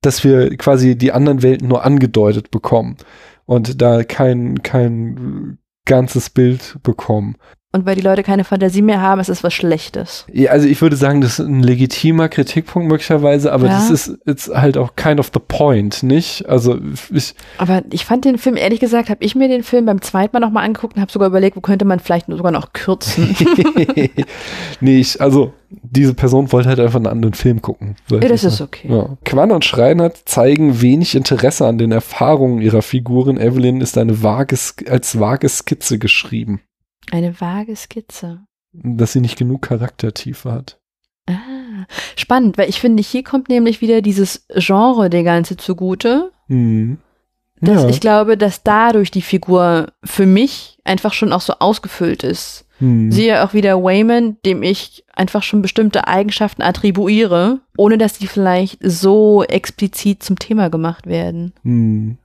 [0.00, 2.96] dass wir quasi die anderen Welten nur angedeutet bekommen
[3.44, 7.36] und da kein kein ganzes Bild bekommen.
[7.74, 10.26] Und weil die Leute keine Fantasie mehr haben, ist es was Schlechtes.
[10.30, 13.72] Ja, also ich würde sagen, das ist ein legitimer Kritikpunkt möglicherweise, aber Ja.
[13.78, 16.46] das ist jetzt halt auch kind of the point, nicht?
[16.48, 16.78] Also
[17.10, 20.34] ich, Aber ich fand den Film, ehrlich gesagt, habe ich mir den Film beim zweiten
[20.36, 23.34] Mal nochmal angeguckt und habe sogar überlegt, wo könnte man vielleicht sogar noch kürzen.
[24.80, 27.96] nee, ich, also diese Person wollte halt einfach einen anderen Film gucken.
[28.10, 28.88] ja, das ist okay.
[28.90, 29.16] Ja.
[29.24, 33.38] Quan und Schreinert zeigen wenig Interesse an den Erfahrungen ihrer Figuren.
[33.38, 34.56] Evelyn ist eine vage,
[34.88, 36.60] als vage Skizze geschrieben,
[37.10, 38.40] Eine vage Skizze.
[38.72, 40.80] dass sie nicht genug Charaktertiefe hat.
[41.28, 41.84] Ah,
[42.16, 46.32] spannend, weil ich finde, hier kommt nämlich wieder dieses Genre der ganze zugute.
[46.48, 46.98] Hm.
[47.60, 47.88] Dass ja.
[47.90, 52.66] Ich glaube, dass dadurch die Figur für mich einfach schon auch so ausgefüllt ist.
[52.78, 53.12] hm.
[53.12, 58.78] Siehe auch wieder Wayman, dem ich einfach schon bestimmte Eigenschaften attribuiere, ohne dass die vielleicht
[58.82, 61.52] so explizit zum Thema gemacht werden.
[61.62, 62.18] hm.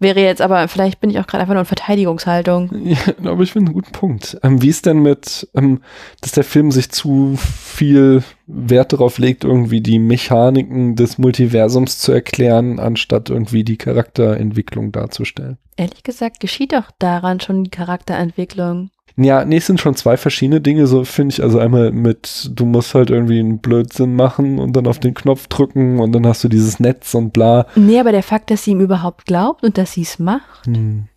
[0.00, 2.70] Wäre jetzt aber, vielleicht bin ich auch gerade einfach nur in Verteidigungshaltung.
[2.90, 4.38] Ja, aber ich finde einen guten Punkt.
[4.42, 5.82] Ähm, wie ist denn mit, ähm,
[6.22, 12.12] dass der Film sich zu viel Wert darauf legt, irgendwie die Mechaniken des Multiversums zu
[12.12, 15.58] erklären, anstatt irgendwie die Charakterentwicklung darzustellen?
[15.76, 18.90] Ehrlich gesagt, geschieht doch daran schon die Charakterentwicklung.
[19.16, 21.42] Ja, nee, es sind schon zwei verschiedene Dinge, so finde ich.
[21.42, 25.46] Also einmal mit, du musst halt irgendwie einen Blödsinn machen und dann auf den Knopf
[25.48, 27.66] drücken und dann hast du dieses Netz und bla.
[27.74, 30.66] Nee, aber der Fakt, dass sie ihm überhaupt glaubt und dass sie es macht.
[30.66, 31.08] Hm.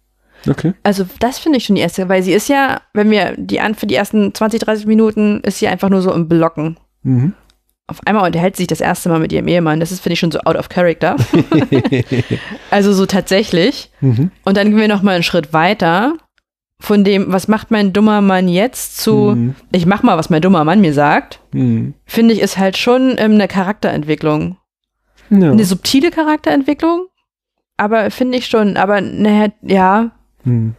[0.49, 0.73] Okay.
[0.83, 3.75] Also das finde ich schon die erste, weil sie ist ja, wenn wir die an
[3.75, 6.77] für die ersten 20, 30 Minuten ist sie einfach nur so im Blocken.
[7.03, 7.33] Mhm.
[7.87, 9.79] Auf einmal unterhält sie sich das erste Mal mit ihrem Ehemann.
[9.79, 11.15] Das ist, finde ich, schon so out of character.
[12.71, 13.91] also so tatsächlich.
[14.01, 14.31] mhm.
[14.43, 16.15] Und dann gehen wir noch mal einen Schritt weiter
[16.83, 19.55] von dem, was macht mein dummer Mann jetzt zu, Mhm.
[19.71, 21.93] ich mach mal, was mein dummer Mann mir sagt, Mhm.
[22.05, 24.57] finde ich, ist halt schon ähm, eine Charakterentwicklung.
[25.29, 25.51] Ja.
[25.51, 27.07] Eine subtile Charakterentwicklung,
[27.77, 30.11] aber finde ich schon, aber naja, ja,
[30.43, 30.75] Hm.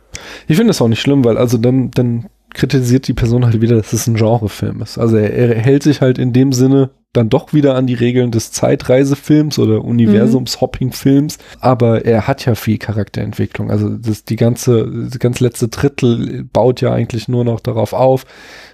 [0.46, 3.76] Ich finde das auch nicht schlimm, weil also dann, dann kritisiert die Person halt wieder,
[3.76, 4.98] dass es ein Genrefilm ist.
[4.98, 8.32] Also er, er hält sich halt in dem Sinne dann doch wieder an die Regeln
[8.32, 13.70] des Zeitreisefilms oder Universums-Hopping-Films, aber er hat ja viel Charakterentwicklung.
[13.70, 18.26] Also das, die ganze, das ganz letzte Drittel baut ja eigentlich nur noch darauf auf,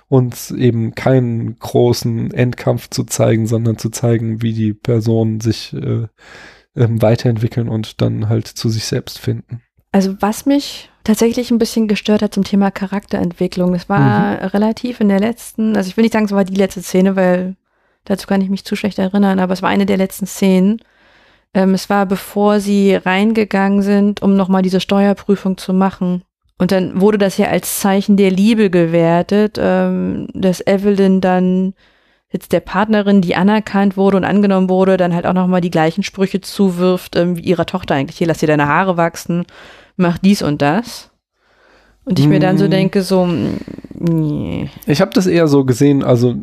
[0.09, 6.07] uns eben keinen großen Endkampf zu zeigen, sondern zu zeigen, wie die Personen sich äh,
[6.77, 9.61] ähm, weiterentwickeln und dann halt zu sich selbst finden.
[9.93, 15.09] Also was mich tatsächlich ein bisschen gestört hat zum Thema Charakterentwicklung, das war relativ in
[15.09, 17.57] der letzten, also ich will nicht sagen, es war die letzte Szene, weil
[18.05, 20.81] dazu kann ich mich zu schlecht erinnern, aber es war eine der letzten Szenen.
[21.53, 26.23] Ähm, es war bevor sie reingegangen sind, um nochmal diese Steuerprüfung zu machen.
[26.59, 31.75] Und dann wurde das ja als Zeichen der Liebe gewertet, ähm, dass Evelyn dann
[32.33, 36.05] jetzt der Partnerin, die anerkannt wurde und angenommen wurde, dann halt auch nochmal die gleichen
[36.05, 38.19] Sprüche zuwirft, ähm, wie ihrer Tochter eigentlich.
[38.19, 39.45] Hier, lass dir deine Haare wachsen,
[40.01, 41.11] mach dies und das.
[42.05, 42.71] Und ich mir dann so Mm.
[42.71, 43.57] denke, so, mm,
[43.99, 44.71] nee.
[44.87, 46.35] Ich habe das eher so gesehen, also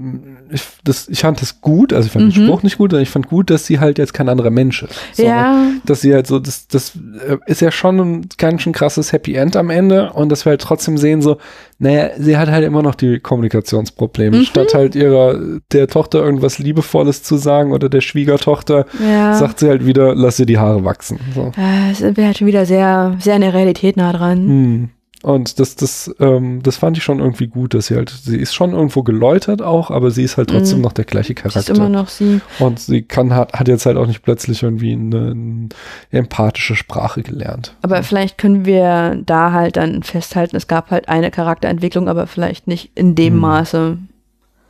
[0.52, 2.48] ich, das, ich fand das gut, also ich fand den Mhm.
[2.48, 4.96] Spruch nicht gut, aber ich fand gut, dass sie halt jetzt kein anderer Mensch ist.
[5.14, 6.94] sondern Ja, Dass sie halt so, das, das
[7.28, 10.52] äh, ist ja schon ein ganz schön krasses Happy End am Ende und dass wir
[10.52, 11.38] halt trotzdem sehen, so,
[11.80, 14.38] naja, sie hat halt immer noch die Kommunikationsprobleme.
[14.38, 14.44] Mhm.
[14.44, 15.40] Statt halt ihrer,
[15.72, 19.34] der Tochter irgendwas Liebevolles zu sagen oder der Schwiegertochter, ja.
[19.36, 21.20] sagt sie halt wieder, lass ihr die Haare wachsen.
[21.36, 21.52] So.
[21.58, 24.38] Äh, sind wir halt schon wieder sehr, sehr an der Realität nah dran.
[24.48, 24.90] Hm.
[25.28, 28.54] Und das, das, ähm, das fand ich schon irgendwie gut, dass sie halt, sie ist
[28.56, 30.84] schon irgendwo geläutert auch, aber sie ist halt trotzdem Mhm.
[30.84, 31.60] noch der gleiche Charakter.
[31.60, 32.40] ist immer noch sie.
[32.60, 35.70] Und sie kann, hat, hat jetzt halt auch nicht plötzlich irgendwie eine, eine
[36.12, 37.76] empathische Sprache gelernt.
[37.82, 42.68] Aber vielleicht können wir da halt dann festhalten, es gab halt eine Charakterentwicklung, aber vielleicht
[42.68, 43.40] nicht in dem Hm.
[43.42, 43.98] Maße.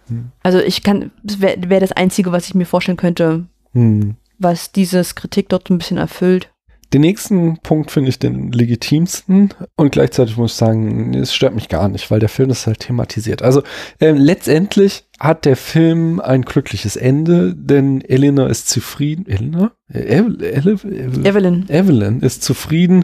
[0.07, 0.31] Hm.
[0.41, 4.15] Also ich kann, das wäre wär das Einzige, was ich mir vorstellen könnte, Hm.
[4.39, 6.49] was dieses Kritik dort so ein bisschen erfüllt.
[6.93, 11.67] Den nächsten Punkt finde ich den legitimsten und gleichzeitig muss ich sagen, es stört mich
[11.67, 13.41] gar nicht, weil der Film ist halt thematisiert.
[13.41, 13.61] Also
[13.99, 19.25] ähm, letztendlich hat der Film ein glückliches Ende, denn Elena ist zufrieden.
[19.27, 19.71] Elena?
[19.91, 21.65] Äh, Ev Ev Ev Evelyn.
[21.67, 23.03] Evelyn ist zufrieden.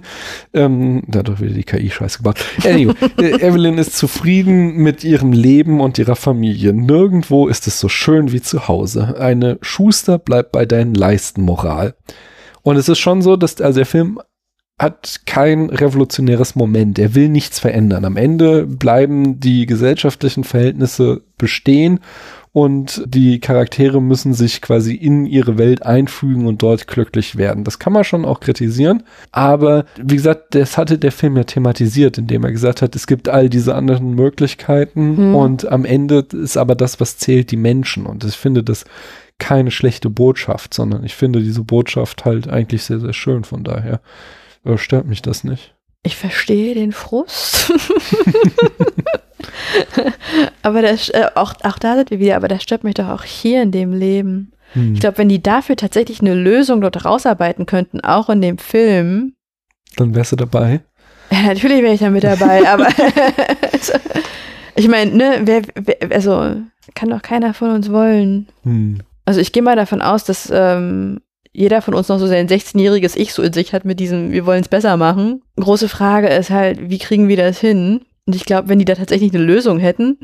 [0.54, 2.38] Ähm, da hat doch wieder die KI scheiß gebaut.
[2.64, 6.72] Anyway, äh, Evelyn ist zufrieden mit ihrem Leben und ihrer Familie.
[6.72, 9.20] Nirgendwo ist es so schön wie zu Hause.
[9.20, 11.96] Eine Schuster bleibt bei deinen Leisten Moral.
[12.64, 14.20] Und es ist schon so, dass also der Film
[14.80, 16.98] hat kein revolutionäres Moment.
[16.98, 18.06] Er will nichts verändern.
[18.06, 22.00] Am Ende bleiben die gesellschaftlichen Verhältnisse bestehen
[22.54, 27.64] und die Charaktere müssen sich quasi in ihre Welt einfügen und dort glücklich werden.
[27.64, 32.18] Das kann man schon auch kritisieren, aber wie gesagt, das hatte der Film ja thematisiert,
[32.18, 35.36] indem er gesagt hat, es gibt all diese anderen Möglichkeiten Hm.
[35.36, 38.86] und am Ende ist aber das, was zählt, die Menschen und ich finde das
[39.40, 44.02] keine schlechte Botschaft, sondern ich finde diese Botschaft halt eigentlich sehr, sehr schön, von daher
[44.66, 45.76] äh, stört mich das nicht.
[46.04, 47.72] Ich verstehe den Frust.
[50.62, 53.24] aber das, äh, auch, auch da sind wir wieder, aber das stört mich doch auch
[53.24, 54.52] hier in dem Leben.
[54.74, 54.94] Hm.
[54.96, 59.36] Ich glaube, wenn die dafür tatsächlich eine Lösung dort rausarbeiten könnten, auch in dem Film,
[59.96, 60.82] Dann wärst du dabei.
[61.32, 62.88] ja, natürlich wäre ich da mit dabei, aber
[63.72, 63.94] also,
[64.76, 66.62] ich meine, ne, wer, wer, also
[66.96, 68.48] kann doch keiner von uns wollen.
[68.64, 69.00] Hm.
[69.26, 71.20] Also ich gehe mal davon aus, dass ähm,
[71.54, 74.46] jeder von uns noch so sein 16-jähriges Ich so in sich hat mit diesem, wir
[74.46, 75.44] wollen es besser machen.
[75.58, 78.02] Große Frage ist halt, wie kriegen wir das hin?
[78.26, 80.18] Und ich glaube, wenn die da tatsächlich eine Lösung hätten,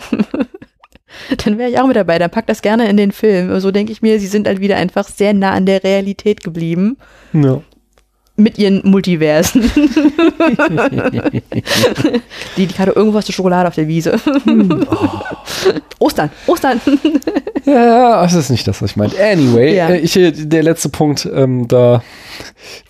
[1.44, 2.18] dann wäre ich auch mit dabei.
[2.18, 3.58] Dann packt das gerne in den Film.
[3.60, 6.98] So denke ich mir, sie sind halt wieder einfach sehr nah an der Realität geblieben.
[7.34, 7.62] Ja.
[8.40, 9.61] Mit ihren Multiversen.
[11.14, 11.22] die,
[12.57, 14.20] die gerade irgendwas zur Schokolade auf der Wiese.
[15.99, 16.80] Ostern, Ostern.
[17.66, 19.18] Ja, das ist nicht das, was ich meinte.
[19.22, 19.90] Anyway, Ja.
[19.90, 22.02] äh, ich, äh, der letzte Punkt, ähm, da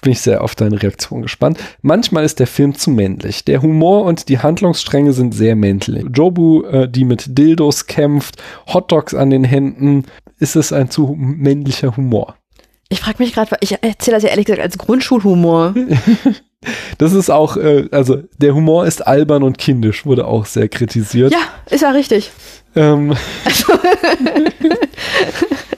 [0.02, 1.58] Bin ich sehr auf deine Reaktion gespannt.
[1.82, 3.44] Manchmal ist der Film zu männlich.
[3.46, 6.06] Der Humor und die Handlungsstränge sind sehr männlich.
[6.14, 8.36] Jobu, äh, die mit Dildos kämpft,
[8.72, 10.06] Hotdogs an den Händen.
[10.40, 12.36] Ist es ein zu männlicher Humor?
[12.90, 15.74] Ich frage mich gerade, ich erzähle das ja ehrlich gesagt als Grundschulhumor.
[16.98, 21.32] Das ist auch, äh, also der Humor ist albern und kindisch, wurde auch sehr kritisiert.
[21.32, 21.40] Ja,
[21.70, 22.32] ist ja richtig.
[22.76, 23.16] Ähm,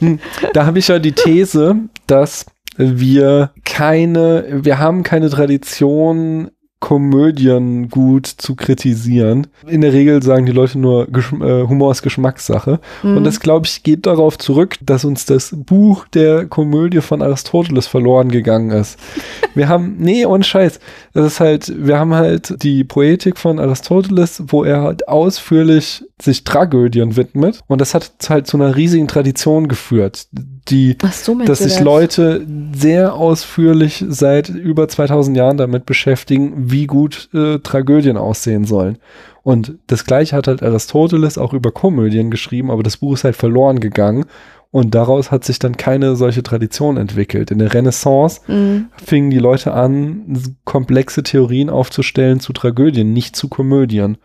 [0.01, 0.19] Hm,
[0.53, 1.75] da habe ich ja die These,
[2.07, 6.49] dass wir keine, wir haben keine Tradition,
[6.81, 9.47] Komödien gut zu kritisieren.
[9.67, 12.79] In der Regel sagen die Leute nur, Geschm äh, Humor ist Geschmackssache.
[13.03, 13.17] Mhm.
[13.17, 17.85] Und das, glaube ich, geht darauf zurück, dass uns das Buch der Komödie von Aristoteles
[17.85, 18.99] verloren gegangen ist.
[19.53, 20.79] Wir haben, nee, ohne Scheiß.
[21.13, 26.45] Das ist halt, wir haben halt die Poetik von Aristoteles, wo er halt ausführlich sich
[26.45, 27.59] Tragödien widmet.
[27.67, 30.27] Und das hat halt zu einer riesigen Tradition geführt,
[30.69, 31.83] die so, dass sich das?
[31.83, 38.97] Leute sehr ausführlich seit über 2000 Jahren damit beschäftigen, wie gut äh, Tragödien aussehen sollen.
[39.43, 43.35] Und das gleiche hat halt Aristoteles auch über Komödien geschrieben, aber das Buch ist halt
[43.35, 44.25] verloren gegangen
[44.69, 47.49] und daraus hat sich dann keine solche Tradition entwickelt.
[47.51, 48.85] In der Renaissance Mhm.
[49.03, 54.17] fingen die Leute an, komplexe Theorien aufzustellen zu Tragödien, nicht zu Komödien.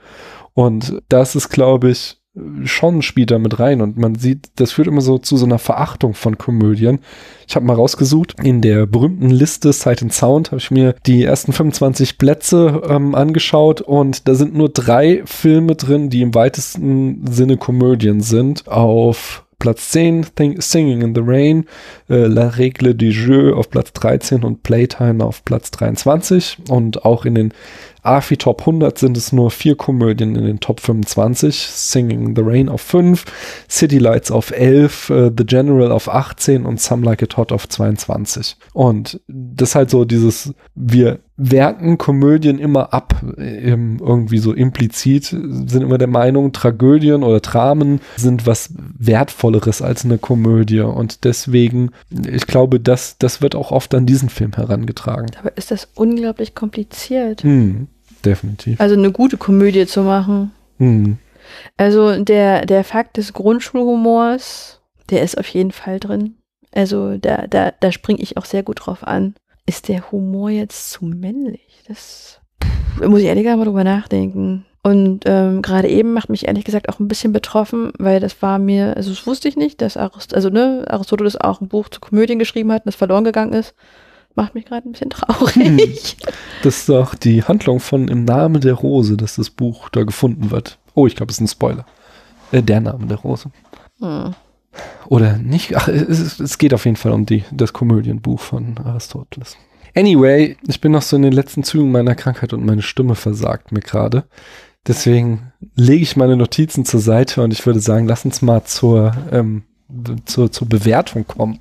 [0.54, 2.18] Und das ist, glaube ich,
[2.64, 3.80] schon spielt da mit rein.
[3.80, 6.98] Und man sieht, das führt immer so zu so einer Verachtung von Komödien.
[7.48, 11.24] Ich habe mal rausgesucht, in der berühmten Liste Sight and Sound habe ich mir die
[11.24, 17.26] ersten 25 Plätze ähm, angeschaut und da sind nur drei Filme drin, die im weitesten
[17.26, 18.68] Sinne Komödien sind.
[18.68, 21.64] Auf Platz 10 Thing, Singing in the Rain,
[22.10, 26.58] äh, La Règle du Jeu auf Platz 13 und Playtime auf Platz 23.
[26.68, 27.54] Und auch in den
[28.06, 31.56] AFI Top 100 sind es nur vier Komödien in den Top 25.
[31.56, 33.24] Singing in the Rain auf 5,
[33.68, 37.68] City Lights auf 11, äh, The General auf 18 und Some Like It Hot auf
[37.68, 38.56] 22.
[38.72, 45.24] Und das ist halt so dieses, wir werten Komödien immer ab, äh, irgendwie so implizit,
[45.26, 50.80] sind immer der Meinung, Tragödien oder Dramen sind was Wertvolleres als eine Komödie.
[50.80, 55.30] Und deswegen, ich glaube, das, das wird auch oft an diesen Film herangetragen.
[55.38, 57.42] Aber ist das unglaublich kompliziert.
[57.42, 57.88] Hm,
[58.26, 58.80] definitiv.
[58.80, 60.52] Also eine gute Komödie zu machen.
[60.78, 61.18] Hm.
[61.76, 64.80] Also der, der Fakt des Grundschulhumors,
[65.10, 66.36] der ist auf jeden Fall drin.
[66.72, 69.34] Also da, da, da springe ich auch sehr gut drauf an.
[69.64, 71.82] Ist der Humor jetzt zu männlich?
[71.88, 74.64] Das pff, muss ich ehrlich gesagt mal drüber nachdenken.
[74.82, 78.60] Und ähm, gerade eben macht mich ehrlich gesagt auch ein bisschen betroffen, weil das war
[78.60, 81.98] mir, also das wusste ich nicht, dass Arist also, ne, Aristoteles auch ein Buch zu
[81.98, 83.74] Komödien geschrieben hat und das verloren gegangen ist.
[84.36, 86.16] Macht mich gerade ein bisschen traurig.
[86.66, 90.50] Das ist auch die Handlung von Im Namen der Rose, dass das Buch da gefunden
[90.50, 90.80] wird.
[90.94, 91.86] Oh, ich glaube, es ist ein Spoiler.
[92.50, 93.52] Äh, der Name der Rose.
[94.00, 94.34] Hm.
[95.06, 95.76] Oder nicht?
[95.76, 99.56] Ach, es, es geht auf jeden Fall um die, das Komödienbuch von Aristoteles.
[99.94, 103.70] Anyway, ich bin noch so in den letzten Zügen meiner Krankheit und meine Stimme versagt
[103.70, 104.24] mir gerade.
[104.88, 109.12] Deswegen lege ich meine Notizen zur Seite und ich würde sagen, lass uns mal zur,
[109.30, 109.62] ähm,
[110.24, 111.60] zur, zur Bewertung kommen.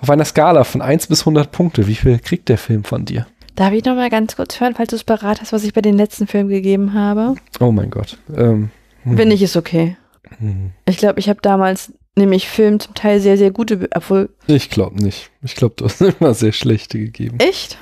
[0.00, 3.28] Auf einer Skala von 1 bis 100 Punkte, wie viel kriegt der Film von dir?
[3.58, 5.80] Darf ich noch mal ganz kurz hören, falls du es parat hast, was ich bei
[5.80, 7.34] den letzten Filmen gegeben habe?
[7.58, 8.16] Oh mein Gott.
[8.36, 8.70] Ähm,
[9.02, 9.96] hm, Wenn nicht, ist okay.
[10.38, 10.70] hm.
[10.86, 15.02] Ich glaube, ich habe damals nämlich Filmen zum Teil sehr, sehr gute, obwohl, Ich glaube
[15.02, 15.30] nicht.
[15.42, 17.38] Ich glaube, du hast immer sehr schlechte gegeben.
[17.40, 17.78] echt?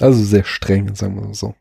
[0.00, 1.54] Also sehr streng, sagen wir mal so.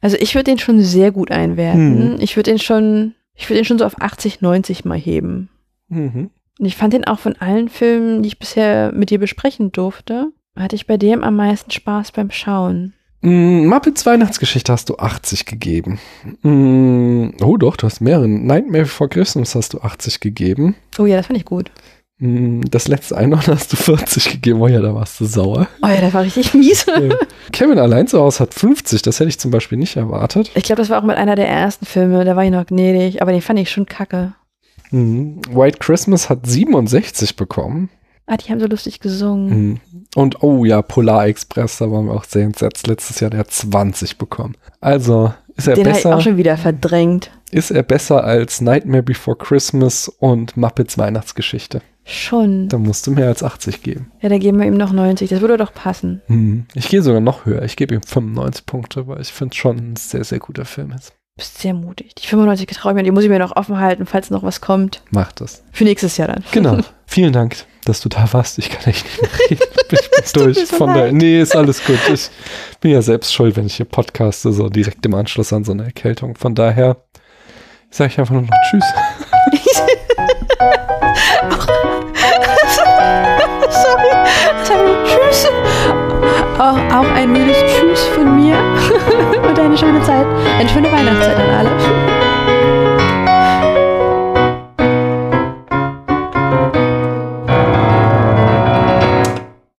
[0.00, 2.14] Also ich würde den schon sehr gut einwerten.
[2.14, 2.16] Hm.
[2.20, 5.50] Ich würde den schon, ich würde den schon so auf 80, 90 mal heben.
[5.88, 6.30] Mhm.
[6.58, 10.32] Und ich fand den auch von allen Filmen, die ich bisher mit dir besprechen durfte,
[10.56, 12.94] hatte ich bei dem am meisten Spaß beim Schauen.
[13.22, 15.98] Mm, Muppets Weihnachtsgeschichte hast du 80 gegeben.
[16.42, 18.28] Mm, oh doch, du hast mehrere.
[18.28, 20.76] Nightmare Before Christmas hast du 80 gegeben.
[20.98, 21.70] Oh ja, das fand ich gut.
[22.18, 24.60] Mm, Das letzte Einhorn hast du 40 gegeben.
[24.60, 25.66] Oh ja, da warst du sauer.
[25.82, 26.86] Oh ja, das war richtig mies.
[26.88, 27.14] Äh,
[27.52, 29.02] Kevin allein zu Hause hat 50.
[29.02, 30.50] Das hätte ich zum Beispiel nicht erwartet.
[30.54, 33.22] Ich glaube, das war auch mit einer der ersten Filme, da war ich noch gnädig,
[33.22, 34.34] aber den fand ich schon kacke.
[34.90, 37.88] Mm, White Christmas hat 67 bekommen.
[38.26, 39.72] Ah, die haben so lustig gesungen.
[39.72, 39.80] Mm.
[40.16, 42.86] Und oh ja, Polar Express, da waren wir auch sehr entsetzt.
[42.86, 44.56] Letztes Jahr, der hat 20 bekommen.
[44.80, 46.16] Also ist er Den besser.
[46.16, 47.30] auch schon wieder verdrängt.
[47.50, 51.80] Ist er besser als Nightmare Before Christmas und Muppets Weihnachtsgeschichte?
[52.04, 52.68] Schon.
[52.68, 54.12] Da musst du mehr als 80 geben.
[54.20, 55.28] Ja, da geben wir ihm noch 90.
[55.28, 56.22] Das würde doch passen.
[56.26, 56.66] Hm.
[56.74, 57.62] Ich gehe sogar noch höher.
[57.62, 60.92] Ich gebe ihm 95 Punkte, weil ich finde es schon ein sehr, sehr guter Film
[60.92, 61.12] ist.
[61.36, 62.14] Bist sehr mutig.
[62.14, 64.60] Die 95 getraue ich mir, die muss ich mir noch offen halten, falls noch was
[64.60, 65.02] kommt.
[65.10, 65.64] Mach das.
[65.72, 66.44] Für nächstes Jahr dann.
[66.52, 66.78] Genau.
[67.06, 67.56] Vielen Dank,
[67.88, 68.58] dass du da warst.
[68.58, 69.62] Ich kann echt nicht mehr reden.
[69.88, 70.64] Ich bin durch.
[70.66, 72.00] Von der, nee, ist alles gut.
[72.12, 72.28] Ich
[72.80, 75.84] bin ja selbst schuld, wenn ich hier podcaste, so direkt im Anschluss an so eine
[75.84, 76.34] Erkältung.
[76.34, 76.96] Von daher
[77.90, 78.84] sage ich einfach nur noch Tschüss.
[83.70, 84.06] Sorry.
[84.64, 84.96] Sorry.
[85.04, 85.46] Tschüss.
[86.58, 88.56] auch, auch ein müdes Tschüss von mir
[89.48, 90.26] und eine schöne Zeit,
[90.58, 92.15] eine schöne Weihnachtszeit an alle.